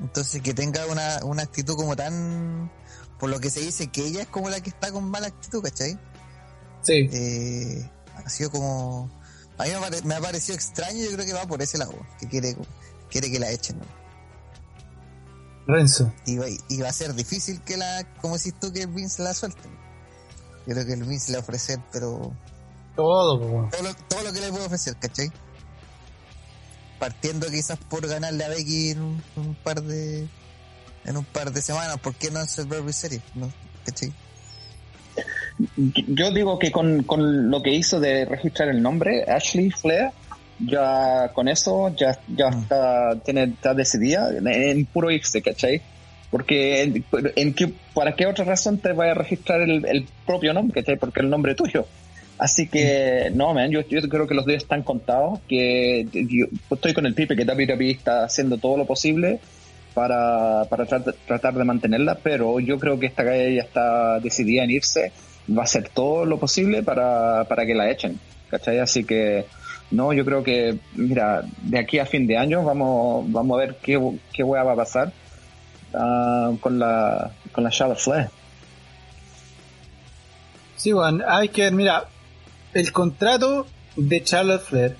Entonces 0.00 0.42
que 0.42 0.54
tenga 0.54 0.86
una, 0.86 1.24
una 1.24 1.42
actitud 1.42 1.76
como 1.76 1.96
tan... 1.96 2.70
Por 3.18 3.28
lo 3.28 3.38
que 3.38 3.50
se 3.50 3.60
dice 3.60 3.88
que 3.88 4.06
ella 4.06 4.22
es 4.22 4.28
como 4.28 4.48
la 4.48 4.62
que 4.62 4.70
está 4.70 4.90
con 4.90 5.10
mala 5.10 5.26
actitud, 5.26 5.62
¿cachai? 5.62 5.98
Sí. 6.82 7.10
Eh, 7.12 7.90
ha 8.14 8.28
sido 8.30 8.50
como... 8.50 9.10
A 9.58 9.64
mí 9.64 9.70
me, 10.04 10.14
ha 10.14 10.20
parecido 10.20 10.54
extraño, 10.54 11.04
yo 11.04 11.12
creo 11.12 11.26
que 11.26 11.34
va 11.34 11.46
por 11.46 11.60
ese 11.60 11.76
lado, 11.76 11.92
que 12.18 12.26
quiere, 12.28 12.56
quiere 13.10 13.30
que 13.30 13.38
la 13.38 13.50
echen. 13.50 13.78
¿no? 13.78 13.99
Renzo. 15.70 16.12
Y 16.26 16.36
va, 16.36 16.46
y 16.48 16.80
va 16.80 16.88
a 16.88 16.92
ser 16.92 17.14
difícil 17.14 17.60
que 17.62 17.76
la, 17.76 18.06
como 18.20 18.36
decís 18.36 18.54
tú, 18.60 18.72
que 18.72 18.86
Vince 18.86 19.22
la 19.22 19.34
suelte. 19.34 19.68
Yo 20.66 20.74
creo 20.74 20.86
que 20.86 20.92
el 20.94 21.04
Vince 21.04 21.32
le 21.32 21.38
va 21.38 21.40
a 21.40 21.44
ofrecer, 21.44 21.78
pero... 21.92 22.32
Todo, 22.96 23.38
todo 23.38 23.82
lo, 23.82 23.94
todo 24.08 24.22
lo 24.24 24.32
que 24.32 24.40
le 24.40 24.50
puede 24.50 24.66
ofrecer, 24.66 24.96
¿cachai? 24.96 25.30
partiendo 27.00 27.48
quizás 27.48 27.78
por 27.88 28.06
ganarle 28.06 28.44
a 28.44 28.48
Becky 28.50 28.90
en 28.90 29.00
un, 29.00 29.56
par 29.64 29.82
de 29.82 30.28
en 31.04 31.16
un 31.16 31.24
par 31.24 31.50
de 31.50 31.62
semanas, 31.62 31.98
¿por 31.98 32.14
qué 32.14 32.30
no 32.30 32.40
en 32.40 32.48
Survivor 32.48 32.92
Series? 32.92 33.22
¿No? 33.34 33.50
Yo 35.86 36.30
digo 36.30 36.58
que 36.58 36.70
con, 36.70 37.02
con, 37.02 37.50
lo 37.50 37.62
que 37.62 37.74
hizo 37.74 37.98
de 37.98 38.26
registrar 38.26 38.68
el 38.68 38.82
nombre, 38.82 39.24
Ashley 39.24 39.70
Flair, 39.70 40.12
ya 40.66 41.30
con 41.32 41.48
eso 41.48 41.94
ya, 41.96 42.18
ya 42.28 42.50
mm. 42.50 42.62
está, 42.62 43.16
tiene, 43.24 43.44
está 43.44 43.74
decidida 43.74 44.30
en, 44.36 44.86
puro 44.86 45.10
irse, 45.10 45.42
¿cachai? 45.42 45.80
Porque 46.30 46.82
en, 46.82 47.04
en 47.36 47.54
¿para 47.94 48.14
qué 48.14 48.26
otra 48.26 48.44
razón 48.44 48.78
te 48.78 48.92
vaya 48.92 49.12
a 49.12 49.14
registrar 49.14 49.62
el, 49.62 49.84
el 49.86 50.06
propio 50.26 50.52
nombre, 50.52 50.80
¿cachai? 50.80 50.96
Porque 50.96 51.20
el 51.20 51.30
nombre 51.30 51.52
es 51.52 51.56
tuyo. 51.56 51.86
Así 52.40 52.68
que, 52.68 53.30
no, 53.34 53.52
man, 53.52 53.70
yo, 53.70 53.82
yo 53.82 54.00
creo 54.08 54.26
que 54.26 54.34
los 54.34 54.46
días 54.46 54.62
están 54.62 54.82
contados, 54.82 55.40
que 55.46 56.06
yo 56.10 56.46
estoy 56.70 56.94
con 56.94 57.04
el 57.04 57.12
Pipe, 57.12 57.36
que 57.36 57.44
WWE 57.44 57.90
está 57.90 58.24
haciendo 58.24 58.56
todo 58.56 58.78
lo 58.78 58.86
posible 58.86 59.40
para, 59.92 60.64
para 60.70 60.86
tratar, 60.86 61.52
de 61.52 61.64
mantenerla, 61.64 62.14
pero 62.14 62.58
yo 62.58 62.78
creo 62.78 62.98
que 62.98 63.04
esta 63.04 63.24
calle 63.24 63.56
ya 63.56 63.60
está 63.60 64.20
decidida 64.20 64.64
en 64.64 64.70
irse, 64.70 65.12
va 65.54 65.62
a 65.62 65.64
hacer 65.64 65.90
todo 65.90 66.24
lo 66.24 66.38
posible 66.38 66.82
para, 66.82 67.44
para 67.44 67.66
que 67.66 67.74
la 67.74 67.90
echen, 67.90 68.18
¿cachai? 68.48 68.78
Así 68.78 69.04
que, 69.04 69.44
no, 69.90 70.12
yo 70.12 70.24
creo 70.24 70.42
que, 70.42 70.78
mira, 70.94 71.42
de 71.62 71.78
aquí 71.78 71.98
a 71.98 72.06
fin 72.06 72.26
de 72.26 72.36
año 72.36 72.62
vamos, 72.64 73.30
vamos 73.30 73.56
a 73.56 73.60
ver 73.60 73.76
qué, 73.82 74.00
qué 74.32 74.42
hueá 74.42 74.62
va 74.62 74.72
a 74.72 74.76
pasar 74.76 75.12
uh, 75.94 76.56
con 76.58 76.78
la, 76.78 77.32
con 77.52 77.64
la 77.64 77.70
Charlotte 77.70 77.98
Flair. 77.98 78.28
Sí, 80.76 80.92
bueno, 80.92 81.24
hay 81.28 81.48
que, 81.48 81.70
mira, 81.70 82.04
el 82.72 82.92
contrato 82.92 83.66
de 83.96 84.22
Charlotte 84.22 84.62
Flair, 84.62 84.96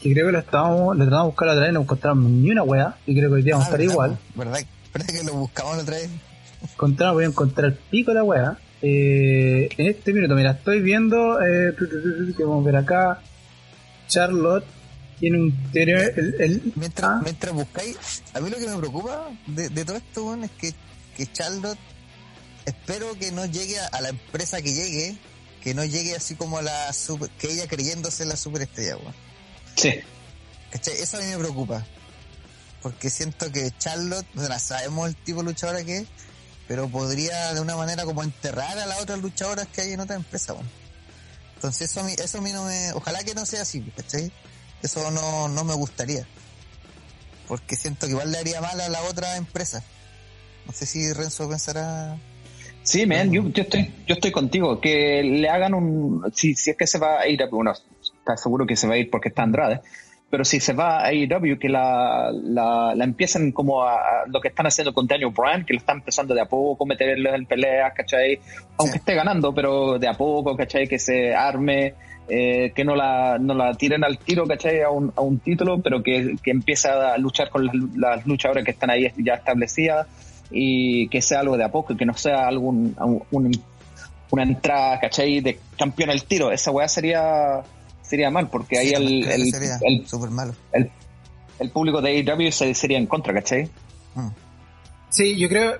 que 0.00 0.12
creo 0.12 0.26
que 0.26 0.32
lo 0.32 0.38
estábamos, 0.38 0.96
lo 0.96 1.04
tratamos 1.04 1.24
de 1.24 1.30
buscar 1.30 1.48
otra 1.48 1.62
vez, 1.62 1.72
no 1.72 1.80
encontramos 1.80 2.30
ni 2.30 2.50
una 2.50 2.62
wea, 2.62 2.96
y 3.06 3.16
creo 3.16 3.28
que 3.28 3.34
hoy 3.36 3.42
día 3.42 3.54
vamos 3.54 3.66
a 3.66 3.70
estar 3.70 3.80
ah, 3.80 3.90
igual. 3.90 4.18
¿Verdad? 4.34 4.60
¿Verdad 4.92 5.08
que 5.08 5.24
lo 5.24 5.34
buscamos 5.34 5.78
otra 5.78 5.96
vez? 5.96 6.10
Encontramos, 6.62 7.14
voy 7.14 7.24
a 7.24 7.28
encontrar 7.28 7.74
pico 7.90 8.12
la 8.12 8.22
wea. 8.22 8.58
Eh, 8.80 9.68
en 9.76 9.86
este 9.86 10.12
minuto, 10.12 10.34
mira, 10.34 10.52
estoy 10.52 10.80
viendo, 10.80 11.40
eh, 11.42 11.74
que 12.36 12.44
vamos 12.44 12.62
a 12.62 12.66
ver 12.66 12.76
acá, 12.76 13.20
Charlotte 14.08 14.64
tiene 15.20 15.38
un 15.38 15.70
el, 15.74 16.36
el 16.38 16.72
mientras, 16.76 17.10
¿ah? 17.10 17.20
mientras 17.22 17.52
buscáis, 17.52 17.96
a 18.34 18.40
mí 18.40 18.50
lo 18.50 18.58
que 18.58 18.68
me 18.68 18.76
preocupa 18.76 19.30
de, 19.46 19.68
de 19.68 19.84
todo 19.84 19.96
esto, 19.96 20.34
es 20.42 20.50
que, 20.52 20.74
que 21.16 21.32
Charlotte, 21.32 21.78
espero 22.64 23.14
que 23.18 23.32
no 23.32 23.44
llegue 23.46 23.78
a, 23.78 23.86
a 23.86 24.00
la 24.00 24.10
empresa 24.10 24.62
que 24.62 24.72
llegue, 24.72 25.16
que 25.62 25.74
no 25.74 25.84
llegue 25.84 26.14
así 26.14 26.34
como 26.34 26.60
la 26.60 26.92
super, 26.92 27.30
que 27.30 27.52
ella 27.52 27.66
creyéndose 27.66 28.24
la 28.24 28.36
superestrella, 28.36 28.96
weón. 28.96 29.14
Sí. 29.76 30.00
Eso 30.72 31.16
a 31.16 31.20
mí 31.20 31.26
me 31.26 31.38
preocupa. 31.38 31.84
Porque 32.82 33.10
siento 33.10 33.50
que 33.50 33.72
Charlotte, 33.78 34.26
no 34.34 34.58
sabemos 34.58 35.08
el 35.08 35.16
tipo 35.16 35.40
de 35.40 35.46
luchadora 35.46 35.82
que 35.84 35.98
es, 35.98 36.06
pero 36.68 36.88
podría 36.88 37.54
de 37.54 37.60
una 37.60 37.76
manera 37.76 38.04
como 38.04 38.22
enterrar 38.22 38.78
a 38.78 38.86
las 38.86 39.00
otras 39.00 39.18
luchadoras 39.18 39.66
que 39.68 39.80
hay 39.80 39.92
en 39.92 40.00
otra 40.00 40.16
empresa, 40.16 40.52
weón. 40.52 40.68
Entonces 41.58 41.90
eso 41.90 42.00
a 42.00 42.04
mí, 42.04 42.12
eso 42.16 42.38
a 42.38 42.40
mí 42.40 42.52
no 42.52 42.64
me, 42.64 42.92
ojalá 42.92 43.24
que 43.24 43.34
no 43.34 43.44
sea 43.44 43.62
así, 43.62 43.80
¿cachai? 43.96 44.30
Eso 44.80 45.10
no, 45.10 45.48
no 45.48 45.64
me 45.64 45.74
gustaría. 45.74 46.24
Porque 47.48 47.74
siento 47.74 48.06
que 48.06 48.12
igual 48.12 48.30
le 48.30 48.38
haría 48.38 48.60
mal 48.60 48.80
a 48.80 48.88
la 48.88 49.02
otra 49.02 49.36
empresa. 49.36 49.82
No 50.66 50.72
sé 50.72 50.86
si 50.86 51.12
Renzo 51.12 51.48
pensará 51.48 52.16
Sí, 52.88 53.04
man, 53.06 53.30
yo, 53.32 53.42
estoy, 53.54 53.92
yo 54.06 54.14
estoy 54.14 54.30
contigo. 54.30 54.80
Que 54.80 55.22
le 55.22 55.48
hagan 55.48 55.74
un. 55.74 56.32
Si, 56.32 56.54
si 56.54 56.70
es 56.70 56.76
que 56.76 56.86
se 56.86 56.98
va 56.98 57.20
a 57.20 57.28
ir, 57.28 57.38
bueno, 57.50 57.72
está 57.72 58.36
seguro 58.36 58.66
que 58.66 58.76
se 58.76 58.86
va 58.86 58.94
a 58.94 58.96
ir 58.96 59.10
porque 59.10 59.28
está 59.28 59.42
Andrade. 59.42 59.80
Pero 60.30 60.44
si 60.44 60.60
se 60.60 60.74
va 60.74 61.04
a 61.04 61.12
IW, 61.12 61.58
que 61.58 61.70
la, 61.70 62.30
la, 62.32 62.94
la 62.94 63.04
empiecen 63.04 63.50
como 63.50 63.82
a, 63.82 64.26
lo 64.26 64.40
que 64.40 64.48
están 64.48 64.66
haciendo 64.66 64.92
con 64.92 65.06
Daniel 65.06 65.32
Bryan, 65.34 65.64
que 65.64 65.72
lo 65.72 65.78
están 65.78 65.98
empezando 65.98 66.34
de 66.34 66.42
a 66.42 66.44
poco, 66.44 66.84
meterlo 66.84 67.34
en 67.34 67.46
peleas, 67.46 67.94
¿cachai? 67.94 68.38
Aunque 68.78 68.98
esté 68.98 69.14
ganando, 69.14 69.54
pero 69.54 69.98
de 69.98 70.06
a 70.06 70.12
poco, 70.12 70.54
¿cachai? 70.54 70.86
Que 70.86 70.98
se 70.98 71.34
arme, 71.34 71.94
eh, 72.28 72.72
que 72.74 72.84
no 72.84 72.94
la, 72.94 73.38
no 73.38 73.54
la 73.54 73.72
tiren 73.72 74.04
al 74.04 74.18
tiro, 74.18 74.46
¿cachai? 74.46 74.82
A 74.82 74.90
un, 74.90 75.12
a 75.16 75.22
un 75.22 75.38
título, 75.38 75.80
pero 75.80 76.02
que, 76.02 76.36
que 76.42 76.50
empiece 76.50 76.88
a 76.88 77.16
luchar 77.16 77.48
con 77.48 77.64
las, 77.64 77.74
las 77.96 78.26
luchadoras 78.26 78.64
que 78.64 78.72
están 78.72 78.90
ahí 78.90 79.10
ya 79.16 79.34
establecidas 79.34 80.06
y 80.50 81.08
que 81.08 81.22
sea 81.22 81.40
algo 81.40 81.56
de 81.56 81.64
a 81.64 81.70
poco 81.70 81.94
y 81.94 81.96
que 81.96 82.06
no 82.06 82.14
sea 82.14 82.46
algún 82.46 82.94
una 84.30 84.42
entrada, 84.42 85.00
¿cachai? 85.00 85.40
De 85.40 85.58
campeón 85.78 86.10
al 86.10 86.24
tiro. 86.24 86.52
Esa 86.52 86.70
weá 86.70 86.88
sería 86.88 87.62
sería 88.08 88.30
mal 88.30 88.48
porque 88.48 88.78
ahí 88.78 88.90
el, 88.90 89.24
el, 89.24 89.42
el, 89.52 90.30
malo. 90.30 90.54
el, 90.72 91.70
público 91.70 92.00
de 92.00 92.10
AEW 92.10 92.50
se, 92.50 92.74
sería 92.74 92.98
en 92.98 93.06
contra, 93.06 93.34
¿cachai? 93.34 93.68
Mm. 94.14 94.28
Sí, 95.10 95.36
yo 95.36 95.48
creo, 95.48 95.74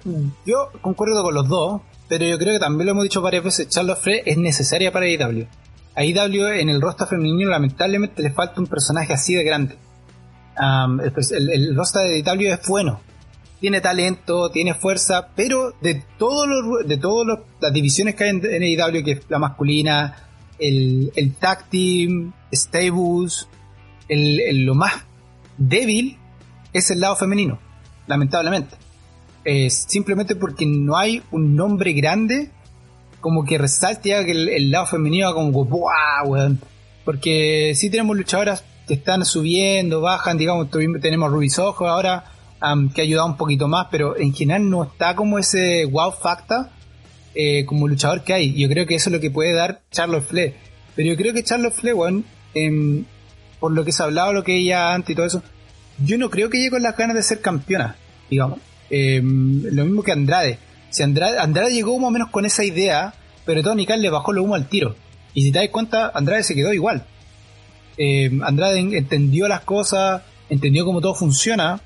yo 0.47 0.71
concuerdo 0.81 1.23
con 1.23 1.35
los 1.35 1.49
dos, 1.49 1.83
pero 2.09 2.25
yo 2.25 2.39
creo 2.39 2.55
que 2.55 2.59
también 2.59 2.87
lo 2.87 2.93
hemos 2.93 3.05
dicho 3.05 3.21
varias 3.21 3.45
veces, 3.45 3.69
Charlotte 3.69 3.99
Frey 3.99 4.23
es 4.25 4.39
necesaria 4.39 4.91
para 4.93 5.07
AEW. 5.07 5.47
A 5.95 6.01
AEW 6.01 6.47
en 6.47 6.69
el 6.69 6.81
rostro 6.81 7.07
femenino 7.07 7.51
lamentablemente 7.51 8.23
le 8.23 8.31
falta 8.31 8.61
un 8.61 8.67
personaje 8.67 9.13
así 9.13 9.35
de 9.35 9.45
grande. 9.45 9.77
el, 10.59 11.51
el, 11.51 11.77
rostro 11.77 12.03
de 12.03 12.23
AEW 12.25 12.55
es 12.55 12.67
bueno, 12.67 13.01
tiene 13.61 13.81
talento, 13.81 14.51
tiene 14.51 14.75
fuerza, 14.75 15.29
pero 15.35 15.75
de 15.81 16.03
todos 16.19 16.47
los 16.49 16.87
de 16.87 16.97
todas 16.97 17.39
las 17.61 17.73
divisiones 17.73 18.15
que 18.15 18.25
hay 18.25 18.31
en, 18.31 18.45
en 18.45 18.63
AEW, 18.63 19.05
que 19.05 19.13
es 19.13 19.21
la 19.29 19.39
masculina, 19.39 20.28
el, 20.59 21.13
el 21.17 21.35
tag 21.35 21.69
team, 21.71 22.33
stables, 22.53 23.49
el, 24.09 24.65
lo 24.65 24.75
más 24.75 24.93
débil 25.57 26.17
es 26.73 26.91
el 26.91 27.01
lado 27.01 27.17
femenino, 27.17 27.59
lamentablemente. 28.07 28.77
Es 29.45 29.87
simplemente 29.89 30.37
porque 30.37 30.67
no 30.67 30.97
hay 30.97 31.23
un 31.31 31.57
nombre 31.57 31.93
grande 31.93 32.51
como 33.21 33.45
que 33.45 33.59
resalte 33.59 34.11
que 34.25 34.31
el, 34.33 34.71
lado 34.71 34.87
femenino 34.87 35.33
como 35.35 35.65
¡buah, 35.65 36.23
Porque 37.05 37.73
si 37.75 37.91
tenemos 37.91 38.17
luchadoras 38.17 38.65
que 38.87 38.95
están 38.95 39.25
subiendo, 39.25 40.01
bajan, 40.01 40.39
digamos, 40.39 40.69
tenemos 41.01 41.31
Ruby 41.31 41.51
Soho 41.51 41.87
ahora, 41.87 42.25
que 42.95 43.01
ha 43.01 43.05
ayudado 43.05 43.27
un 43.27 43.37
poquito 43.37 43.69
más, 43.69 43.89
pero 43.91 44.17
en 44.17 44.35
general 44.35 44.69
no 44.69 44.85
está 44.85 45.15
como 45.15 45.39
ese 45.39 45.85
wow 45.87 46.13
facta 46.13 46.71
eh, 47.41 47.65
como 47.67 47.87
luchador 47.87 48.25
que 48.25 48.35
hay. 48.35 48.53
Yo 48.55 48.69
creo 48.69 48.85
que 48.85 48.97
eso 48.97 49.11
es 49.11 49.15
lo 49.15 49.21
que 49.21 49.31
puede 49.31 49.53
dar 49.53 49.81
Charlotte 49.93 50.25
Flair. 50.25 50.57
Pero 50.97 51.11
yo 51.11 51.17
creo 51.17 51.33
que 51.33 51.45
Charlotte 51.45 51.73
Flair, 51.73 51.95
bueno, 51.95 52.25
em, 52.53 53.05
por 53.61 53.71
lo 53.71 53.85
que 53.85 53.93
se 53.93 54.03
ha 54.03 54.07
hablado, 54.07 54.33
lo 54.33 54.43
que 54.43 54.57
ella 54.57 54.93
antes 54.93 55.11
y 55.11 55.15
todo 55.15 55.27
eso, 55.27 55.41
yo 56.05 56.19
no 56.19 56.31
creo 56.31 56.51
que 56.51 56.59
llegue 56.59 56.71
con 56.71 56.83
las 56.83 56.97
ganas 56.97 57.15
de 57.15 57.23
ser 57.23 57.41
campeona, 57.41 57.95
digamos. 58.29 58.59
Em, 58.91 59.63
lo 59.71 59.85
mismo 59.85 60.03
que 60.03 60.11
Andrade. 60.11 60.59
Si 60.91 61.05
Andrade, 61.05 61.39
Andrade 61.39 61.73
llegó 61.73 61.97
más 62.01 62.09
o 62.09 62.11
menos 62.11 62.31
con 62.31 62.45
esa 62.45 62.65
idea, 62.65 63.15
pero 63.45 63.63
Tony 63.63 63.87
Khan 63.87 64.03
le 64.03 64.11
bajó 64.11 64.33
lo 64.33 64.43
humo 64.43 64.57
al 64.57 64.69
tiro. 64.69 64.97
Y 65.33 65.43
si 65.43 65.53
te 65.53 65.61
das 65.61 65.69
cuenta, 65.69 66.11
Andrade 66.13 66.43
se 66.43 66.57
quedó 66.57 66.75
igual. 66.75 67.05
Em, 67.99 68.43
Andrade 68.43 68.81
entendió 68.81 69.47
las 69.47 69.61
cosas, 69.61 70.23
entendió 70.51 70.85
cómo 70.85 71.01
todo 71.01 71.15
funciona, 71.15 71.81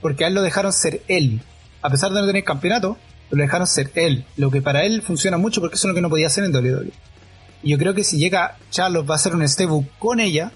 porque 0.00 0.24
a 0.24 0.28
él 0.28 0.34
lo 0.34 0.42
dejaron 0.42 0.72
ser 0.72 1.02
él. 1.08 1.40
A 1.82 1.90
pesar 1.90 2.12
de 2.12 2.20
no 2.20 2.26
tener 2.28 2.44
campeonato, 2.44 2.96
lo 3.30 3.42
dejaron 3.42 3.66
ser 3.66 3.90
él. 3.94 4.24
Lo 4.36 4.50
que 4.50 4.62
para 4.62 4.84
él 4.84 5.02
funciona 5.02 5.38
mucho 5.38 5.60
porque 5.60 5.76
eso 5.76 5.88
es 5.88 5.90
lo 5.90 5.94
que 5.94 6.02
no 6.02 6.10
podía 6.10 6.26
hacer 6.26 6.44
en 6.44 6.54
WWE. 6.54 6.92
Yo 7.62 7.78
creo 7.78 7.94
que 7.94 8.04
si 8.04 8.18
llega 8.18 8.56
Charlotte 8.70 9.08
va 9.08 9.14
a 9.14 9.16
hacer 9.16 9.34
un 9.34 9.46
stable 9.48 9.86
con 9.98 10.20
ella, 10.20 10.52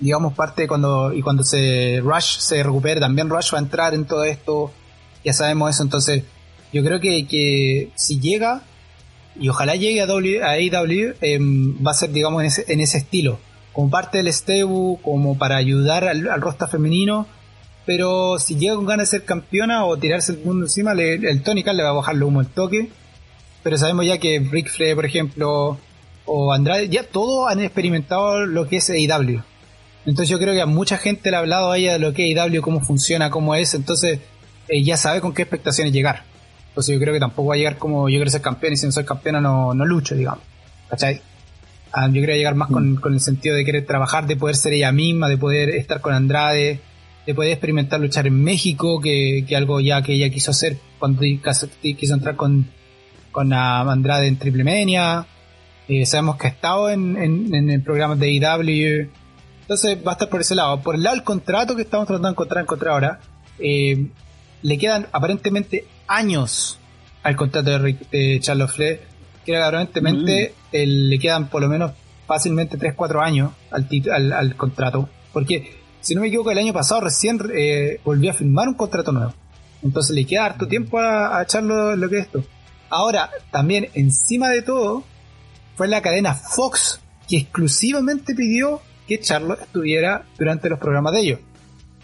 digamos 0.00 0.34
parte 0.34 0.66
cuando 0.66 1.12
y 1.12 1.22
cuando 1.22 1.44
se 1.44 2.00
Rush 2.02 2.38
se 2.38 2.62
recupere, 2.62 3.00
también 3.00 3.30
Rush 3.30 3.54
va 3.54 3.58
a 3.58 3.62
entrar 3.62 3.94
en 3.94 4.04
todo 4.04 4.24
esto. 4.24 4.72
Ya 5.24 5.32
sabemos 5.32 5.70
eso, 5.70 5.82
entonces 5.82 6.24
yo 6.72 6.84
creo 6.84 7.00
que, 7.00 7.26
que 7.26 7.90
si 7.94 8.20
llega 8.20 8.62
y 9.38 9.48
ojalá 9.48 9.76
llegue 9.76 10.02
a, 10.02 10.06
w, 10.06 10.42
a 10.42 10.50
AEW, 10.50 11.14
em, 11.20 11.76
va 11.84 11.92
a 11.92 11.94
ser, 11.94 12.10
digamos, 12.10 12.42
en 12.42 12.46
ese, 12.46 12.64
en 12.68 12.80
ese 12.80 12.98
estilo. 12.98 13.38
Como 13.72 13.90
parte 13.90 14.18
del 14.18 14.32
Stebu, 14.32 15.00
como 15.02 15.36
para 15.38 15.56
ayudar 15.56 16.04
al, 16.04 16.28
al 16.28 16.40
roster 16.40 16.68
femenino. 16.68 17.26
Pero 17.86 18.38
si 18.38 18.56
llega 18.56 18.76
con 18.76 18.86
ganas 18.86 19.10
de 19.10 19.18
ser 19.18 19.26
campeona 19.26 19.84
o 19.84 19.96
tirarse 19.98 20.32
el 20.32 20.38
mundo 20.38 20.64
encima, 20.64 20.92
el 20.92 21.42
Tony 21.42 21.62
Khan 21.62 21.76
le 21.76 21.82
va 21.82 21.90
a 21.90 21.94
bajar 21.94 22.16
lo 22.16 22.28
humo 22.28 22.40
el 22.40 22.46
toque. 22.46 22.88
Pero 23.62 23.78
sabemos 23.78 24.06
ya 24.06 24.18
que 24.18 24.46
Rick 24.50 24.70
Flair, 24.70 24.94
por 24.94 25.04
ejemplo, 25.04 25.78
o 26.24 26.52
Andrade, 26.52 26.88
ya 26.88 27.02
todos 27.02 27.50
han 27.50 27.60
experimentado 27.60 28.46
lo 28.46 28.66
que 28.68 28.76
es 28.76 28.90
AEW. 28.90 29.42
Entonces 30.06 30.28
yo 30.28 30.38
creo 30.38 30.52
que 30.52 30.60
a 30.60 30.66
mucha 30.66 30.98
gente 30.98 31.30
le 31.30 31.36
ha 31.36 31.40
hablado 31.40 31.70
a 31.70 31.78
ella 31.78 31.94
de 31.94 31.98
lo 31.98 32.12
que 32.12 32.30
es 32.30 32.38
AEW, 32.38 32.62
cómo 32.62 32.80
funciona, 32.80 33.30
cómo 33.30 33.54
es. 33.54 33.74
Entonces 33.74 34.20
ella 34.68 34.96
sabe 34.96 35.20
con 35.20 35.32
qué 35.32 35.42
expectaciones 35.42 35.92
llegar. 35.92 36.24
Entonces 36.68 36.94
yo 36.94 37.00
creo 37.00 37.14
que 37.14 37.20
tampoco 37.20 37.48
va 37.48 37.54
a 37.54 37.58
llegar 37.58 37.78
como 37.78 38.08
yo 38.08 38.16
quiero 38.16 38.30
ser 38.30 38.40
campeón 38.40 38.72
y 38.72 38.76
si 38.76 38.86
no 38.86 38.92
soy 38.92 39.04
campeona 39.04 39.40
no, 39.40 39.74
no 39.74 39.84
lucho, 39.84 40.14
digamos. 40.14 40.42
¿Cachai? 40.88 41.20
Ah, 41.92 42.08
yo 42.08 42.20
quería 42.20 42.36
llegar 42.36 42.54
más 42.56 42.68
con, 42.68 42.96
con, 42.96 43.14
el 43.14 43.20
sentido 43.20 43.54
de 43.54 43.64
querer 43.64 43.86
trabajar, 43.86 44.26
de 44.26 44.36
poder 44.36 44.56
ser 44.56 44.72
ella 44.72 44.90
misma, 44.90 45.28
de 45.28 45.38
poder 45.38 45.70
estar 45.70 46.00
con 46.00 46.12
Andrade, 46.12 46.80
de 47.26 47.34
poder 47.34 47.52
experimentar 47.52 48.00
luchar 48.00 48.26
en 48.26 48.42
México, 48.42 49.00
que, 49.00 49.44
que 49.48 49.56
algo 49.56 49.80
ya 49.80 50.02
que 50.02 50.14
ella 50.14 50.30
quiso 50.30 50.50
hacer 50.50 50.78
cuando 50.98 51.22
quiso 51.22 52.14
entrar 52.14 52.36
con, 52.36 52.66
con 53.30 53.52
Andrade 53.52 54.26
en 54.26 54.38
Triple 54.38 54.64
Mania. 54.64 55.26
Eh, 55.88 56.06
sabemos 56.06 56.36
que 56.36 56.46
ha 56.46 56.50
estado 56.50 56.90
en, 56.90 57.16
en, 57.16 57.54
en 57.54 57.70
el 57.70 57.82
programa 57.82 58.16
de 58.16 58.30
IW. 58.30 59.08
Entonces 59.62 59.98
va 60.06 60.12
a 60.12 60.14
estar 60.14 60.28
por 60.28 60.40
ese 60.40 60.54
lado. 60.54 60.80
Por 60.82 60.94
el 60.94 61.02
lado 61.02 61.16
del 61.16 61.24
contrato 61.24 61.74
que 61.74 61.82
estamos 61.82 62.06
tratando 62.06 62.28
de 62.28 62.32
encontrar, 62.32 62.62
encontrar 62.62 62.92
ahora, 62.92 63.20
eh, 63.58 64.06
le 64.62 64.78
quedan 64.78 65.06
aparentemente 65.12 65.86
años 66.06 66.78
al 67.22 67.36
contrato 67.36 67.78
de, 67.78 67.96
de 68.10 68.40
Charles 68.40 68.70
Flair, 68.72 69.00
que 69.44 69.56
aparentemente 69.56 70.54
mm. 70.72 70.76
le 70.76 71.18
quedan 71.18 71.48
por 71.48 71.62
lo 71.62 71.68
menos 71.68 71.92
fácilmente 72.26 72.78
3-4 72.78 73.22
años 73.22 73.52
al, 73.70 74.32
al, 74.32 74.56
contrato, 74.56 75.08
porque 75.32 75.83
si 76.04 76.14
no 76.14 76.20
me 76.20 76.28
equivoco 76.28 76.50
el 76.50 76.58
año 76.58 76.74
pasado 76.74 77.00
recién 77.00 77.40
eh, 77.54 77.98
volvió 78.04 78.30
a 78.30 78.34
firmar 78.34 78.68
un 78.68 78.74
contrato 78.74 79.10
nuevo, 79.10 79.32
entonces 79.82 80.14
le 80.14 80.26
queda 80.26 80.44
harto 80.44 80.68
tiempo 80.68 80.98
a, 80.98 81.38
a 81.38 81.46
Charlo 81.46 81.96
lo 81.96 82.08
que 82.10 82.18
es 82.18 82.26
esto. 82.26 82.44
Ahora, 82.90 83.30
también 83.50 83.88
encima 83.94 84.50
de 84.50 84.60
todo, 84.60 85.02
fue 85.76 85.88
la 85.88 86.02
cadena 86.02 86.34
Fox 86.34 87.00
que 87.26 87.38
exclusivamente 87.38 88.34
pidió 88.34 88.82
que 89.08 89.18
Charlo 89.18 89.54
estuviera 89.54 90.26
durante 90.38 90.68
los 90.68 90.78
programas 90.78 91.14
de 91.14 91.20
ellos. 91.20 91.40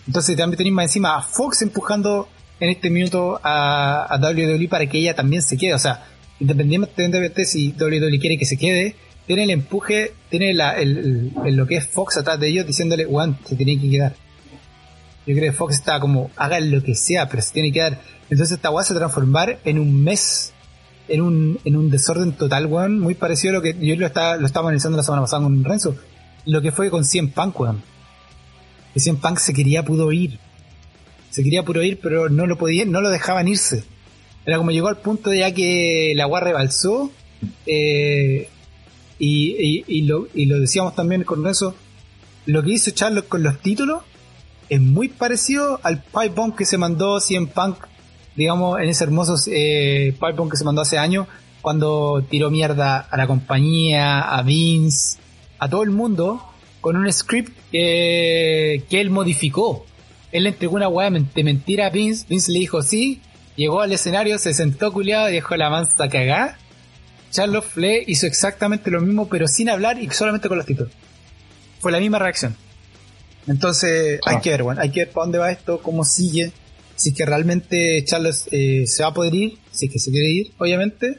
Entonces 0.07 0.35
también 0.35 0.57
tenéis 0.57 0.75
más 0.75 0.85
encima 0.87 1.17
a 1.17 1.23
Fox 1.23 1.61
empujando 1.61 2.27
en 2.59 2.71
este 2.71 2.89
minuto 2.89 3.39
a, 3.43 4.05
a 4.05 4.17
WWE 4.19 4.67
para 4.69 4.87
que 4.87 4.99
ella 4.99 5.15
también 5.15 5.43
se 5.43 5.59
quede. 5.59 5.75
O 5.75 5.79
sea, 5.79 6.07
independientemente 6.41 7.21
de 7.21 7.45
si 7.45 7.75
WWE 7.79 8.19
quiere 8.19 8.39
que 8.39 8.47
se 8.47 8.57
quede, 8.57 8.97
tiene 9.27 9.45
el 9.45 9.51
empuje, 9.51 10.13
tiene 10.29 10.55
la, 10.55 10.73
el, 10.73 11.33
lo 11.45 11.67
que 11.67 11.77
es 11.77 11.87
Fox 11.87 12.17
atrás 12.17 12.41
de 12.41 12.49
ellos 12.49 12.67
diciéndole, 12.67 13.05
Juan, 13.05 13.39
se 13.45 13.57
tiene 13.57 13.81
que 13.81 13.91
quedar. 13.91 14.15
Yo 15.27 15.37
creo 15.37 15.53
que 15.53 15.57
Fox 15.57 15.75
está 15.77 16.01
como, 16.01 16.31
hagan 16.37 16.71
lo 16.71 16.83
que 16.83 16.95
sea, 16.95 17.29
pero 17.29 17.43
se 17.43 17.53
tiene 17.53 17.69
que 17.69 17.75
quedar. 17.75 18.01
Entonces 18.31 18.57
esta 18.57 18.71
weá 18.71 18.85
se 18.85 18.95
transformar 18.95 19.59
en 19.65 19.79
un 19.79 20.03
mes, 20.03 20.53
en 21.09 21.21
un, 21.21 21.61
en 21.65 21.77
un 21.77 21.91
desorden 21.91 22.33
total, 22.33 22.67
weón, 22.67 22.99
muy 22.99 23.15
parecido 23.15 23.53
a 23.53 23.55
lo 23.57 23.63
que 23.63 23.77
yo 23.79 23.95
lo 23.97 24.07
estaba, 24.07 24.37
lo 24.37 24.47
estaba 24.47 24.69
analizando 24.69 24.97
la 24.97 25.05
semana 25.05 25.23
pasada 25.23 25.43
con 25.43 25.63
Renzo. 25.65 25.97
Lo 26.47 26.63
que 26.63 26.73
fue 26.73 26.91
con 26.91 27.05
100 27.05 27.31
Punk, 27.33 27.61
weón. 27.61 27.83
Que 28.95 29.01
100 29.01 29.17
Punk 29.17 29.39
se 29.39 29.53
quería, 29.53 29.85
pudo 29.85 30.11
ir 30.11 30.39
se 31.31 31.45
quería 31.45 31.63
puro 31.63 31.83
ir, 31.83 31.99
pero 32.03 32.29
no 32.29 32.47
lo 32.47 32.59
podían, 32.59 32.91
no 32.91 33.01
lo 33.01 33.09
dejaban 33.09 33.49
irse. 33.49 33.85
Era 34.45 34.59
como 34.59 34.73
llegó 34.73 34.89
al 34.89 34.99
punto 34.99 35.31
de 35.31 35.39
ya 35.39 35.55
que 35.55 36.13
la 36.17 36.25
agua 36.25 36.41
rebalsó, 36.41 37.11
eh, 37.67 38.49
y, 39.21 39.85
y, 39.87 40.03
lo, 40.03 40.27
y 40.35 40.47
lo 40.47 40.59
decíamos 40.59 40.97
también 40.97 41.23
con 41.23 41.47
eso, 41.47 41.75
lo 42.47 42.63
que 42.63 42.73
hizo 42.73 42.91
Charlotte 42.91 43.29
con 43.29 43.43
los 43.43 43.61
títulos 43.61 44.03
es 44.69 44.81
muy 44.81 45.09
parecido 45.09 45.79
al 45.83 46.03
pipe 46.03 46.31
bomb 46.31 46.57
que 46.57 46.65
se 46.65 46.79
mandó 46.79 47.21
CM 47.21 47.47
Punk, 47.47 47.77
digamos, 48.35 48.81
en 48.81 48.89
ese 48.89 49.05
hermoso 49.05 49.37
eh, 49.47 50.13
pipe 50.15 50.33
bomb 50.33 50.51
que 50.51 50.57
se 50.57 50.65
mandó 50.65 50.81
hace 50.81 50.99
años, 50.99 51.29
cuando 51.61 52.25
tiró 52.29 52.51
mierda 52.51 52.99
a 52.99 53.17
la 53.17 53.27
compañía, 53.27 54.21
a 54.23 54.43
Vince, 54.43 55.19
a 55.59 55.69
todo 55.69 55.83
el 55.83 55.91
mundo, 55.91 56.43
con 56.81 56.97
un 56.97 57.13
script 57.13 57.53
que 57.71 58.83
él 58.91 59.11
modificó 59.11 59.85
él 60.33 60.45
le 60.45 60.51
entregó 60.51 60.77
una 60.77 60.89
weá 60.89 61.11
de 61.11 61.45
mentira 61.45 61.87
a 61.87 61.91
Vince. 61.91 62.27
Vince 62.29 62.53
le 62.53 62.61
dijo 62.61 62.83
sí. 62.83 63.21
Llegó 63.57 63.81
al 63.81 63.93
escenario, 63.93 64.39
se 64.39 64.55
sentó 64.55 64.93
culiado 64.93 65.29
y 65.29 65.35
dejó 65.35 65.57
la 65.57 65.71
mansa 65.71 66.09
cagá. 66.09 66.57
Charlotte 67.31 67.65
Flair 67.65 68.05
hizo 68.09 68.27
exactamente 68.27 68.91
lo 68.91 69.01
mismo, 69.01 69.29
pero 69.29 69.47
sin 69.47 69.69
hablar 69.69 70.01
y 70.03 70.11
solamente 70.11 70.49
con 70.49 70.59
los 70.59 70.67
títulos. 70.67 70.93
Fue 71.79 71.93
la 71.93 72.01
misma 72.01 72.19
reacción. 72.19 72.57
Entonces, 73.47 74.21
hay 74.25 74.37
ah. 74.37 74.41
que 74.41 74.51
ver, 74.51 74.63
bueno, 74.63 74.81
hay 74.81 74.91
que 74.91 75.01
ver 75.01 75.11
para 75.11 75.25
dónde 75.25 75.39
va 75.39 75.51
esto, 75.51 75.81
cómo 75.83 76.05
sigue. 76.05 76.53
Si 76.97 77.11
es 77.11 77.15
que 77.17 77.25
realmente 77.25 78.05
Charlotte 78.05 78.49
eh, 78.51 78.87
se 78.87 79.03
va 79.03 79.09
a 79.09 79.15
poder 79.15 79.35
ir, 79.35 79.59
si 79.71 79.87
es 79.87 79.93
que 79.93 79.99
se 79.99 80.11
quiere 80.11 80.29
ir, 80.29 80.53
obviamente. 80.59 81.19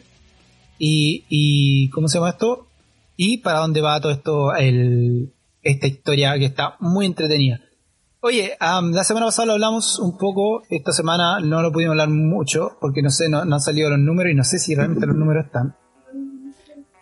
Y, 0.78 1.26
y 1.30 1.90
¿cómo 1.90 2.08
se 2.08 2.18
llama 2.18 2.30
esto? 2.32 2.68
Y 3.16 3.38
para 3.38 3.60
dónde 3.60 3.82
va 3.82 4.00
todo 4.00 4.12
esto, 4.12 4.56
el, 4.56 5.34
esta 5.62 5.88
historia 5.88 6.38
que 6.38 6.46
está 6.46 6.76
muy 6.80 7.06
entretenida. 7.06 7.60
Oye, 8.24 8.56
la 8.60 9.04
semana 9.04 9.26
pasada 9.26 9.48
lo 9.48 9.54
hablamos 9.54 9.98
un 9.98 10.16
poco, 10.16 10.62
esta 10.70 10.92
semana 10.92 11.40
no 11.40 11.64
lo 11.64 11.72
pudimos 11.72 11.94
hablar 11.94 12.10
mucho, 12.10 12.78
porque 12.80 13.02
no 13.02 13.10
sé, 13.10 13.30
no, 13.30 13.40
han 13.40 13.60
salido 13.60 13.90
los 13.90 13.98
números 13.98 14.32
y 14.32 14.36
no 14.36 14.44
sé 14.44 14.60
si 14.60 14.76
realmente 14.76 15.08
los 15.08 15.16
números 15.16 15.46
están. 15.46 15.76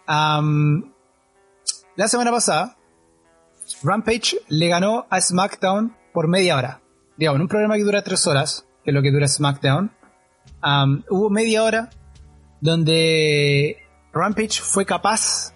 La 0.09 2.07
semana 2.07 2.31
pasada, 2.31 2.77
Rampage 3.83 4.37
le 4.47 4.67
ganó 4.67 5.05
a 5.09 5.21
SmackDown 5.21 5.95
por 6.13 6.27
media 6.27 6.57
hora. 6.57 6.81
Digamos, 7.17 7.41
un 7.41 7.47
programa 7.47 7.75
que 7.75 7.83
dura 7.83 8.01
tres 8.01 8.25
horas, 8.27 8.65
que 8.83 8.91
es 8.91 8.93
lo 8.93 9.01
que 9.01 9.11
dura 9.11 9.27
SmackDown, 9.27 9.91
hubo 11.09 11.29
media 11.29 11.63
hora 11.63 11.89
donde 12.61 13.77
Rampage 14.11 14.61
fue 14.61 14.85
capaz 14.85 15.53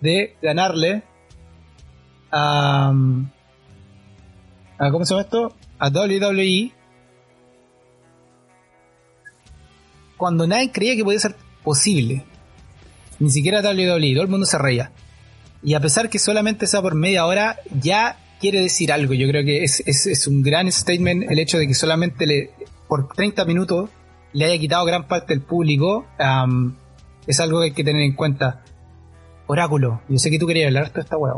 de 0.00 0.36
ganarle 0.42 1.04
a 2.30 2.92
a, 4.82 4.90
¿cómo 4.90 5.04
se 5.04 5.14
llama 5.14 5.22
esto? 5.22 5.54
A 5.78 5.88
WWE 5.88 6.72
cuando 10.16 10.44
nadie 10.44 10.72
creía 10.72 10.96
que 10.96 11.04
podía 11.04 11.20
ser 11.20 11.36
posible. 11.62 12.24
Ni 13.22 13.30
siquiera 13.30 13.60
WWE, 13.60 14.14
todo 14.14 14.24
el 14.24 14.28
mundo 14.28 14.46
se 14.46 14.58
reía. 14.58 14.90
Y 15.62 15.74
a 15.74 15.80
pesar 15.80 16.10
que 16.10 16.18
solamente 16.18 16.66
sea 16.66 16.82
por 16.82 16.96
media 16.96 17.24
hora, 17.24 17.60
ya 17.80 18.18
quiere 18.40 18.60
decir 18.60 18.90
algo. 18.90 19.14
Yo 19.14 19.28
creo 19.28 19.44
que 19.44 19.62
es, 19.62 19.80
es, 19.86 20.26
un 20.26 20.42
gran 20.42 20.70
statement 20.72 21.30
el 21.30 21.38
hecho 21.38 21.56
de 21.56 21.68
que 21.68 21.74
solamente 21.74 22.26
le, 22.26 22.50
por 22.88 23.06
30 23.14 23.44
minutos 23.44 23.90
le 24.32 24.46
haya 24.46 24.58
quitado 24.58 24.84
gran 24.84 25.06
parte 25.06 25.34
del 25.34 25.42
público. 25.42 26.04
es 27.24 27.38
algo 27.38 27.60
que 27.60 27.66
hay 27.66 27.72
que 27.72 27.84
tener 27.84 28.02
en 28.02 28.16
cuenta. 28.16 28.64
Oráculo, 29.46 30.02
yo 30.08 30.18
sé 30.18 30.28
que 30.28 30.40
tú 30.40 30.48
querías 30.48 30.66
hablar 30.66 30.92
de 30.92 31.00
esta 31.00 31.16
hueá. 31.16 31.34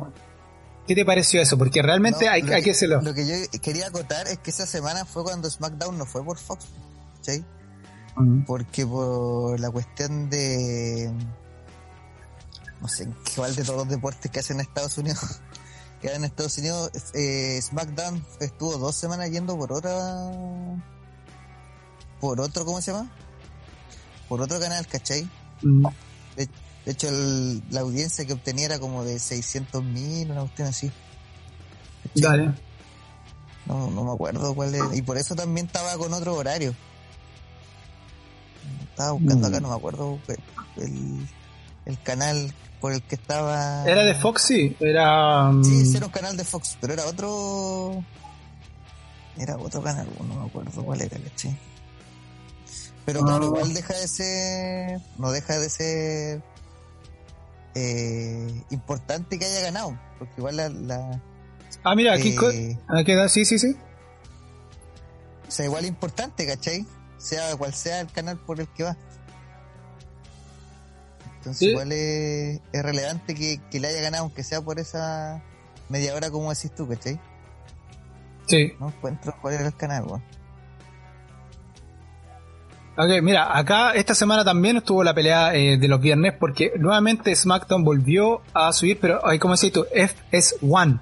¿Qué 0.87 0.95
te 0.95 1.05
pareció 1.05 1.43
eso? 1.43 1.59
Porque 1.59 1.82
realmente 1.82 2.30
hay, 2.30 2.43
que, 2.43 2.70
hacerlo. 2.70 3.03
Lo 3.03 3.12
que 3.12 3.26
yo 3.26 3.61
quería 3.61 3.89
acotar 3.89 4.26
es 4.28 4.39
que 4.39 4.51
esa 4.51 4.64
semana 4.64 5.05
fue 5.05 5.22
cuando 5.22 5.51
SmackDown 5.51 5.99
no 5.99 6.07
fue 6.07 6.24
por 6.24 6.39
Fox, 6.39 6.64
¿sí? 7.20 7.45
Porque 8.47 8.87
por 8.87 9.61
la 9.61 9.70
cuestión 9.70 10.30
de. 10.30 11.12
No 12.85 12.89
sé, 12.91 13.09
cuál 13.35 13.57
de 13.57 13.64
todos 13.64 13.78
los 13.78 13.89
deportes 13.89 14.30
que 14.30 14.41
hacen 14.41 14.61
en 14.61 14.66
Estados 14.66 14.99
Unidos. 14.99 15.41
que 16.03 16.09
en 16.12 16.22
Estados 16.22 16.59
Unidos, 16.59 16.91
eh, 17.14 17.59
SmackDown 17.62 18.22
estuvo 18.41 18.76
dos 18.76 18.95
semanas 18.95 19.30
yendo 19.30 19.57
por 19.57 19.72
otra. 19.72 20.30
Por 22.20 22.43
otro, 22.43 22.66
¿cómo 22.66 22.82
se 22.82 22.93
llama? 22.93 23.11
Por 24.28 24.43
otro 24.43 24.61
canal, 24.61 24.87
¿cachai? 24.87 25.26
De 26.37 26.93
hecho, 26.93 27.09
la 27.70 27.80
audiencia 27.80 28.26
que 28.26 28.35
obtenía 28.35 28.66
era 28.66 28.78
como 28.78 29.03
de 29.03 29.18
600 29.18 29.82
mil, 29.82 30.30
una 30.30 30.41
cuestión 30.43 30.68
así. 30.68 30.93
Dale. 32.14 32.53
No, 33.64 33.91
no 33.91 34.05
me 34.05 34.12
acuerdo 34.12 34.55
cuál 34.55 34.74
era. 34.74 34.95
Y 34.95 35.01
por 35.01 35.16
eso 35.16 35.35
también 35.35 35.68
estaba 35.68 35.97
con 35.97 36.12
otro 36.12 36.35
horario. 36.35 36.74
Estaba 38.91 39.12
buscando 39.12 39.47
acá, 39.47 39.59
mm. 39.59 39.62
no 39.62 39.68
me 39.70 39.74
acuerdo 39.74 40.18
el, 40.76 41.26
el 41.87 42.01
canal 42.01 42.53
por 42.80 42.93
el 42.93 43.03
que 43.03 43.14
estaba. 43.14 43.85
¿Era 43.89 44.03
de 44.03 44.14
Fox? 44.14 44.43
Sí, 44.43 44.76
era. 44.80 45.49
Um... 45.49 45.64
Sí, 45.64 45.97
era 45.97 46.07
un 46.07 46.12
canal 46.12 46.37
de 46.37 46.45
Fox, 46.45 46.76
pero 46.80 46.93
era 46.93 47.07
otro. 47.07 48.05
Era 49.37 49.57
otro 49.57 49.82
canal, 49.82 50.09
no 50.28 50.41
me 50.41 50.47
acuerdo 50.47 50.85
cuál 50.85 51.01
era, 51.01 51.18
¿cachai? 51.18 51.59
Pero 53.05 53.20
claro, 53.20 53.45
ah. 53.45 53.47
igual 53.47 53.74
deja 53.74 53.95
de 53.95 54.09
ser. 54.09 55.01
No 55.18 55.32
deja 55.32 55.59
de 55.59 55.68
ser 55.68 56.43
eh, 57.74 58.62
importante 58.70 59.39
que 59.39 59.45
haya 59.45 59.61
ganado, 59.61 59.99
porque 60.18 60.35
igual 60.39 60.57
la... 60.57 61.20
ah, 61.82 61.95
mira, 61.95 62.14
aquí 62.14 62.37
eh, 62.53 62.78
queda, 63.05 63.28
sí, 63.28 63.45
sí, 63.45 63.59
sí. 63.59 63.76
O 65.49 65.51
sea, 65.51 65.64
igual 65.64 65.85
importante, 65.85 66.47
¿cachai? 66.47 66.87
Sea 67.18 67.57
cual 67.57 67.74
sea 67.74 68.01
el 68.01 68.12
canal 68.12 68.39
por 68.39 68.61
el 68.61 68.68
que 68.68 68.85
va. 68.85 68.97
Entonces 71.45 71.68
igual 71.68 71.92
es, 71.92 72.61
relevante 72.72 73.34
que, 73.34 73.78
le 73.78 73.88
haya 73.88 74.01
ganado, 74.01 74.22
aunque 74.22 74.42
sea 74.42 74.62
por 74.62 74.78
esa 74.78 75.42
media 75.90 76.14
hora 76.14 76.30
como 76.30 76.49
decís 76.49 76.74
tú, 76.74 76.88
¿cachai? 76.88 77.20
Sí. 78.47 78.72
No 78.80 78.88
encuentro 78.88 79.34
cuál 79.42 79.55
era 79.55 79.66
el 79.66 79.76
canal, 79.76 80.05
weón. 80.05 80.22
Ok, 82.97 83.22
mira, 83.22 83.59
acá 83.59 83.92
esta 83.92 84.14
semana 84.14 84.42
también 84.42 84.78
estuvo 84.78 85.05
la 85.05 85.12
pelea 85.12 85.55
eh, 85.55 85.76
de 85.76 85.86
los 85.86 86.01
viernes 86.01 86.32
porque 86.32 86.72
nuevamente 86.78 87.36
SmackDown 87.36 87.84
volvió 87.84 88.40
a 88.55 88.72
subir, 88.72 88.99
pero 88.99 89.26
hay 89.26 89.38
como 89.38 89.55
decís 89.55 89.72
tú, 89.72 89.84
FS1. 89.95 91.01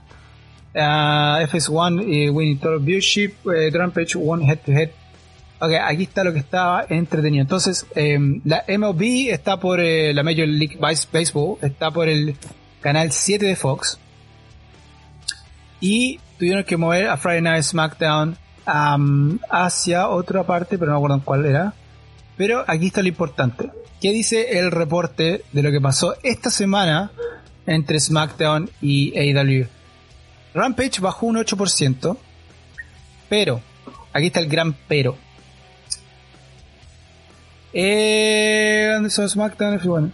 Uh, 0.74 1.46
FS1 1.46 2.02
eh, 2.08 2.30
winning 2.30 2.58
total 2.58 2.80
viewership, 2.80 3.34
eh, 3.54 3.70
Rampage 3.72 4.16
one 4.16 4.44
head 4.44 4.58
to 4.64 4.72
head. 4.72 4.90
Ok, 5.64 5.74
aquí 5.80 6.02
está 6.02 6.24
lo 6.24 6.32
que 6.32 6.40
estaba 6.40 6.84
entretenido. 6.88 7.40
Entonces, 7.40 7.86
em, 7.94 8.40
la 8.44 8.64
MLB 8.66 9.30
está 9.30 9.60
por 9.60 9.78
eh, 9.78 10.12
la 10.12 10.24
Major 10.24 10.48
League 10.48 10.76
Baseball, 10.80 11.56
está 11.62 11.92
por 11.92 12.08
el 12.08 12.34
canal 12.80 13.12
7 13.12 13.46
de 13.46 13.54
Fox. 13.54 13.96
Y 15.80 16.18
tuvieron 16.36 16.64
que 16.64 16.76
mover 16.76 17.06
a 17.06 17.16
Friday 17.16 17.42
Night 17.42 17.62
SmackDown 17.62 18.36
hacia 18.66 20.08
otra 20.08 20.42
parte, 20.42 20.78
pero 20.78 20.90
no 20.90 20.98
me 20.98 21.04
acuerdo 21.04 21.24
cuál 21.24 21.46
era. 21.46 21.74
Pero 22.36 22.64
aquí 22.66 22.88
está 22.88 23.00
lo 23.00 23.06
importante. 23.06 23.70
¿Qué 24.00 24.10
dice 24.10 24.58
el 24.58 24.72
reporte 24.72 25.44
de 25.52 25.62
lo 25.62 25.70
que 25.70 25.80
pasó 25.80 26.16
esta 26.24 26.50
semana 26.50 27.12
entre 27.68 28.00
SmackDown 28.00 28.68
y 28.80 29.16
AEW? 29.16 29.68
Rampage 30.54 31.00
bajó 31.00 31.26
un 31.26 31.36
8%, 31.36 32.16
pero, 33.28 33.60
aquí 34.12 34.26
está 34.26 34.40
el 34.40 34.48
gran 34.48 34.74
pero. 34.88 35.16
Eh, 37.72 38.90
¿Dónde 38.92 39.10
son 39.10 39.28
SmackDown? 39.28 40.12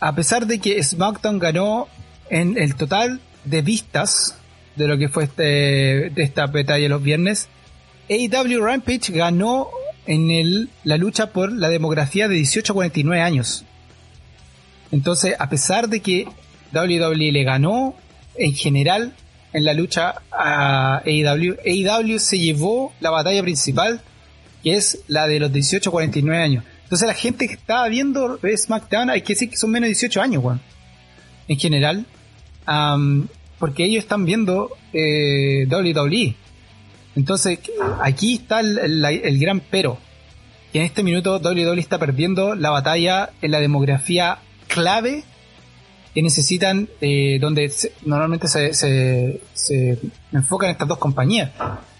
A 0.00 0.14
pesar 0.14 0.46
de 0.46 0.58
que 0.58 0.82
SmackDown 0.82 1.38
ganó 1.38 1.88
en 2.30 2.56
el 2.56 2.74
total 2.76 3.20
de 3.44 3.62
vistas 3.62 4.36
de 4.76 4.86
lo 4.86 4.96
que 4.96 5.08
fue 5.08 5.24
este, 5.24 5.42
de 5.42 6.22
esta 6.22 6.46
batalla 6.46 6.88
los 6.88 7.02
viernes, 7.02 7.48
AEW 8.08 8.64
Rampage 8.64 9.12
ganó 9.12 9.68
en 10.06 10.30
el, 10.30 10.70
la 10.84 10.96
lucha 10.96 11.32
por 11.32 11.52
la 11.52 11.68
demografía 11.68 12.28
de 12.28 12.36
18 12.36 12.72
a 12.72 12.74
49 12.74 13.22
años. 13.22 13.64
Entonces, 14.90 15.34
a 15.38 15.48
pesar 15.50 15.88
de 15.88 16.00
que 16.00 16.26
WWE 16.72 17.32
le 17.32 17.44
ganó 17.44 17.94
en 18.36 18.54
general 18.54 19.12
en 19.52 19.64
la 19.64 19.74
lucha 19.74 20.14
a 20.30 21.02
AEW, 21.04 21.56
AEW 21.64 22.18
se 22.18 22.38
llevó 22.38 22.92
la 23.00 23.10
batalla 23.10 23.42
principal, 23.42 24.00
que 24.62 24.74
es 24.74 25.00
la 25.08 25.26
de 25.26 25.40
los 25.40 25.52
18 25.52 25.88
a 25.88 25.92
49 25.92 26.42
años. 26.42 26.64
Entonces, 26.84 27.06
la 27.06 27.14
gente 27.14 27.46
que 27.46 27.54
estaba 27.54 27.88
viendo 27.88 28.38
SmackDown, 28.42 29.10
hay 29.10 29.22
que 29.22 29.34
decir 29.34 29.50
que 29.50 29.56
son 29.56 29.70
menos 29.70 29.86
de 29.86 29.90
18 29.90 30.22
años, 30.22 30.42
weón. 30.42 30.60
En 31.46 31.58
general. 31.58 32.06
porque 33.58 33.84
ellos 33.84 34.04
están 34.04 34.24
viendo 34.24 34.70
eh, 34.92 35.66
WWE. 35.70 36.34
Entonces, 37.16 37.58
aquí 38.00 38.34
está 38.36 38.60
el, 38.60 39.38
gran 39.38 39.60
pero. 39.60 39.98
Que 40.72 40.78
en 40.80 40.84
este 40.84 41.02
minuto 41.02 41.38
WWE 41.38 41.80
está 41.80 41.98
perdiendo 41.98 42.54
la 42.54 42.70
batalla 42.70 43.30
en 43.42 43.50
la 43.50 43.60
demografía 43.60 44.38
clave 44.66 45.24
que 46.14 46.22
necesitan, 46.22 46.88
eh, 47.00 47.38
donde 47.40 47.72
normalmente 48.04 48.48
se, 48.48 48.72
se, 48.74 49.98
enfocan 50.32 50.70
estas 50.70 50.88
dos 50.88 50.98
compañías. 50.98 51.50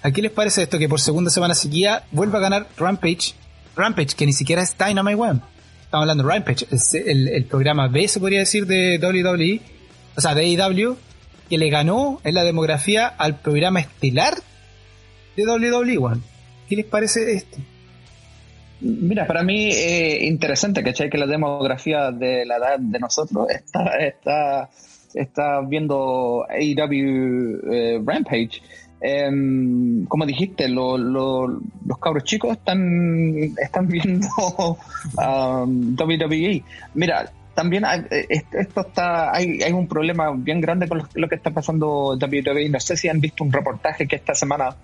¿A 0.08 0.10
qué 0.10 0.22
les 0.22 0.32
parece 0.32 0.62
esto 0.62 0.78
que 0.78 0.88
por 0.88 1.00
segunda 1.00 1.30
semana 1.30 1.54
seguida 1.54 2.06
vuelva 2.12 2.38
a 2.38 2.40
ganar 2.40 2.66
Rampage? 2.78 3.34
Rampage, 3.76 4.16
que 4.16 4.24
ni 4.24 4.32
siquiera 4.32 4.62
es 4.62 4.74
Dynamite 4.78 5.20
One. 5.20 5.40
Estamos 5.82 6.04
hablando 6.04 6.24
de 6.24 6.30
Rampage, 6.30 6.66
el, 7.04 7.44
programa 7.44 7.88
B, 7.88 8.08
se 8.08 8.18
podría 8.18 8.38
decir, 8.38 8.64
de 8.64 8.98
WWE, 8.98 9.60
o 10.16 10.20
sea, 10.22 10.34
de 10.34 10.46
AEW, 10.46 10.96
que 11.50 11.58
le 11.58 11.68
ganó 11.68 12.22
en 12.24 12.36
la 12.36 12.44
demografía 12.44 13.06
al 13.06 13.40
programa 13.40 13.80
estelar 13.80 14.32
de 15.36 15.44
WWE, 15.44 16.20
¿Qué 16.70 16.76
les 16.76 16.86
parece 16.86 17.30
esto? 17.34 17.58
Mira, 18.80 19.26
para 19.26 19.42
mí 19.42 19.68
es 19.70 20.22
interesante, 20.22 20.82
¿cachai? 20.82 21.10
Que 21.10 21.18
la 21.18 21.26
demografía 21.26 22.12
de 22.12 22.46
la 22.46 22.56
edad 22.56 22.78
de 22.78 22.98
nosotros 22.98 23.46
está, 23.50 23.94
está, 23.98 24.70
está 25.12 25.60
viendo 25.60 26.46
AEW 26.48 27.60
eh, 27.70 28.00
Rampage. 28.02 28.62
Em, 29.00 30.06
como 30.06 30.26
dijiste, 30.26 30.68
los 30.68 31.98
cabros 32.00 32.24
chicos 32.24 32.52
están, 32.52 33.54
están 33.60 33.86
viendo 33.88 34.28
um, 35.16 35.96
WWE. 35.96 36.62
Mira, 36.94 37.30
también 37.54 37.84
hay, 37.84 38.00
eh, 38.10 38.42
esto 38.52 38.80
está, 38.80 39.34
hay, 39.34 39.62
hay 39.62 39.72
un 39.72 39.86
problema 39.86 40.32
bien 40.32 40.60
grande 40.60 40.88
con 40.88 41.02
lo, 41.14 41.28
que 41.28 41.36
está 41.36 41.50
pasando 41.50 42.16
WWE. 42.16 42.68
No 42.68 42.80
sé 42.80 42.96
si 42.96 43.08
han 43.08 43.20
visto 43.20 43.44
un 43.44 43.52
reportaje 43.52 44.06
que 44.06 44.16
esta 44.16 44.34
semana 44.34 44.76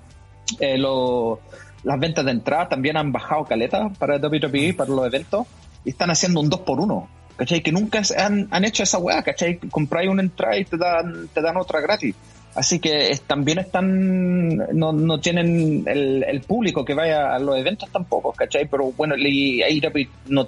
eh, 0.60 0.78
las 0.78 2.00
ventas 2.00 2.24
de 2.24 2.30
entrada 2.30 2.68
también 2.68 2.96
han 2.96 3.12
bajado 3.12 3.44
caleta 3.44 3.90
para 3.98 4.18
WWE, 4.18 4.74
para 4.74 4.90
los 4.90 5.06
eventos, 5.06 5.46
y 5.84 5.90
están 5.90 6.10
haciendo 6.10 6.40
un 6.40 6.48
2 6.48 6.60
por 6.60 6.80
1 6.80 7.08
¿cachai? 7.36 7.62
Que 7.62 7.72
nunca 7.72 8.02
han, 8.16 8.48
han 8.50 8.64
hecho 8.64 8.82
esa 8.82 8.98
weá, 8.98 9.22
¿cachai? 9.22 9.58
Compráis 9.58 10.08
una 10.08 10.22
entrada 10.22 10.56
y 10.56 10.64
te 10.64 10.76
dan, 10.76 11.28
te 11.32 11.40
dan 11.40 11.56
otra 11.56 11.80
gratis. 11.80 12.14
Así 12.54 12.78
que 12.78 13.18
también 13.26 13.58
están, 13.58 14.56
no, 14.56 14.92
no 14.92 15.18
tienen 15.18 15.84
el, 15.86 16.22
el, 16.22 16.40
público 16.42 16.84
que 16.84 16.94
vaya 16.94 17.34
a 17.34 17.38
los 17.40 17.56
eventos 17.56 17.90
tampoco, 17.90 18.32
¿cachai? 18.32 18.68
Pero 18.68 18.92
bueno, 18.92 19.16
WWE 19.16 20.08
no, 20.28 20.46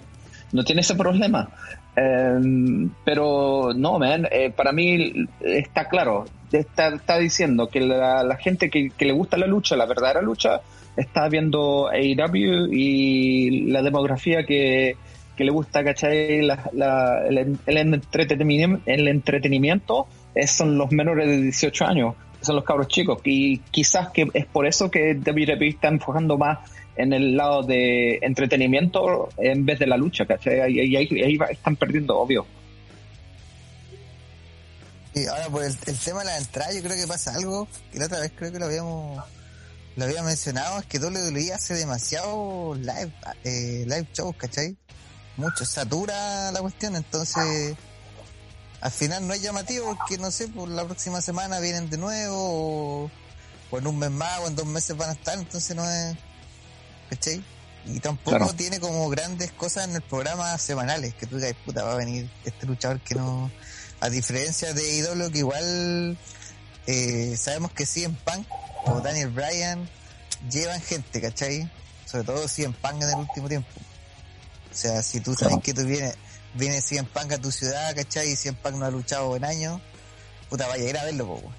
no 0.53 0.65
tiene 0.65 0.83
ese 0.83 0.95
problema. 0.95 1.49
Em, 1.97 2.91
pero 3.05 3.73
no, 3.75 3.99
man, 3.99 4.29
eh, 4.31 4.53
para 4.55 4.71
mí 4.71 5.27
está 5.41 5.89
claro, 5.89 6.27
está, 6.53 6.89
está 6.89 7.19
diciendo 7.19 7.69
que 7.69 7.81
la, 7.81 8.37
gente 8.37 8.71
que, 8.71 8.93
le 8.99 9.13
gusta 9.13 9.37
la 9.37 9.47
lucha, 9.47 9.77
la 9.77 9.87
verdadera 9.87 10.21
lucha, 10.21 10.61
está 10.97 11.29
viendo 11.29 11.89
AEW 11.89 12.69
y 12.71 13.63
la 13.71 13.83
demografía 13.83 14.45
que, 14.45 14.97
le 15.39 15.51
gusta, 15.51 15.83
¿cachai? 15.83 16.39
el, 16.39 16.51
entretenimiento, 17.67 18.81
el 18.87 19.09
entretenimiento 19.09 20.07
son 20.47 20.77
los 20.77 20.93
menores 20.93 21.29
de 21.29 21.41
18 21.41 21.87
años, 21.87 22.15
son 22.41 22.57
los 22.57 22.65
cabros 22.65 22.89
chicos. 22.89 23.21
Y 23.25 23.59
quizás 23.71 24.11
que 24.11 24.29
es 24.35 24.47
por 24.47 24.67
eso 24.67 24.91
que 24.91 25.15
WWE 25.15 25.69
está 25.69 25.89
enfocando 25.89 26.37
más 26.37 26.59
en 26.97 27.13
el 27.13 27.37
lado 27.37 27.63
de 27.63 28.19
entretenimiento 28.23 29.29
en 29.37 29.65
vez 29.67 29.79
de 29.79 29.87
la 29.87 29.97
lucha, 29.97 30.27
¿cachai? 30.27 30.61
Ahí, 30.61 30.97
están 31.51 31.77
perdiendo, 31.77 32.19
obvio. 32.19 32.47
Y 35.15 35.27
ahora 35.27 35.49
por 35.49 35.65
el, 35.65 35.77
tema 35.77 36.21
de 36.21 36.27
la 36.27 36.39
entrada, 36.39 36.73
yo 36.75 36.83
creo 36.83 36.97
que 36.97 37.07
pasa 37.07 37.35
algo 37.35 37.67
que 37.91 37.99
la 37.99 38.07
otra 38.07 38.21
vez 38.21 38.33
creo 38.37 38.53
que 38.53 38.59
lo 38.59 38.67
habíamos 38.67 39.23
lo 39.97 40.05
había 40.05 40.23
mencionado, 40.23 40.79
es 40.79 40.85
que 40.85 40.99
WWE 40.99 41.55
hace 41.55 41.73
demasiado 41.73 42.75
live, 42.75 43.13
eh, 43.45 43.85
live 43.87 44.07
shows, 44.13 44.37
¿cachai? 44.37 44.77
Mucho, 45.39 45.65
satura 45.65 46.53
la 46.53 46.61
cuestión, 46.61 46.97
entonces 46.97 47.75
al 48.81 48.91
final 48.91 49.27
no 49.27 49.35
es 49.35 49.43
llamativo 49.43 49.97
porque 49.97 50.19
no 50.19 50.31
sé, 50.31 50.49
por 50.49 50.69
la 50.69 50.85
próxima 50.85 51.21
semana 51.21 51.61
vienen 51.61 51.91
de 51.91 51.99
nuevo 51.99 53.11
o 53.71 53.79
en 53.79 53.87
un 53.87 53.99
mes 53.99 54.11
más 54.11 54.41
o 54.41 54.47
en 54.47 54.57
dos 54.57 54.67
meses 54.67 54.97
van 54.97 55.11
a 55.11 55.13
estar, 55.13 55.39
entonces 55.39 55.75
no 55.75 55.85
es 55.89 56.17
¿cachai? 57.11 57.43
Y 57.87 58.01
tampoco 58.01 58.53
tiene 58.55 58.81
como 58.81 59.09
grandes 59.09 59.53
cosas 59.53 59.89
en 59.89 59.95
el 59.95 60.03
programa 60.03 60.57
semanales, 60.59 61.15
que 61.15 61.27
tú 61.27 61.37
digas, 61.37 61.55
puta, 61.65 61.85
va 61.85 61.93
a 61.93 61.97
venir 61.97 62.29
este 62.45 62.67
luchador 62.67 63.01
que 63.01 63.15
no... 63.15 63.51
A 64.01 64.11
diferencia 64.11 64.75
de 64.75 64.97
ídolo 64.97 65.31
que 65.31 65.39
igual 65.39 66.19
eh, 66.87 67.35
sabemos 67.39 67.73
que 67.73 67.87
en 68.03 68.15
Punk 68.15 68.47
o 68.85 69.01
Daniel 69.01 69.31
Bryan 69.31 69.89
llevan 70.51 70.81
gente, 70.83 71.21
¿cachai? 71.21 71.71
Sobre 72.05 72.25
todo 72.25 72.45
en 72.59 72.73
Punk 72.75 73.03
en 73.03 73.09
el 73.09 73.15
último 73.15 73.49
tiempo. 73.49 73.69
O 74.71 74.75
sea, 74.75 75.03
si 75.03 75.21
tú 75.21 75.35
sabes 75.35 75.59
que 75.63 75.73
tú 75.73 75.85
vienes, 75.85 76.15
viene 76.57 76.79
en 76.91 77.07
Punk 77.07 77.33
a 77.33 77.39
tu 77.39 77.51
ciudad, 77.51 77.95
¿cachai? 77.95 78.29
Y 78.29 78.49
en 78.49 78.55
Punk 78.55 78.77
no 78.77 78.87
ha 78.87 78.91
luchado 78.91 79.37
en 79.37 79.45
años, 79.45 79.81
puta, 80.49 80.67
vaya 80.69 80.85
a 80.85 80.89
ir 80.89 80.99
a 80.99 81.05
verlo, 81.05 81.27
po, 81.27 81.53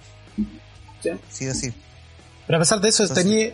sí. 1.02 1.12
sí 1.30 1.48
o 1.48 1.54
sí. 1.54 1.74
Pero 2.48 2.58
a 2.58 2.60
pesar 2.62 2.80
de 2.80 2.88
eso, 2.88 3.06
tenía, 3.10 3.52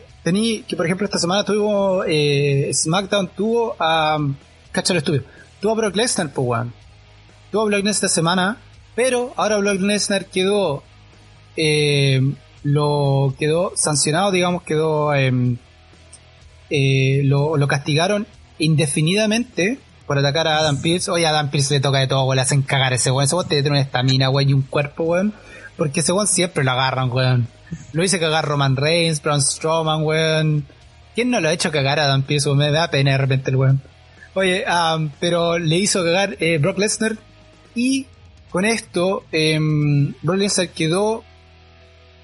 que, 0.68 0.76
por 0.76 0.86
ejemplo, 0.86 1.06
esta 1.06 1.18
semana 1.18 1.44
tuvo 1.44 2.04
eh, 2.06 2.70
SmackDown, 2.72 3.30
tuvo 3.36 3.76
a. 3.80 4.18
Um, 4.18 4.36
el 4.76 4.98
estudio. 4.98 5.24
Tuvo 5.60 5.72
a 5.72 5.76
Brock 5.76 5.96
Lesnar, 5.96 6.32
pues, 6.32 6.48
weón. 6.48 6.74
Tuvo 7.52 7.64
a 7.64 7.66
Brock 7.66 7.78
Lesnar 7.78 7.92
esta 7.92 8.08
semana, 8.08 8.58
pero 8.96 9.34
ahora 9.36 9.58
Brock 9.58 9.82
Lesnar 9.82 10.28
quedó. 10.28 10.84
Eh, 11.58 12.22
lo 12.62 13.36
quedó 13.38 13.74
sancionado, 13.76 14.32
digamos, 14.32 14.62
quedó. 14.62 15.14
Em, 15.16 15.58
eh, 16.70 17.22
lo, 17.24 17.58
lo 17.58 17.68
castigaron 17.68 18.28
indefinidamente 18.60 19.80
por 20.06 20.18
atacar 20.18 20.48
a 20.48 20.58
Adam 20.58 20.82
Pierce. 20.82 21.10
Oye, 21.12 21.26
a 21.26 21.30
Adam 21.30 21.50
Pierce 21.50 21.74
le 21.74 21.80
toca 21.80 22.00
de 22.00 22.08
todo, 22.08 22.24
weón. 22.24 22.36
Le 22.36 22.42
hacen 22.42 22.62
cagar 22.62 22.94
ese 22.94 23.12
weón. 23.12 23.26
Ese 23.26 23.36
weón 23.36 23.48
tiene 23.48 23.70
una 23.70 23.82
estamina, 23.82 24.30
weón, 24.30 24.50
y 24.50 24.54
un 24.54 24.62
cuerpo, 24.64 25.04
weón. 25.04 25.34
Porque 25.78 26.02
ese 26.02 26.12
weón 26.12 26.28
siempre 26.28 26.64
lo 26.64 26.72
agarran, 26.72 27.12
weón. 27.12 27.48
Lo 27.92 28.04
hice 28.04 28.20
cagar 28.20 28.46
Roman 28.46 28.76
Reigns, 28.76 29.22
Braun 29.22 29.42
Strowman, 29.42 30.04
weón. 30.04 30.66
¿Quién 31.16 31.30
no 31.30 31.40
lo 31.40 31.50
ha 31.50 31.54
hecho 31.54 31.72
cagar 31.72 32.00
a 32.00 32.08
Dan 32.08 32.24
Pearce? 32.24 32.50
Me 32.54 32.72
da 32.72 32.90
pena 32.90 33.12
de 33.12 33.18
repente 33.18 33.52
el 33.52 33.56
weón. 33.56 33.82
Oye, 34.34 34.66
pero 35.20 35.60
le 35.60 35.78
hizo 35.78 36.04
cagar 36.04 36.38
eh, 36.40 36.58
Brock 36.58 36.80
Lesnar 36.80 37.18
y 37.76 38.08
con 38.50 38.66
esto 38.66 39.24
em, 39.32 40.14
Brock 40.24 40.38
Lesnar 40.38 40.70
quedó, 40.70 41.24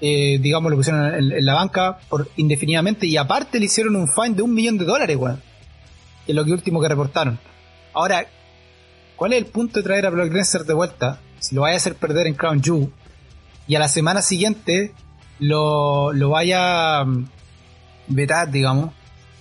eh, 0.00 0.38
digamos, 0.40 0.70
lo 0.72 0.76
pusieron 0.76 1.14
en, 1.14 1.44
la 1.44 1.54
banca 1.54 1.98
por 2.08 2.28
indefinidamente 2.36 3.06
y 3.06 3.16
aparte 3.16 3.60
le 3.60 3.66
hicieron 3.66 3.94
un 3.94 4.08
fine 4.08 4.34
de 4.34 4.42
un 4.42 4.52
millón 4.52 4.76
de 4.76 4.84
dólares, 4.84 5.16
weón. 5.16 5.40
Es 6.26 6.34
lo 6.34 6.44
que 6.44 6.52
último 6.52 6.80
que 6.80 6.88
reportaron. 6.88 7.38
Ahora, 7.92 8.26
¿cuál 9.16 9.32
es 9.32 9.38
el 9.38 9.46
punto 9.46 9.80
de 9.80 9.84
traer 9.84 10.06
a 10.06 10.10
Brock 10.10 10.32
Lesnar 10.32 10.64
de 10.64 10.74
vuelta? 10.74 11.20
Si 11.38 11.54
lo 11.54 11.62
vaya 11.62 11.74
a 11.74 11.76
hacer 11.78 11.94
perder 11.94 12.26
en 12.26 12.34
Crown 12.34 12.62
Jewel 12.62 12.92
y 13.66 13.74
a 13.74 13.78
la 13.78 13.88
semana 13.88 14.22
siguiente 14.22 14.92
lo, 15.38 16.12
lo 16.12 16.30
vaya 16.30 17.00
a 17.00 17.04
mm, 17.04 17.28
vetar, 18.08 18.50
digamos, 18.50 18.92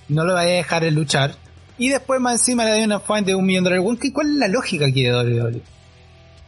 no 0.08 0.24
lo 0.24 0.34
vaya 0.34 0.50
a 0.50 0.54
dejar 0.54 0.84
en 0.84 0.96
luchar 0.96 1.36
y 1.80 1.88
después 1.88 2.20
más 2.20 2.34
encima 2.34 2.66
le 2.66 2.72
da 2.72 2.84
una 2.84 3.00
fine 3.00 3.22
de 3.22 3.36
un 3.36 3.46
millón 3.46 3.64
de 3.64 3.78
dólares. 3.78 4.12
¿Cuál 4.14 4.32
es 4.32 4.36
la 4.36 4.50
lógica 4.50 4.86
aquí 4.86 5.02
de 5.02 5.14
WWE? 5.14 5.62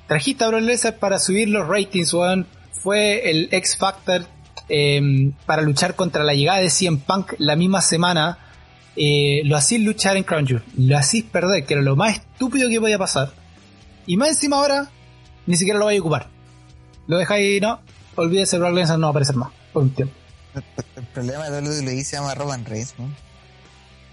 Trajiste 0.05 0.43
a 0.43 0.49
Brock 0.49 0.61
Lesnar 0.61 0.97
para 0.97 1.19
subir 1.19 1.47
los 1.47 1.65
ratings, 1.67 2.13
weón. 2.13 2.45
Fue 2.73 3.29
el 3.29 3.47
X 3.49 3.77
Factor 3.77 4.25
em, 4.67 5.31
para 5.45 5.61
luchar 5.61 5.95
contra 5.95 6.25
la 6.25 6.33
llegada 6.33 6.59
de 6.59 6.69
CM 6.69 6.97
Punk 6.97 7.35
la 7.37 7.55
misma 7.55 7.79
semana. 7.79 8.39
Eh, 8.95 9.41
lo 9.45 9.55
hacís 9.55 9.81
luchar 9.81 10.17
en 10.17 10.23
Crown 10.23 10.45
Jewel. 10.45 10.63
Lo 10.77 10.97
hacís 10.97 11.23
perder, 11.23 11.65
que 11.65 11.73
era 11.73 11.83
lo 11.83 11.95
más 11.95 12.17
estúpido 12.17 12.69
que 12.69 12.79
podía 12.79 12.97
pasar. 12.97 13.31
Y 14.05 14.17
más 14.17 14.29
encima 14.29 14.57
ahora, 14.57 14.89
ni 15.45 15.55
siquiera 15.55 15.79
lo 15.79 15.85
vais 15.85 15.99
a 15.99 16.01
ocupar. 16.01 16.27
Lo 17.07 17.17
dejáis, 17.17 17.61
no, 17.61 17.79
olvídese, 18.15 18.57
Brock 18.57 18.73
Lesnar 18.73 18.99
no 18.99 19.07
va 19.07 19.09
a 19.09 19.11
aparecer 19.11 19.35
más 19.35 19.51
por 19.73 19.83
un 19.83 19.89
tiempo. 19.91 20.13
El, 20.95 21.03
problema 21.13 21.49
de 21.49 21.61
WWE 21.61 22.03
se 22.03 22.17
llama 22.17 22.35
Roman 22.35 22.65
Reigns, 22.65 22.93
¿no? 22.97 23.09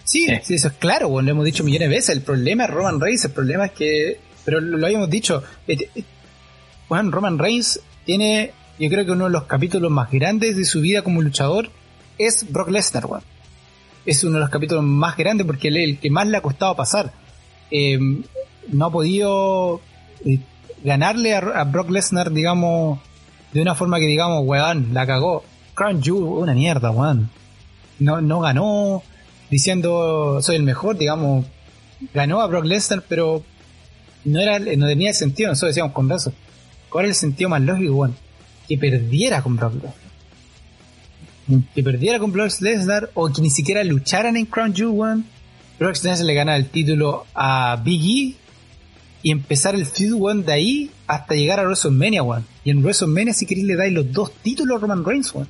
Sí, 0.04 0.26
sí, 0.42 0.54
eso 0.54 0.68
es 0.68 0.74
claro, 0.74 1.08
bueno, 1.08 1.26
lo 1.26 1.32
hemos 1.32 1.44
dicho 1.44 1.64
millones 1.64 1.90
de 1.90 1.94
veces. 1.96 2.10
El 2.10 2.22
problema 2.22 2.64
es 2.64 2.70
Roman 2.70 3.00
Reigns, 3.00 3.24
el 3.24 3.32
problema 3.32 3.66
es 3.66 3.72
que. 3.72 4.20
Pero 4.44 4.60
lo, 4.60 4.86
habíamos 4.86 5.10
dicho. 5.10 5.42
Bueno, 6.88 7.10
Roman 7.10 7.38
Reigns 7.38 7.80
tiene, 8.06 8.52
yo 8.78 8.88
creo 8.88 9.04
que 9.04 9.10
uno 9.10 9.24
de 9.24 9.30
los 9.30 9.44
capítulos 9.44 9.90
más 9.90 10.10
grandes 10.10 10.56
de 10.56 10.64
su 10.64 10.80
vida 10.80 11.02
como 11.02 11.20
luchador 11.20 11.70
es 12.16 12.50
Brock 12.50 12.70
Lesnar, 12.70 13.04
weón. 13.04 13.22
Es 14.08 14.24
uno 14.24 14.36
de 14.36 14.40
los 14.40 14.48
capítulos 14.48 14.82
más 14.82 15.18
grandes 15.18 15.46
porque 15.46 15.68
es 15.68 15.76
el 15.76 15.98
que 15.98 16.08
más 16.08 16.26
le 16.26 16.38
ha 16.38 16.40
costado 16.40 16.74
pasar. 16.74 17.12
Em, 17.70 18.22
no 18.68 18.86
ha 18.86 18.90
podido 18.90 19.82
eh, 20.24 20.40
ganarle 20.82 21.34
a, 21.34 21.64
Brock 21.64 21.90
Lesnar, 21.90 22.32
digamos, 22.32 23.00
de 23.52 23.60
una 23.60 23.74
forma 23.74 23.98
que 23.98 24.06
digamos, 24.06 24.44
weón, 24.46 24.94
la 24.94 25.06
cagó. 25.06 25.44
Crown 25.74 26.02
Jewel, 26.02 26.42
una 26.42 26.54
mierda, 26.54 26.90
weón. 26.90 27.28
No, 27.98 28.22
no 28.22 28.40
ganó, 28.40 29.02
diciendo 29.50 30.40
soy 30.40 30.56
el 30.56 30.62
mejor, 30.62 30.96
digamos, 30.96 31.44
ganó 32.14 32.40
a 32.40 32.46
Brock 32.46 32.64
Lesnar, 32.64 33.04
pero 33.06 33.42
no 34.24 34.40
era 34.40 34.58
no 34.58 34.86
tenía 34.86 35.12
sentido, 35.12 35.50
nosotros 35.50 35.72
decíamos 35.74 35.92
con 35.92 36.08
razón. 36.08 36.32
¿Cuál 36.88 37.04
es 37.04 37.10
el 37.10 37.14
sentido 37.16 37.50
más 37.50 37.60
lógico, 37.60 37.92
bueno? 37.92 38.14
Que 38.66 38.78
perdiera 38.78 39.42
con 39.42 39.56
Brock 39.56 39.74
Lesnar. 39.74 40.07
Que 41.74 41.82
perdiera 41.82 42.18
con 42.18 42.32
Brock 42.32 42.60
Lesnar 42.60 43.10
o 43.14 43.32
que 43.32 43.40
ni 43.40 43.50
siquiera 43.50 43.82
lucharan 43.82 44.36
en 44.36 44.44
Crown 44.44 44.74
Jewel, 44.74 45.24
Brock 45.78 45.96
Lesnar 46.02 46.26
le 46.26 46.34
gana 46.34 46.56
el 46.56 46.66
título 46.66 47.26
a 47.34 47.80
Big 47.82 48.02
E 48.02 48.34
y 49.22 49.30
empezar 49.30 49.74
el 49.74 49.86
feud, 49.86 50.16
one 50.20 50.42
de 50.42 50.52
ahí 50.52 50.90
hasta 51.06 51.34
llegar 51.34 51.58
a 51.60 51.64
WrestleMania, 51.64 52.22
one. 52.22 52.44
Y 52.64 52.70
en 52.70 52.82
WrestleMania, 52.82 53.32
si 53.32 53.46
queréis, 53.46 53.66
le 53.66 53.76
dais 53.76 53.92
los 53.92 54.12
dos 54.12 54.32
títulos 54.42 54.76
a 54.76 54.80
Roman 54.80 55.04
Reigns, 55.04 55.34
one. 55.34 55.46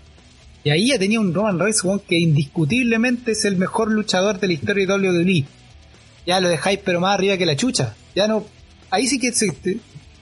Y 0.64 0.70
ahí 0.70 0.88
ya 0.88 0.98
tenía 0.98 1.20
un 1.20 1.34
Roman 1.34 1.58
Reigns 1.58 1.82
que 2.06 2.18
indiscutiblemente 2.18 3.32
es 3.32 3.44
el 3.44 3.56
mejor 3.56 3.90
luchador 3.90 4.38
de 4.40 4.46
la 4.46 4.52
historia 4.52 4.86
de 4.86 4.92
WWE. 4.92 5.44
Ya 6.26 6.40
lo 6.40 6.48
dejáis 6.48 6.80
pero 6.84 7.00
más 7.00 7.14
arriba 7.14 7.36
que 7.36 7.46
la 7.46 7.56
chucha. 7.56 7.94
Ya 8.14 8.28
no. 8.28 8.44
Ahí 8.90 9.06
sí 9.06 9.18
que 9.18 9.28
es 9.28 9.44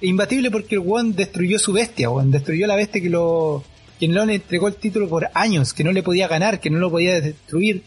imbatible 0.01 0.51
porque 0.51 0.77
el 0.77 0.83
One 0.87 1.13
destruyó 1.15 1.59
su 1.59 1.73
bestia, 1.73 2.11
One. 2.11 2.31
Destruyó 2.31 2.67
la 2.67 2.77
bestia 2.77 3.03
que 3.03 3.11
lo. 3.11 3.65
Quien 3.99 4.13
no 4.13 4.25
le 4.27 4.35
entregó 4.35 4.69
el 4.69 4.77
título 4.77 5.09
por 5.09 5.29
años, 5.35 5.73
que 5.73 5.85
no 5.85 5.93
le 5.93 6.03
podía 6.03 6.29
ganar, 6.29 6.61
que 6.61 6.71
no 6.71 6.79
lo 6.79 6.91
podía 6.91 7.21
destruir. 7.21 7.83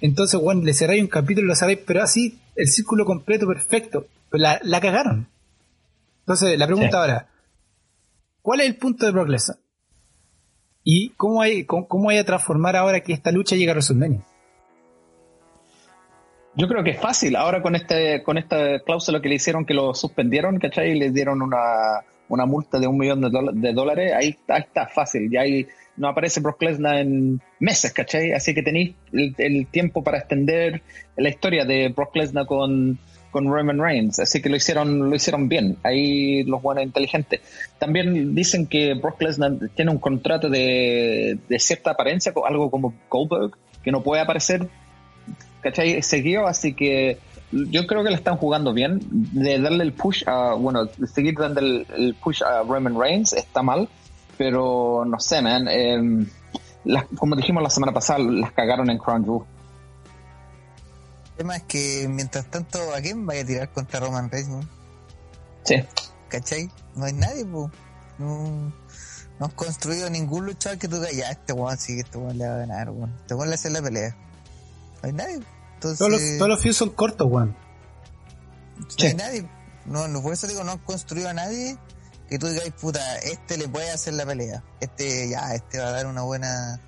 Entonces, 0.00 0.40
One, 0.42 0.64
le 0.64 0.72
cerráis 0.72 1.02
un 1.02 1.08
capítulo, 1.08 1.46
lo 1.46 1.54
sabéis, 1.54 1.80
pero 1.86 2.02
así, 2.02 2.38
el 2.56 2.66
círculo 2.68 3.04
completo 3.04 3.46
perfecto. 3.46 4.06
Pero 4.30 4.42
la, 4.42 4.60
la 4.62 4.80
cagaron. 4.80 5.28
Entonces, 6.20 6.58
la 6.58 6.66
pregunta 6.66 7.00
ahora, 7.00 7.28
¿cuál 8.40 8.60
es 8.60 8.68
el 8.68 8.76
punto 8.76 9.04
de 9.04 9.12
Brock 9.12 9.28
Lesnar? 9.28 9.58
¿Y 10.82 11.10
cómo 11.10 11.42
hay, 11.42 11.64
cómo, 11.64 12.08
hay 12.08 12.18
a 12.18 12.24
transformar 12.24 12.76
ahora 12.76 13.00
que 13.00 13.12
esta 13.12 13.30
lucha 13.30 13.56
llega 13.56 13.72
a 13.72 13.74
WrestleMania? 13.74 14.24
Yo 16.56 16.66
creo 16.68 16.82
que 16.82 16.90
es 16.90 17.00
fácil. 17.00 17.36
Ahora 17.36 17.62
con 17.62 17.76
este 17.76 18.22
con 18.22 18.38
esta 18.38 18.80
cláusula 18.80 19.20
que 19.20 19.28
le 19.28 19.36
hicieron 19.36 19.64
que 19.64 19.74
lo 19.74 19.94
suspendieron, 19.94 20.58
¿cachai? 20.58 20.92
Y 20.92 20.98
le 20.98 21.10
dieron 21.10 21.42
una, 21.42 21.58
una 22.30 22.46
multa 22.46 22.78
de 22.78 22.86
un 22.86 22.96
millón 22.96 23.20
de, 23.20 23.72
dólares, 23.72 24.12
ahí, 24.16 24.36
está 24.46 24.86
fácil. 24.86 25.28
Ya 25.30 25.42
ahí 25.42 25.66
no 25.96 26.08
aparece 26.08 26.40
Brock 26.40 26.62
Lesnar 26.62 26.98
en 26.98 27.40
meses, 27.58 27.92
¿cachai? 27.92 28.32
Así 28.32 28.54
que 28.54 28.62
tenéis 28.62 28.94
el, 29.12 29.66
tiempo 29.66 30.02
para 30.02 30.18
extender 30.18 30.80
la 31.16 31.28
historia 31.28 31.64
de 31.64 31.88
Brock 31.88 32.14
Lesnar 32.14 32.46
con, 32.46 32.98
con 33.32 33.52
Roman 33.52 33.80
Reigns, 33.80 34.20
así 34.20 34.40
que 34.40 34.48
lo 34.48 34.56
hicieron, 34.56 35.10
lo 35.10 35.14
hicieron 35.14 35.48
bien, 35.48 35.76
ahí 35.82 36.44
los 36.44 36.62
buenos 36.62 36.84
inteligentes. 36.84 37.40
También 37.78 38.32
dicen 38.34 38.66
que 38.66 38.94
Brock 38.94 39.20
Lesnar 39.20 39.52
tiene 39.74 39.90
un 39.90 39.98
contrato 39.98 40.48
de, 40.48 41.36
cierta 41.58 41.90
apariencia, 41.90 42.32
algo 42.46 42.70
como 42.70 42.94
Goldberg, 43.10 43.58
que 43.82 43.90
no 43.90 44.04
puede 44.04 44.22
aparecer, 44.22 44.68
¿cachai? 45.62 46.00
Seguido, 46.02 46.46
así 46.46 46.74
que 46.74 47.18
yo 47.52 47.86
creo 47.86 48.02
que 48.04 48.10
le 48.10 48.16
están 48.16 48.36
jugando 48.36 48.72
bien, 48.72 49.00
de 49.10 49.60
darle 49.60 49.84
el 49.84 49.92
push 49.92 50.24
a, 50.26 50.54
bueno, 50.54 50.88
seguir 51.12 51.34
dando 51.38 51.60
el, 51.60 52.16
push 52.22 52.42
a 52.42 52.62
Roman 52.62 52.98
Reigns 52.98 53.32
está 53.32 53.62
mal, 53.62 53.88
pero 54.38 55.04
no 55.04 55.18
sé, 55.20 55.42
man, 55.42 55.68
em, 55.68 56.26
como 57.16 57.36
dijimos 57.36 57.62
la 57.62 57.70
semana 57.70 57.92
pasada, 57.92 58.20
las 58.20 58.52
cagaron 58.52 58.90
en 58.90 58.98
Crown 58.98 59.24
Jewel 59.24 59.44
tema 61.40 61.56
es 61.56 61.62
que 61.62 62.06
mientras 62.06 62.44
tanto, 62.50 62.78
¿a 62.94 63.00
quién 63.00 63.24
vaya 63.24 63.40
a 63.40 63.46
tirar 63.46 63.72
contra 63.72 63.98
Roman 63.98 64.30
Reigns? 64.30 64.50
¿no? 64.50 64.60
Sí. 65.64 65.76
¿Cachai? 66.28 66.70
No 66.94 67.06
hay 67.06 67.14
nadie, 67.14 67.46
pues. 67.46 67.70
No, 68.18 68.70
no 69.38 69.46
has 69.46 69.54
construido 69.54 70.10
ningún 70.10 70.44
luchador 70.44 70.78
que 70.78 70.86
tú 70.86 70.96
digas, 70.96 71.16
ya, 71.16 71.30
este 71.30 71.54
weón 71.54 71.78
sí 71.78 71.94
que 71.94 72.00
este 72.00 72.18
weón 72.18 72.36
le 72.36 72.46
va 72.46 72.56
a 72.56 72.58
ganar, 72.58 72.90
weón. 72.90 73.14
Este 73.22 73.34
weón 73.34 73.48
le 73.48 73.54
hace 73.54 73.70
la 73.70 73.80
pelea. 73.80 74.14
No 75.02 75.08
hay 75.08 75.12
nadie. 75.14 75.40
Entonces, 75.80 75.98
todos, 75.98 76.10
los, 76.10 76.20
todos 76.38 76.64
los 76.66 76.76
son 76.76 76.90
cortos, 76.90 77.26
weón. 77.30 77.56
No 78.76 79.06
hay 79.06 79.14
nadie. 79.14 79.50
No, 79.86 80.08
no, 80.08 80.20
por 80.22 80.34
eso 80.34 80.46
digo, 80.46 80.62
no 80.62 80.72
han 80.72 80.78
construido 80.78 81.30
a 81.30 81.32
nadie 81.32 81.78
que 82.28 82.38
tú 82.38 82.46
digas, 82.46 82.70
puta, 82.80 83.16
este 83.16 83.56
le 83.56 83.68
puede 83.68 83.90
hacer 83.90 84.14
la 84.14 84.26
pelea. 84.26 84.62
Este, 84.78 85.30
ya, 85.30 85.52
este 85.52 85.78
va 85.78 85.88
a 85.88 85.90
dar 85.90 86.06
una 86.06 86.22
buena. 86.22 86.80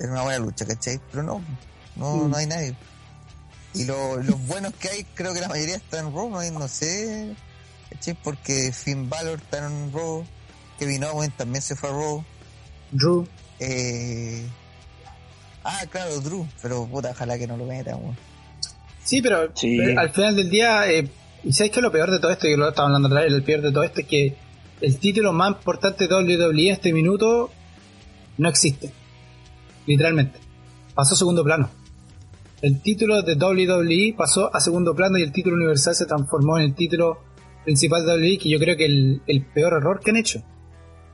una 0.00 0.22
buena 0.22 0.38
lucha, 0.38 0.66
¿cachai? 0.66 1.00
Pero 1.10 1.22
no, 1.22 1.42
no, 1.94 2.16
mm. 2.16 2.30
no 2.30 2.36
hay 2.36 2.46
nadie. 2.46 2.76
Y 3.74 3.84
los 3.84 4.46
buenos 4.46 4.72
que 4.74 4.88
hay, 4.88 5.04
creo 5.14 5.34
que 5.34 5.40
la 5.40 5.48
mayoría 5.48 5.76
están 5.76 6.06
en 6.06 6.14
Raw, 6.14 6.30
no, 6.30 6.68
sé, 6.68 7.36
porque 8.22 8.72
Finn 8.72 9.10
Balor 9.10 9.40
está 9.40 9.66
en 9.66 9.92
Raw, 9.92 10.24
Kevin 10.78 11.04
Owens 11.04 11.36
también 11.36 11.60
se 11.60 11.76
fue 11.76 11.90
a 11.90 11.92
Raw. 11.92 12.24
Drew. 12.92 13.28
Eh, 13.58 14.48
ah, 15.64 15.84
claro, 15.90 16.20
Drew, 16.20 16.46
pero 16.62 16.86
puta, 16.86 17.10
ojalá 17.10 17.38
que 17.38 17.46
no 17.46 17.56
lo 17.56 17.64
metan, 17.64 17.98
Sí, 19.02 19.20
pero, 19.20 19.50
al 19.98 20.10
final 20.10 20.34
del 20.34 20.48
día, 20.48 20.90
eh, 20.90 21.08
¿y 21.42 21.52
sabes 21.52 21.72
que 21.72 21.82
lo 21.82 21.92
peor 21.92 22.10
de 22.10 22.18
todo 22.20 22.30
esto, 22.30 22.46
que 22.46 22.56
lo 22.56 22.68
estaba 22.68 22.88
hablando 22.88 23.08
atrás, 23.08 23.24
el 23.26 23.42
peor 23.42 23.60
de 23.60 23.70
todo 23.70 23.82
esto 23.82 24.00
es 24.00 24.06
que 24.06 24.36
el 24.80 24.98
título 24.98 25.32
más 25.32 25.50
importante 25.50 26.08
de 26.08 26.14
WWE 26.14 26.68
en 26.68 26.72
este 26.72 26.92
minuto 26.92 27.50
no 28.38 28.48
existe. 28.48 28.92
Literalmente. 29.86 30.38
Pasó 30.94 31.14
a 31.14 31.18
segundo 31.18 31.44
plano 31.44 31.68
el 32.64 32.80
título 32.80 33.20
de 33.20 33.34
WWE 33.34 34.14
pasó 34.16 34.48
a 34.56 34.58
segundo 34.58 34.94
plano 34.94 35.18
y 35.18 35.22
el 35.22 35.32
título 35.32 35.56
universal 35.56 35.94
se 35.94 36.06
transformó 36.06 36.56
en 36.56 36.64
el 36.64 36.74
título 36.74 37.18
principal 37.62 38.06
de 38.06 38.14
WWE, 38.14 38.38
que 38.38 38.48
yo 38.48 38.58
creo 38.58 38.74
que 38.74 38.86
el, 38.86 39.20
el 39.26 39.44
peor 39.44 39.74
error 39.74 40.00
que 40.00 40.12
han 40.12 40.16
hecho. 40.16 40.42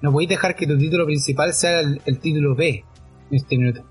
No 0.01 0.13
podéis 0.13 0.29
dejar 0.31 0.55
que 0.55 0.69
tu 0.69 0.79
título 0.79 1.07
principal 1.07 1.53
sea 1.53 1.81
el, 1.81 2.21
título 2.21 2.55
B 2.55 2.85
en 3.33 3.37
este 3.37 3.59
minuto. 3.59 3.85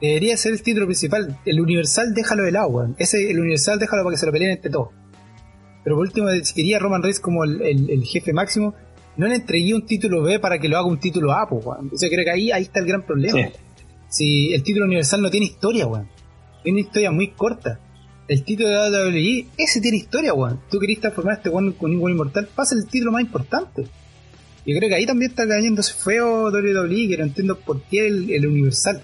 Debería 0.00 0.36
ser 0.36 0.52
el 0.52 0.62
título 0.62 0.86
principal. 0.86 1.38
El 1.44 1.60
universal 1.60 2.12
déjalo 2.14 2.44
de 2.44 2.52
lado, 2.52 2.94
Ese, 2.98 3.30
el 3.30 3.40
universal 3.40 3.78
déjalo 3.78 4.04
para 4.04 4.14
que 4.14 4.18
se 4.18 4.26
lo 4.26 4.32
peleen 4.32 4.52
entre 4.52 4.70
todos. 4.70 4.88
Pero 5.84 5.96
por 5.96 6.06
último, 6.06 6.28
si 6.42 6.54
quería 6.54 6.78
Roman 6.78 7.02
Reigns 7.02 7.20
como 7.20 7.44
el, 7.44 8.02
jefe 8.04 8.32
máximo, 8.32 8.74
no 9.16 9.26
le 9.26 9.36
entregué 9.36 9.74
un 9.74 9.86
título 9.86 10.22
B 10.22 10.38
para 10.38 10.58
que 10.58 10.68
lo 10.68 10.76
haga 10.76 10.86
un 10.86 10.98
título 10.98 11.32
A, 11.32 11.48
pues, 11.48 11.64
weón. 11.64 11.84
Entonces 11.84 12.10
creo 12.10 12.24
que 12.24 12.30
ahí, 12.30 12.50
ahí 12.50 12.62
está 12.64 12.80
el 12.80 12.86
gran 12.86 13.06
problema. 13.06 13.48
Si 14.08 14.52
el 14.52 14.62
título 14.62 14.86
universal 14.86 15.22
no 15.22 15.30
tiene 15.30 15.46
historia, 15.46 15.86
weón 15.86 16.08
tiene 16.66 16.80
una 16.80 16.86
historia 16.88 17.12
muy 17.12 17.28
corta. 17.28 17.78
El 18.26 18.42
título 18.42 18.68
de 18.68 18.90
WWE, 18.90 19.46
ese 19.56 19.80
tiene 19.80 19.98
historia, 19.98 20.34
weón. 20.34 20.60
Tú 20.68 20.80
querías 20.80 21.00
transformar 21.00 21.34
a 21.34 21.36
este 21.36 21.48
weón 21.48 21.72
con 21.74 21.94
un 21.94 22.10
inmortal, 22.10 22.48
pasa 22.52 22.74
el 22.74 22.86
título 22.86 23.12
más 23.12 23.22
importante. 23.22 23.82
Yo 24.66 24.76
creo 24.76 24.88
que 24.88 24.96
ahí 24.96 25.06
también 25.06 25.30
está 25.30 25.46
cayéndose 25.46 25.94
feo 25.94 26.50
WWE, 26.50 27.08
que 27.08 27.16
no 27.18 27.22
entiendo 27.22 27.56
por 27.56 27.82
qué 27.82 28.08
el, 28.08 28.46
Universal. 28.48 29.00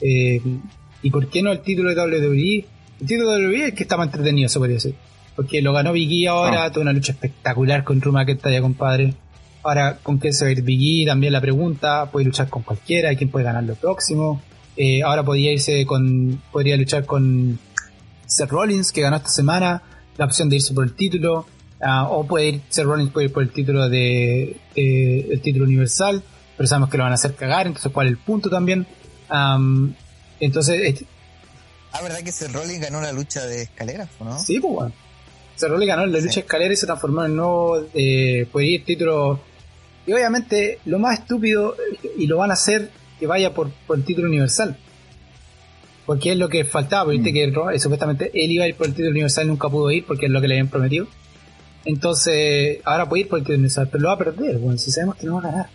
Eh, 0.00 0.40
y 1.02 1.10
por 1.10 1.28
qué 1.28 1.42
no 1.42 1.52
el 1.52 1.60
título 1.60 1.90
de 1.90 1.96
WWE. 1.96 2.66
El 3.00 3.06
título 3.06 3.32
de 3.32 3.46
WWE 3.46 3.68
es 3.68 3.74
que 3.74 3.82
está 3.84 3.96
más 3.96 4.06
entretenido, 4.06 4.48
se 4.48 4.58
podría 4.58 4.76
decir. 4.76 4.94
Porque 5.36 5.62
lo 5.62 5.72
ganó 5.72 5.92
Biggie 5.92 6.28
ahora, 6.28 6.64
ah. 6.64 6.72
tuvo 6.72 6.82
una 6.82 6.92
lucha 6.92 7.12
espectacular 7.12 7.84
con 7.84 8.00
Ruma 8.00 8.26
que 8.26 8.32
está 8.32 8.50
ya, 8.50 8.60
compadre. 8.60 9.14
Ahora, 9.62 9.98
¿con 10.02 10.18
qué 10.18 10.32
se 10.32 10.44
va 10.44 10.48
a 10.48 10.52
ir 10.52 10.62
Biggie? 10.62 11.06
También 11.06 11.32
la 11.32 11.40
pregunta, 11.40 12.10
puede 12.10 12.26
luchar 12.26 12.48
con 12.48 12.62
cualquiera, 12.62 13.14
quién 13.14 13.30
puede 13.30 13.44
ganar 13.44 13.64
lo 13.64 13.74
próximo. 13.74 14.42
Eh, 14.76 15.02
ahora 15.02 15.22
podría 15.22 15.52
irse 15.52 15.84
con, 15.86 16.42
podría 16.50 16.76
luchar 16.76 17.04
con 17.04 17.58
Seth 18.26 18.50
Rollins, 18.50 18.92
que 18.92 19.02
ganó 19.02 19.16
esta 19.16 19.28
semana, 19.28 19.82
la 20.16 20.24
opción 20.24 20.48
de 20.48 20.56
irse 20.56 20.74
por 20.74 20.84
el 20.84 20.94
título. 20.94 21.46
Ah, 21.82 22.08
o 22.08 22.26
puede 22.26 22.48
ir, 22.48 22.60
Seth 22.68 22.84
Rollins 22.84 23.10
puede 23.10 23.26
ir 23.26 23.32
por 23.32 23.42
el 23.42 23.50
título 23.50 23.88
de, 23.88 24.56
el 24.74 25.40
título 25.40 25.64
universal, 25.64 26.22
pero 26.56 26.66
sabemos 26.66 26.90
que 26.90 26.98
lo 26.98 27.04
van 27.04 27.12
a 27.12 27.14
hacer 27.14 27.34
cagar, 27.34 27.66
entonces 27.66 27.90
cuál 27.92 28.06
es 28.06 28.12
el 28.12 28.18
punto 28.18 28.50
también. 28.50 28.86
Entonces, 30.40 31.04
ah, 31.92 32.02
¿verdad 32.02 32.20
que 32.20 32.32
Seth 32.32 32.52
Rollins 32.52 32.80
ganó 32.80 33.00
la 33.00 33.12
lucha 33.12 33.46
de 33.46 33.62
escaleras, 33.62 34.08
no? 34.20 34.38
Sí, 34.38 34.58
pues 34.58 34.74
bueno. 34.74 34.92
Seth 35.54 35.68
Rollins 35.68 35.88
ganó 35.88 36.06
la 36.06 36.18
lucha 36.18 36.34
de 36.34 36.40
escaleras 36.40 36.78
y 36.78 36.80
se 36.80 36.86
transformó 36.86 37.24
en 37.24 37.36
nuevo, 37.36 37.86
eh, 37.94 38.46
puede 38.50 38.66
ir 38.66 38.84
título. 38.84 39.40
Y 40.06 40.12
obviamente, 40.12 40.78
lo 40.86 40.98
más 40.98 41.20
estúpido, 41.20 41.76
y 42.16 42.26
lo 42.26 42.38
van 42.38 42.50
a 42.50 42.54
hacer, 42.54 42.90
que 43.18 43.26
vaya 43.26 43.52
por, 43.52 43.70
por 43.86 43.98
el 43.98 44.04
título 44.04 44.28
universal. 44.28 44.76
Porque 46.06 46.32
es 46.32 46.38
lo 46.38 46.48
que 46.48 46.64
faltaba, 46.64 47.04
porque 47.04 47.18
viste 47.18 47.46
mm. 47.46 47.68
que 47.70 47.78
supuestamente 47.78 48.30
él 48.34 48.50
iba 48.50 48.64
a 48.64 48.68
ir 48.68 48.74
por 48.74 48.86
el 48.86 48.94
título 48.94 49.10
universal 49.10 49.44
y 49.44 49.48
nunca 49.48 49.68
pudo 49.68 49.90
ir 49.90 50.04
porque 50.06 50.26
es 50.26 50.32
lo 50.32 50.40
que 50.40 50.48
le 50.48 50.54
habían 50.54 50.68
prometido. 50.68 51.06
Entonces, 51.84 52.78
ahora 52.84 53.08
puede 53.08 53.22
ir 53.22 53.28
por 53.28 53.38
el 53.38 53.44
título 53.44 53.58
universal, 53.58 53.88
pero 53.92 54.02
lo 54.02 54.08
va 54.08 54.14
a 54.14 54.18
perder, 54.18 54.58
bueno, 54.58 54.78
si 54.78 54.90
sabemos 54.90 55.16
que 55.16 55.26
no 55.26 55.34
va 55.34 55.40
a 55.40 55.52
ganar. 55.52 55.70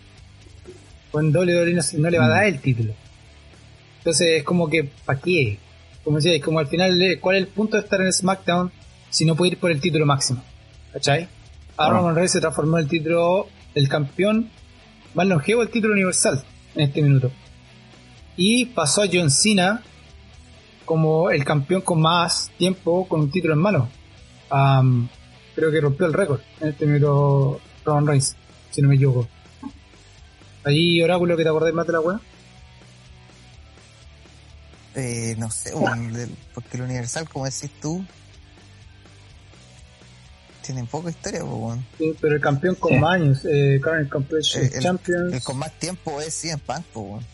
Con 1.10 1.34
WWE 1.34 1.72
no, 1.72 1.82
no 1.98 2.10
le 2.10 2.18
va 2.18 2.26
a 2.26 2.28
dar 2.28 2.44
mm. 2.44 2.48
el 2.48 2.60
título. 2.60 2.94
Entonces 4.06 4.38
es 4.38 4.44
como 4.44 4.68
que, 4.68 4.84
¿para 5.04 5.18
qué? 5.18 5.58
Como 6.04 6.18
decía, 6.18 6.40
como 6.40 6.60
al 6.60 6.68
final, 6.68 6.96
¿cuál 7.20 7.34
es 7.34 7.42
el 7.42 7.48
punto 7.48 7.76
de 7.76 7.82
estar 7.82 8.00
en 8.00 8.12
SmackDown 8.12 8.70
si 9.10 9.24
no 9.24 9.34
puede 9.34 9.50
ir 9.50 9.58
por 9.58 9.72
el 9.72 9.80
título 9.80 10.06
máximo? 10.06 10.44
¿Cachai? 10.92 11.26
Ahora 11.76 11.98
Roman 11.98 12.14
Reigns 12.14 12.30
se 12.30 12.40
transformó 12.40 12.78
en 12.78 12.84
el 12.84 12.88
título, 12.88 13.48
el 13.74 13.88
campeón 13.88 14.48
más 15.14 15.26
longevo 15.26 15.62
del 15.62 15.72
título 15.72 15.94
universal 15.94 16.40
en 16.76 16.82
este 16.82 17.02
minuto. 17.02 17.32
Y 18.36 18.66
pasó 18.66 19.02
a 19.02 19.06
John 19.12 19.28
Cena 19.28 19.82
como 20.84 21.28
el 21.32 21.44
campeón 21.44 21.80
con 21.80 22.00
más 22.00 22.52
tiempo 22.56 23.08
con 23.08 23.22
un 23.22 23.30
título 23.32 23.54
en 23.54 23.60
mano. 23.60 23.88
creo 25.56 25.72
que 25.72 25.80
rompió 25.80 26.06
el 26.06 26.12
récord 26.12 26.42
en 26.60 26.68
este 26.68 26.86
minuto 26.86 27.60
Roman 27.84 28.06
Reigns, 28.06 28.36
si 28.70 28.82
no 28.82 28.88
me 28.88 28.94
equivoco. 28.94 29.26
Ahí, 30.62 31.02
Oráculo, 31.02 31.36
que 31.36 31.42
te 31.42 31.48
acordás 31.48 31.74
más 31.74 31.88
de 31.88 31.92
la 31.92 32.00
weá. 32.00 32.20
Eh, 34.98 35.36
no 35.38 35.50
sé, 35.50 35.72
porque 36.54 36.78
el 36.78 36.82
Universal, 36.84 37.28
como 37.28 37.44
decís 37.44 37.70
tú, 37.82 38.02
tiene 40.64 40.84
poca 40.84 41.10
historia, 41.10 41.44
pues, 41.44 41.78
Sí, 41.98 42.16
pero 42.18 42.34
el 42.34 42.40
campeón 42.40 42.74
con 42.76 42.98
más 42.98 43.14
años, 43.16 43.44
eh, 43.44 43.78
Current 43.82 44.10
eh, 44.32 44.80
Champions. 44.80 45.34
El 45.34 45.42
con 45.42 45.58
más 45.58 45.72
tiempo 45.78 46.18
es 46.22 46.32
CM 46.32 46.62
Punk, 46.66 46.84
pues, 46.94 47.24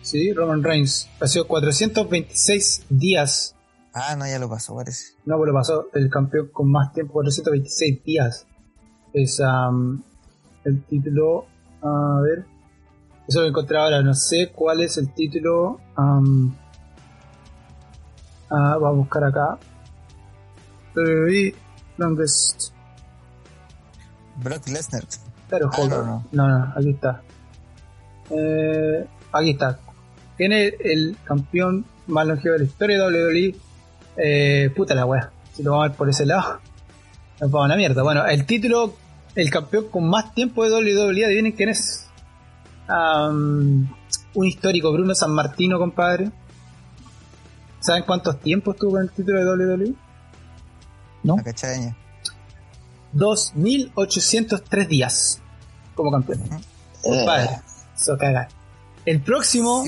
Sí, 0.00 0.32
Roman 0.32 0.62
Reigns. 0.62 1.08
Pasó 1.18 1.46
426 1.46 2.86
días. 2.88 3.54
Ah, 3.92 4.16
no, 4.16 4.26
ya 4.26 4.38
lo 4.38 4.48
pasó, 4.48 4.74
parece. 4.74 5.14
No, 5.26 5.36
pues 5.36 5.48
lo 5.48 5.54
pasó 5.54 5.88
el 5.92 6.08
campeón 6.08 6.48
con 6.48 6.70
más 6.70 6.92
tiempo, 6.94 7.12
426 7.12 8.02
días. 8.02 8.46
Es 9.12 9.40
el 10.64 10.82
título. 10.84 11.46
A 11.82 12.20
ver. 12.22 12.46
Eso 13.28 13.42
lo 13.42 13.48
encontré 13.48 13.76
ahora. 13.76 14.02
No 14.02 14.14
sé 14.14 14.50
cuál 14.52 14.80
es 14.80 14.96
el 14.96 15.12
título. 15.12 15.78
Ah, 18.52 18.76
voy 18.78 18.88
a 18.88 18.92
buscar 18.92 19.24
acá. 19.24 19.58
Longest. 21.96 22.72
Brock 24.36 24.68
Lesnar. 24.68 25.04
Claro, 25.48 25.70
ah, 25.72 25.86
no, 25.88 26.22
no. 26.32 26.48
no, 26.48 26.72
aquí 26.76 26.90
está. 26.90 27.22
Eh, 28.30 29.06
aquí 29.32 29.50
está 29.50 29.78
tiene 30.36 30.74
el 30.80 31.16
campeón 31.24 31.84
más 32.08 32.26
longevo 32.26 32.54
de 32.54 32.58
la 32.60 32.64
historia 32.64 32.98
de 32.98 33.04
WWE. 33.04 33.54
Eh, 34.16 34.70
puta 34.74 34.94
la 34.94 35.06
wea. 35.06 35.30
Si 35.52 35.62
lo 35.62 35.70
vamos 35.70 35.84
a 35.84 35.88
ver 35.88 35.96
por 35.96 36.08
ese 36.08 36.26
lado, 36.26 36.58
nos 37.40 37.50
vamos 37.50 37.66
a 37.66 37.68
la 37.68 37.76
mierda. 37.76 38.02
Bueno, 38.02 38.26
el 38.26 38.44
título, 38.44 38.94
el 39.34 39.50
campeón 39.50 39.86
con 39.90 40.08
más 40.08 40.34
tiempo 40.34 40.64
de 40.64 40.70
WWE, 40.72 41.26
adivinen 41.26 41.52
quién 41.52 41.68
es. 41.68 42.08
un 42.88 44.46
histórico, 44.46 44.92
Bruno 44.92 45.14
San 45.14 45.32
Martino, 45.32 45.78
compadre. 45.78 46.30
¿Saben 47.82 48.04
cuántos 48.04 48.40
tiempos 48.40 48.76
tuvo 48.76 48.92
con 48.92 49.02
el 49.02 49.10
título 49.10 49.56
de 49.56 49.66
WWE? 49.66 49.94
¿No? 51.24 51.36
La 51.36 51.42
cachaña. 51.42 51.96
2.803 53.14 54.86
días 54.86 55.42
como 55.94 56.10
campeón. 56.10 56.40
Eso 57.04 58.16
caga. 58.16 58.48
El 59.04 59.20
próximo 59.20 59.84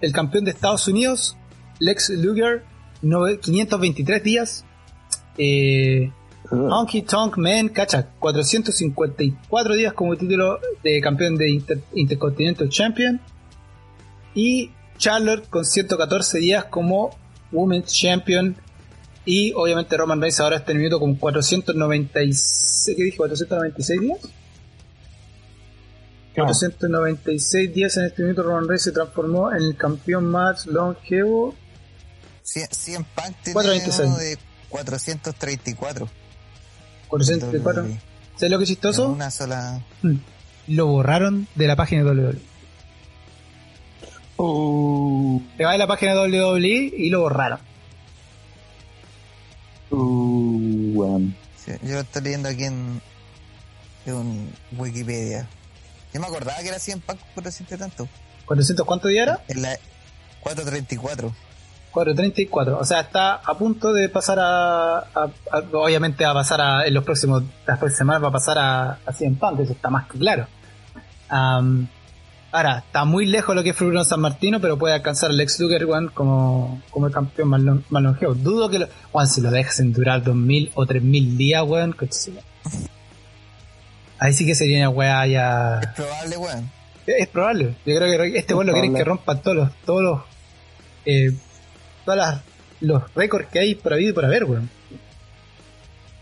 el 0.00 0.12
campeón 0.12 0.44
de 0.44 0.52
Estados 0.52 0.86
Unidos, 0.88 1.36
Lex 1.78 2.10
Luger, 2.10 2.64
523 3.00 4.22
días. 4.22 4.64
Eh, 5.36 6.12
Honky 6.50 7.02
Tonk 7.02 7.36
Man, 7.36 7.68
cacha, 7.68 8.08
454 8.18 9.74
días 9.74 9.92
como 9.92 10.16
título 10.16 10.60
de 10.82 11.00
campeón 11.00 11.36
de 11.36 11.62
Intercontinental 11.94 12.68
Champion. 12.68 13.20
Y 14.34 14.70
Charlotte 14.96 15.48
con 15.48 15.64
114 15.64 16.38
días 16.38 16.64
como 16.66 17.10
Women's 17.52 17.92
Champion. 17.92 18.56
Y 19.24 19.52
obviamente 19.54 19.96
Roman 19.96 20.20
Reigns 20.20 20.40
ahora 20.40 20.56
está 20.56 20.72
en 20.72 20.78
el 20.78 20.84
minuto 20.84 21.00
con 21.00 21.16
496, 21.16 22.94
¿qué 22.96 23.02
dije? 23.04 23.16
496 23.16 24.00
días. 24.00 24.18
496 26.34 27.74
días 27.74 27.96
en 27.96 28.04
este 28.04 28.22
minuto, 28.22 28.42
Roman 28.42 28.68
Reigns 28.68 28.82
se 28.82 28.92
transformó 28.92 29.50
en 29.50 29.58
el 29.58 29.76
campeón 29.76 30.26
más 30.26 30.66
longevo. 30.66 31.54
100 32.42 33.04
Punk 33.04 33.36
tiene 33.42 33.60
de 33.60 34.38
434. 34.68 36.08
434. 37.08 37.86
¿Sabes 38.36 38.50
lo 38.50 38.58
que 38.58 38.64
es 38.64 38.70
chistoso? 38.70 39.08
una 39.08 39.30
sola. 39.30 39.82
Mm. 40.02 40.16
Lo 40.68 40.86
borraron 40.86 41.48
de 41.54 41.66
la 41.66 41.76
página 41.76 42.04
de 42.04 42.10
WWE. 42.10 42.38
Uh. 44.38 45.42
Te 45.56 45.64
va 45.64 45.72
a 45.72 45.78
la 45.78 45.86
página 45.86 46.14
de 46.14 46.40
WWE 46.40 46.92
y 46.96 47.10
lo 47.10 47.20
borraron. 47.20 47.58
Uh, 49.90 51.30
yo 51.82 51.94
lo 51.94 52.00
estoy 52.00 52.22
leyendo 52.22 52.48
aquí 52.48 52.64
en, 52.64 53.00
en 54.06 54.54
Wikipedia. 54.76 55.48
Yo 56.12 56.20
me 56.20 56.26
acordaba 56.26 56.58
que 56.60 56.68
era 56.68 56.78
100 56.78 57.00
packs 57.00 57.22
por 57.34 57.44
decirte 57.44 57.76
tanto. 57.76 58.08
¿400 58.46 58.84
cuánto 58.84 59.08
día 59.08 59.24
era? 59.24 59.40
En 59.48 59.62
la 59.62 59.76
434. 60.40 61.32
434, 61.90 62.78
o 62.78 62.84
sea, 62.84 63.00
está 63.00 63.34
a 63.34 63.58
punto 63.58 63.92
de 63.92 64.08
pasar 64.08 64.38
a, 64.40 65.30
obviamente 65.72 66.24
va 66.24 66.30
a 66.30 66.34
pasar 66.34 66.60
a, 66.60 66.86
en 66.86 66.94
los 66.94 67.02
próximos, 67.02 67.42
las 67.66 67.78
próximas 67.78 67.98
semanas 67.98 68.24
va 68.24 68.28
a 68.28 68.32
pasar 68.32 68.58
a, 68.58 68.98
a 69.04 69.12
100 69.12 69.36
Punk, 69.36 69.60
eso 69.60 69.72
está 69.72 69.90
más 69.90 70.06
que 70.06 70.18
claro. 70.18 70.46
Ahora, 72.52 72.78
está 72.78 73.04
muy 73.04 73.26
lejos 73.26 73.54
lo 73.54 73.62
que 73.62 73.70
es 73.70 73.78
Bruno 73.78 74.04
San 74.04 74.20
Martino, 74.20 74.60
pero 74.60 74.78
puede 74.78 74.94
alcanzar 74.94 75.30
el 75.30 75.40
ex 75.40 75.60
Luger 75.60 75.86
como, 76.14 76.82
como 76.90 77.06
el 77.06 77.12
campeón 77.12 77.48
más, 77.48 78.02
longevo. 78.02 78.34
Dudo 78.34 78.68
que 78.68 78.78
lo, 78.78 78.88
si 79.26 79.40
lo 79.40 79.50
dejen 79.50 79.92
durar 79.92 80.22
2000 80.22 80.72
o 80.74 80.86
3000 80.86 81.36
días, 81.36 81.62
weón, 81.66 81.94
Ahí 84.20 84.32
sí 84.32 84.44
que 84.44 84.54
sería 84.54 84.78
una 84.78 84.90
weá 84.90 85.26
ya. 85.26 85.80
Es 85.80 85.88
probable, 85.88 86.36
weón. 86.36 86.70
Es, 87.06 87.28
probable. 87.28 87.76
Yo 87.86 87.96
creo 87.96 88.32
que 88.32 88.38
este 88.38 88.54
weón 88.54 88.66
lo 88.66 88.72
quiere 88.72 88.92
que 88.92 89.04
rompa 89.04 89.40
todos 89.40 89.56
los, 89.56 89.74
todos 89.84 90.02
los, 90.02 90.20
eh, 91.04 91.32
todas 92.04 92.18
las, 92.18 92.42
los 92.80 93.14
récords 93.14 93.48
que 93.48 93.60
hay 93.60 93.74
por 93.74 93.92
habido 93.92 94.10
y 94.10 94.14
por 94.14 94.24
haber, 94.24 94.44
weón. 94.44 94.70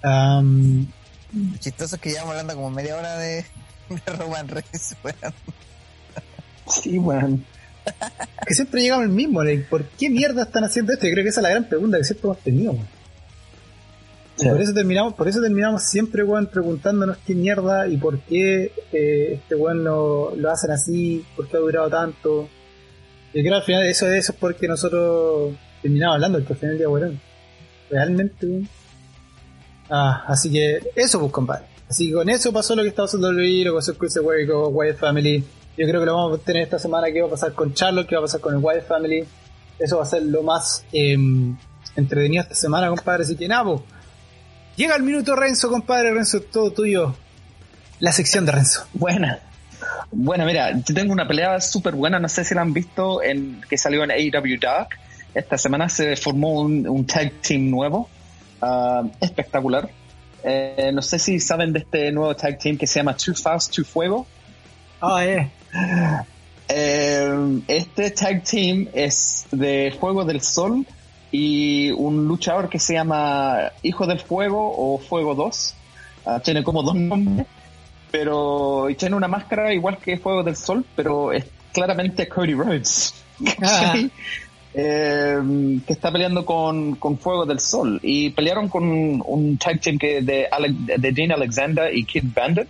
Um, 0.05 0.87
chistoso 1.59 1.97
es 1.97 2.01
que 2.01 2.11
llevamos 2.11 2.33
hablando 2.33 2.55
como 2.55 2.71
media 2.71 2.97
hora 2.97 3.17
de, 3.17 3.45
de 3.89 4.13
Roman 4.13 4.49
Reigns, 4.49 4.97
weón. 5.03 5.35
Sí, 6.69 6.99
weón. 6.99 7.45
que 8.47 8.55
siempre 8.55 8.83
llegamos 8.83 9.05
al 9.05 9.13
mismo, 9.13 9.41
¿por 9.71 9.85
qué 9.85 10.11
mierda 10.11 10.43
están 10.43 10.65
haciendo 10.65 10.93
esto? 10.93 11.07
Yo 11.07 11.13
creo 11.13 11.25
que 11.25 11.31
esa 11.31 11.41
es 11.41 11.43
la 11.43 11.51
gran 11.51 11.69
pregunta 11.69 11.99
que 11.99 12.05
siempre 12.05 12.29
hemos 12.29 12.39
tenido, 12.43 12.73
weón. 12.73 12.97
Por 14.37 14.61
eso 14.61 14.75
terminamos, 14.75 15.15
por 15.15 15.29
eso 15.29 15.41
terminamos 15.41 15.83
siempre, 15.83 16.23
weón, 16.23 16.47
preguntándonos 16.47 17.17
qué 17.27 17.35
mierda 17.35 17.89
y 17.89 17.97
por 17.97 18.19
qué 18.21 18.71
eh, 18.93 19.35
este 19.35 19.55
weón 19.55 19.83
lo, 19.83 20.37
lo, 20.37 20.51
hacen 20.51 20.71
así, 20.71 21.25
por 21.35 21.49
qué 21.49 21.57
ha 21.57 21.61
durado 21.61 21.89
tanto. 21.89 22.49
Y 23.33 23.43
creo 23.43 23.55
al 23.55 23.63
final 23.63 23.87
eso, 23.87 24.11
eso 24.11 24.33
es 24.33 24.39
porque 24.39 24.69
nosotros 24.69 25.55
terminamos 25.81 26.17
hablando 26.17 26.39
del 26.39 26.57
final 26.57 26.77
día, 26.77 26.89
weón. 26.89 27.21
Realmente, 27.89 28.47
weón. 28.47 28.69
Ah, 29.89 30.25
así 30.27 30.51
que 30.51 30.81
eso, 30.95 31.19
pues, 31.21 31.33
compadre. 31.33 31.65
Así 31.89 32.09
que 32.09 32.15
con 32.15 32.29
eso 32.29 32.53
pasó 32.53 32.75
lo 32.75 32.83
que 32.83 32.89
estaba 32.89 33.07
haciendo 33.07 33.31
el 33.31 33.65
lo 33.65 33.73
que 33.73 33.77
pasó 33.77 33.93
ese 33.93 34.21
con 34.47 34.75
Wyatt 34.75 34.99
Family. 34.99 35.45
Yo 35.77 35.87
creo 35.87 36.01
que 36.01 36.07
lo 36.07 36.15
vamos 36.17 36.41
a 36.41 36.43
tener 36.43 36.63
esta 36.63 36.79
semana, 36.79 37.09
qué 37.13 37.21
va 37.21 37.29
a 37.29 37.31
pasar 37.31 37.53
con 37.53 37.75
Charlotte, 37.75 38.09
qué 38.09 38.15
va 38.15 38.21
a 38.21 38.25
pasar 38.25 38.41
con 38.41 38.55
el 38.55 38.61
Wyatt 38.63 38.87
Family. 38.87 39.25
Eso 39.79 39.99
va 39.99 40.03
a 40.03 40.07
ser 40.07 40.23
lo 40.23 40.43
más... 40.43 40.85
Eh, 40.93 41.17
entretenido 41.97 42.43
esta 42.43 42.55
semana, 42.55 42.89
compadre. 42.89 43.25
Así 43.25 43.37
que 43.37 43.49
nabo. 43.49 43.83
Llega 44.77 44.95
el 44.97 45.03
minuto 45.03 45.35
Renzo, 45.35 45.69
compadre. 45.69 46.13
Renzo, 46.13 46.41
todo 46.41 46.71
tuyo. 46.71 47.15
La 47.99 48.13
sección 48.13 48.47
de 48.47 48.53
Renzo. 48.53 48.87
Buena. 48.93 49.41
Bueno, 50.13 50.45
mira, 50.47 50.73
yo 50.73 50.95
tengo 50.95 51.13
una 51.13 51.27
pelea 51.27 51.61
súper 51.61 51.95
buena, 51.95 52.19
no 52.19 52.29
sé 52.29 52.45
si 52.45 52.55
la 52.55 52.63
han 52.63 52.73
visto, 52.73 53.23
en 53.23 53.61
que 53.69 53.77
salió 53.77 54.05
en 54.05 54.11
AEW 54.11 54.59
Dark. 54.61 54.89
Esta 55.35 55.59
semana 55.59 55.89
se 55.89 56.17
formó 56.17 56.61
un, 56.63 57.07
tag 57.07 57.31
team 57.43 57.69
nuevo, 57.69 58.09
ah, 58.63 59.03
espectacular. 59.21 59.91
Eh, 60.43 60.91
no 60.95 61.03
sé 61.03 61.19
si 61.19 61.41
saben 61.41 61.73
de 61.73 61.81
este 61.81 62.13
nuevo 62.13 62.35
tag 62.35 62.59
team 62.59 62.79
que 62.79 62.87
se 62.87 63.01
llama 63.01 63.17
Too 63.17 63.35
Fast, 63.35 63.75
Too 63.75 63.85
Fuego. 63.85 64.27
Ah, 65.01 65.27
eh. 65.27 65.51
eh. 66.69 67.61
Este 67.69 68.11
tag 68.11 68.43
team 68.45 68.89
es 68.93 69.47
de 69.51 69.95
Fuego 69.99 70.25
del 70.25 70.41
Sol 70.41 70.87
y 71.31 71.91
un 71.93 72.27
luchador 72.27 72.69
que 72.69 72.79
se 72.79 72.95
llama 72.95 73.73
Hijo 73.83 74.07
del 74.07 74.21
Fuego 74.21 74.75
o 74.77 74.99
Fuego 74.99 75.35
2. 75.35 75.75
Ah, 76.27 76.41
tiene 76.41 76.65
como 76.65 76.83
dos 76.83 76.95
nombres 76.95 77.47
pero 78.17 78.87
tiene 78.97 79.15
una 79.15 79.29
máscara 79.29 79.75
igual 79.75 79.99
que 79.99 80.17
Fuego 80.17 80.43
del 80.43 80.57
Sol, 80.57 80.85
pero 80.95 81.33
es 81.33 81.45
claramente 81.73 82.29
Cody 82.29 82.55
Rhodes. 82.55 83.15
Ah. 83.63 83.95
Eh, 84.79 85.39
que 85.87 85.93
está 85.93 86.11
peleando 86.11 86.45
con, 86.45 86.97
con, 86.97 87.19
Fuego 87.19 87.45
del 87.45 87.61
Sol 87.61 88.01
y 88.03 88.31
pelearon 88.31 88.69
con 88.69 89.23
un 89.25 89.59
tag 89.59 89.81
team 89.81 89.99
que 89.99 90.23
de, 90.23 90.49
de 90.99 91.13
Dean 91.13 91.33
Alexander 91.33 91.95
y 91.95 92.05
Kid 92.05 92.25
Bandit 92.35 92.67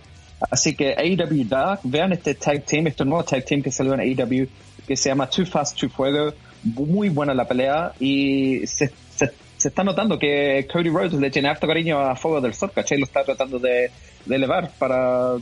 así 0.51 0.75
que 0.75 0.95
AEW 0.97 1.45
Dark 1.47 1.79
vean 1.83 2.13
este 2.13 2.35
tag 2.35 2.63
team 2.63 2.87
este 2.87 3.03
nuevo 3.05 3.23
tag 3.23 3.43
team 3.45 3.61
que 3.61 3.71
salió 3.71 3.93
en 3.93 4.01
AEW 4.01 4.47
que 4.87 4.95
se 4.95 5.09
llama 5.09 5.29
Too 5.29 5.45
Fast 5.45 5.77
Too 5.77 5.89
Fuego 5.89 6.33
muy 6.63 7.09
buena 7.09 7.33
la 7.33 7.47
pelea 7.47 7.93
y 7.99 8.65
se, 8.67 8.91
se, 9.15 9.67
está 9.67 9.83
notando 9.83 10.17
que 10.19 10.67
Cody 10.71 10.89
Rhodes 10.89 11.13
le 11.13 11.29
tiene 11.29 11.49
harto 11.49 11.67
cariño 11.67 11.99
a 11.99 12.15
Fuego 12.15 12.41
del 12.41 12.53
Sol, 12.53 12.71
¿cachai? 12.73 12.97
Lo 12.97 13.05
está 13.05 13.23
tratando 13.23 13.59
de, 13.59 13.91
de 14.25 14.35
elevar 14.35 14.71
para, 14.77 15.35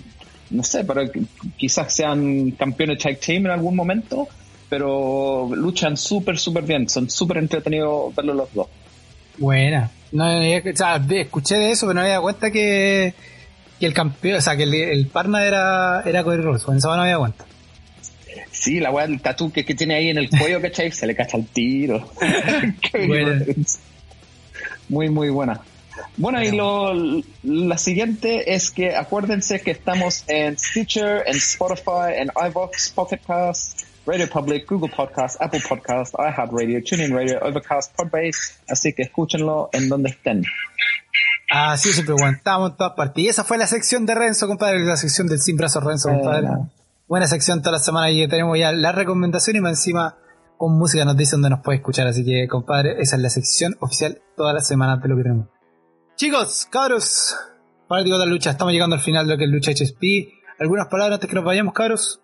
no 0.50 0.64
sé, 0.64 0.84
para 0.84 1.08
que 1.08 1.22
quizás 1.58 1.94
sean 1.94 2.52
campeones 2.52 3.00
tag 3.00 3.20
team 3.20 3.46
en 3.46 3.52
algún 3.52 3.76
momento, 3.76 4.28
pero 4.70 5.50
luchan 5.54 5.98
súper, 5.98 6.38
súper 6.38 6.64
bien, 6.64 6.90
son 6.90 7.10
súper 7.10 7.38
entretenidos 7.38 8.14
verlos 8.16 8.36
los 8.36 8.54
dos. 8.54 8.68
Buena. 9.38 9.92
No, 10.12 10.26
o 10.26 10.76
sea, 10.76 11.02
escuché 11.10 11.56
de 11.56 11.72
eso, 11.72 11.86
pero 11.88 11.96
no 11.96 12.02
había 12.02 12.14
dado 12.14 12.24
cuenta 12.24 12.52
que, 12.52 13.14
que 13.80 13.86
el 13.86 13.94
campeón, 13.94 14.38
o 14.38 14.42
sea, 14.42 14.56
que 14.56 14.64
el, 14.64 14.74
el 14.74 15.08
partner 15.08 15.48
era, 15.48 16.02
era 16.06 16.24
Cody 16.24 16.38
Rhodes, 16.38 16.64
en 16.68 16.78
esa 16.78 16.88
no 16.90 17.02
había 17.02 17.14
dado 17.14 17.22
cuenta. 17.22 17.46
Sí, 18.52 18.80
la 18.80 18.92
weá 18.92 19.08
del 19.08 19.22
tatu 19.22 19.52
que, 19.52 19.66
que, 19.66 19.76
tiene 19.76 19.96
ahí 19.96 20.10
en 20.10 20.18
el 20.18 20.30
cuello, 20.30 20.62
¿cachai? 20.62 20.92
Se 20.92 21.06
le 21.06 21.16
cacha 21.16 21.38
el 21.38 21.48
tiro. 21.48 22.10
muy, 24.90 25.10
muy 25.10 25.30
buena. 25.30 25.62
Bueno, 26.18 26.42
y 26.42 26.52
lo, 26.52 26.94
la 27.44 27.78
siguiente 27.78 28.56
es 28.56 28.72
que 28.72 28.96
acuérdense 28.96 29.62
que 29.62 29.72
estamos 29.72 30.24
en 30.28 30.58
Stitcher, 30.58 31.24
en 31.26 31.36
Spotify, 31.36 32.16
en 32.18 32.32
iVoox, 32.50 32.92
Pocket 32.92 33.20
Cast, 33.26 33.75
Radio 34.06 34.30
Public, 34.30 34.70
Google 34.70 34.92
Podcast, 34.96 35.42
Apple 35.42 35.62
Podcast, 35.68 36.14
iHeartRadio, 36.14 36.84
TuneIn 36.84 37.16
Radio, 37.16 37.40
Overcast, 37.42 37.96
Podbase, 37.96 38.54
así 38.70 38.94
que 38.94 39.04
escúchenlo 39.04 39.70
en 39.74 39.90
donde 39.90 40.10
estén. 40.10 40.44
Así 41.50 41.92
siempre 41.94 42.14
aguantamos 42.18 42.72
en 42.72 42.78
todas 42.78 42.94
partes. 42.94 43.24
Y 43.24 43.28
esa 43.28 43.44
fue 43.44 43.58
la 43.58 43.68
sección 43.68 44.06
de 44.06 44.14
Renzo, 44.14 44.48
compadre, 44.48 44.80
la 44.84 44.96
sección 44.96 45.28
del 45.28 45.40
Sin 45.40 45.58
Brazo 45.58 45.80
Renzo, 45.80 46.10
compadre. 46.10 46.50
Buena 47.08 47.28
sección 47.28 47.62
toda 47.62 47.74
la 47.74 47.80
semana 47.80 48.12
y 48.12 48.28
tenemos 48.28 48.58
ya 48.58 48.72
la 48.72 48.92
recomendación 48.92 49.56
y 49.56 49.62
más 49.62 49.72
encima 49.72 50.18
con 50.58 50.78
música 50.78 51.06
nos 51.06 51.18
dice 51.18 51.34
dónde 51.34 51.50
nos 51.50 51.62
puede 51.62 51.78
escuchar. 51.78 52.08
Así 52.08 52.24
que, 52.24 52.48
compadre, 52.48 53.02
esa 53.02 53.16
es 53.16 53.22
la 53.22 53.30
sección 53.30 53.76
oficial 53.80 54.22
todas 54.36 54.54
las 54.54 54.68
semanas 54.68 55.02
de 55.02 55.10
lo 55.10 55.18
que 55.18 55.24
tenemos. 55.24 55.48
Chicos, 56.16 56.68
cabros, 56.70 57.36
fanáticos 57.88 58.20
de 58.20 58.26
la 58.26 58.32
lucha, 58.32 58.52
estamos 58.52 58.74
llegando 58.74 58.96
al 58.96 59.02
final 59.02 59.26
de 59.28 59.34
lo 59.34 59.38
que 59.38 59.46
es 59.46 59.50
Lucha 59.50 59.72
HSP. 59.72 60.32
¿Algunas 60.60 60.88
palabras 60.88 61.16
antes 61.16 61.30
que 61.30 61.36
nos 61.36 61.44
vayamos, 61.44 61.74
cabros? 61.74 62.22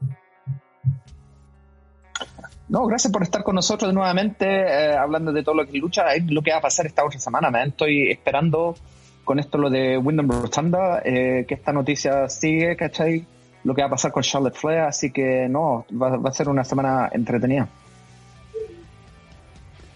No, 2.71 2.85
gracias 2.85 3.11
por 3.11 3.21
estar 3.21 3.43
con 3.43 3.55
nosotros 3.55 3.93
nuevamente, 3.93 4.45
eh, 4.45 4.95
hablando 4.95 5.33
de 5.33 5.43
todo 5.43 5.55
lo 5.55 5.67
que 5.67 5.77
lucha, 5.77 6.15
es 6.15 6.23
lo 6.31 6.41
que 6.41 6.51
va 6.51 6.59
a 6.59 6.61
pasar 6.61 6.85
esta 6.85 7.03
otra 7.03 7.19
semana. 7.19 7.51
Me 7.51 7.65
estoy 7.65 8.09
esperando 8.09 8.77
con 9.25 9.39
esto 9.39 9.57
lo 9.57 9.69
de 9.69 9.97
Wyndham 9.97 10.29
Rotunda, 10.29 11.01
eh, 11.03 11.43
que 11.45 11.55
esta 11.55 11.73
noticia 11.73 12.29
sigue, 12.29 12.77
¿cachai? 12.77 13.25
Lo 13.65 13.75
que 13.75 13.81
va 13.81 13.87
a 13.87 13.91
pasar 13.91 14.13
con 14.13 14.23
Charlotte 14.23 14.55
Flair, 14.55 14.83
así 14.83 15.11
que 15.11 15.49
no, 15.49 15.85
va, 15.91 16.17
a 16.23 16.31
ser 16.31 16.47
una 16.47 16.63
semana 16.63 17.09
entretenida. 17.11 17.67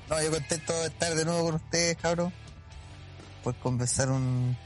No, 0.10 0.22
yo 0.22 0.32
contento 0.32 0.74
de 0.82 0.88
estar 0.88 1.16
de 1.16 1.24
nuevo 1.24 1.46
con 1.46 1.56
ustedes, 1.56 1.96
cabros 1.96 2.34
por 3.42 3.56
conversar 3.56 4.10
un, 4.10 4.58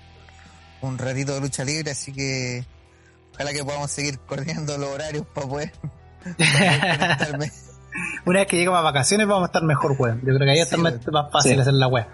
un 0.82 0.98
ratito 0.98 1.36
de 1.36 1.42
lucha 1.42 1.64
libre, 1.64 1.92
así 1.92 2.12
que 2.12 2.66
ojalá 3.36 3.54
que 3.54 3.64
podamos 3.64 3.92
seguir 3.92 4.18
coordinando 4.18 4.80
los 4.80 4.90
horarios 4.90 5.28
para 5.28 5.48
poder, 5.48 5.72
Una 8.26 8.40
vez 8.40 8.48
que 8.48 8.58
lleguemos 8.58 8.80
a 8.80 8.82
vacaciones 8.82 9.28
vamos 9.28 9.44
a 9.44 9.46
estar 9.48 9.64
mejor, 9.64 9.96
weón. 9.98 10.20
Yo 10.20 10.34
creo 10.36 10.40
que 10.40 10.52
ahí 10.52 10.60
está 10.60 10.78
más, 10.78 10.96
fácil 11.32 11.60
hacer 11.60 11.74
la 11.74 11.88
web. 11.88 12.06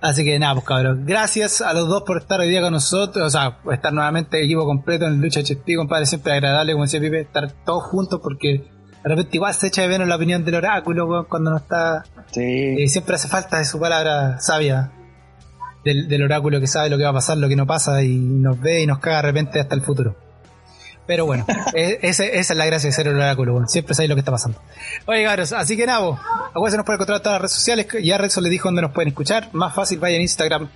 Así 0.00 0.24
que 0.24 0.38
nada, 0.38 0.54
pues 0.54 0.66
cabrón. 0.66 1.04
Gracias 1.06 1.60
a 1.60 1.72
los 1.72 1.88
dos 1.88 2.02
por 2.02 2.18
estar 2.18 2.40
hoy 2.40 2.48
día 2.48 2.60
con 2.60 2.72
nosotros. 2.72 3.26
O 3.26 3.30
sea, 3.30 3.58
estar 3.72 3.92
nuevamente 3.92 4.42
equipo 4.42 4.66
completo 4.66 5.06
en 5.06 5.20
Lucha 5.20 5.40
HSP, 5.40 5.76
compadre. 5.76 6.06
Siempre 6.06 6.32
agradable, 6.32 6.72
como 6.72 6.84
decía 6.84 7.00
Pipe, 7.00 7.20
estar 7.20 7.50
todos 7.64 7.84
juntos 7.84 8.20
porque 8.22 8.64
de 9.02 9.08
repente 9.08 9.36
igual 9.36 9.54
se 9.54 9.68
echa 9.68 9.82
de 9.82 9.88
menos 9.88 10.08
la 10.08 10.16
opinión 10.16 10.44
del 10.44 10.56
oráculo, 10.56 11.26
cuando 11.28 11.50
no 11.50 11.56
está. 11.56 12.04
Sí. 12.32 12.42
Eh, 12.42 12.88
siempre 12.88 13.14
hace 13.14 13.28
falta 13.28 13.58
de 13.58 13.64
su 13.64 13.78
palabra 13.78 14.40
sabia 14.40 14.92
del, 15.84 16.22
oráculo 16.22 16.60
que 16.60 16.66
sabe 16.66 16.88
lo 16.90 16.96
que 16.96 17.04
va 17.04 17.10
a 17.10 17.14
pasar, 17.14 17.36
lo 17.36 17.48
que 17.48 17.56
no 17.56 17.66
pasa 17.66 18.02
y 18.02 18.16
nos 18.16 18.60
ve 18.60 18.82
y 18.82 18.86
nos 18.86 18.98
caga 18.98 19.16
de 19.16 19.22
repente 19.22 19.60
hasta 19.60 19.74
el 19.74 19.82
futuro. 19.82 20.16
Pero 21.06 21.26
bueno, 21.26 21.44
esa 21.74 22.24
es 22.24 22.54
la 22.54 22.66
gracia 22.66 22.88
de 22.88 22.92
ser 22.92 23.08
el 23.08 23.16
oráculo, 23.16 23.66
siempre 23.66 23.94
sabe 23.94 24.08
lo 24.08 24.14
que 24.14 24.20
está 24.20 24.32
pasando. 24.32 24.58
Oye, 25.06 25.24
cabros, 25.24 25.52
así 25.52 25.76
que 25.76 25.86
nada, 25.86 26.18
se 26.68 26.76
nos 26.76 26.86
puede 26.86 26.96
encontrar 26.96 27.16
en 27.18 27.22
todas 27.22 27.34
las 27.34 27.42
redes 27.42 27.52
sociales, 27.52 27.86
ya 28.02 28.18
Renzo 28.18 28.40
les 28.40 28.50
dijo 28.50 28.68
dónde 28.68 28.82
nos 28.82 28.92
pueden 28.92 29.08
escuchar, 29.08 29.50
más 29.52 29.74
fácil, 29.74 29.98
vayan 29.98 30.20
a 30.20 30.22
Instagram, 30.22 30.68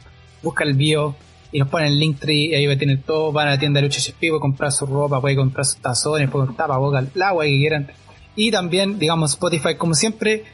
busca 0.43 0.64
el 0.64 0.74
bio 0.74 1.16
y 1.51 1.59
nos 1.59 1.68
ponen 1.68 1.89
el 1.89 1.99
link 1.99 2.18
tree, 2.18 2.51
y 2.51 2.55
ahí 2.55 2.76
tener 2.76 3.03
todo, 3.03 3.33
van 3.33 3.49
a 3.49 3.53
la 3.53 3.59
tienda 3.59 3.81
de 3.81 3.87
Lucha 3.87 4.01
Ship, 4.01 4.14
puede 4.14 4.41
comprar 4.41 4.70
su 4.72 4.87
ropa, 4.87 5.20
puede 5.20 5.37
comprar 5.37 5.64
sus 5.64 5.79
tazones, 5.79 6.29
puede 6.31 6.47
comprar 6.47 6.68
boca, 6.79 6.99
el 6.99 7.22
agua 7.22 7.45
que 7.45 7.57
quieran. 7.57 7.91
Y 8.37 8.51
también, 8.51 8.99
digamos, 8.99 9.33
Spotify, 9.33 9.74
como 9.76 9.95
siempre, 9.95 10.45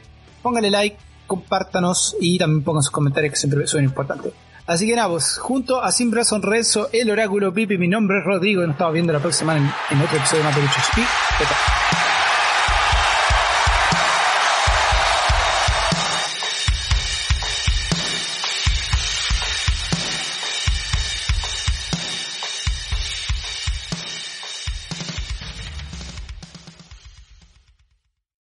pónganle 0.41 0.71
like, 0.71 0.97
compártanos 1.27 2.15
y 2.19 2.37
también 2.37 2.63
pongan 2.63 2.83
sus 2.83 2.91
comentarios 2.91 3.33
que 3.33 3.39
siempre 3.39 3.67
son 3.67 3.83
importantes. 3.83 4.31
Así 4.67 4.87
que 4.87 4.95
nada, 4.95 5.09
pues, 5.09 5.37
junto 5.37 5.83
a 5.83 5.91
Sin 5.91 6.09
Brazo 6.09 6.39
Rezo, 6.39 6.89
el 6.91 7.11
Oráculo 7.11 7.53
Pipi, 7.53 7.77
mi 7.77 7.87
nombre 7.87 8.19
es 8.19 8.25
Rodrigo 8.25 8.63
y 8.63 8.65
nos 8.65 8.73
estamos 8.73 8.93
viendo 8.93 9.13
la 9.13 9.19
próxima 9.19 9.53
semana 9.53 9.75
en, 9.91 10.01
otro 10.01 10.17
episodio 10.17 10.43
de 10.43 10.61
Lucha 10.61 10.81
HP. 10.81 12.04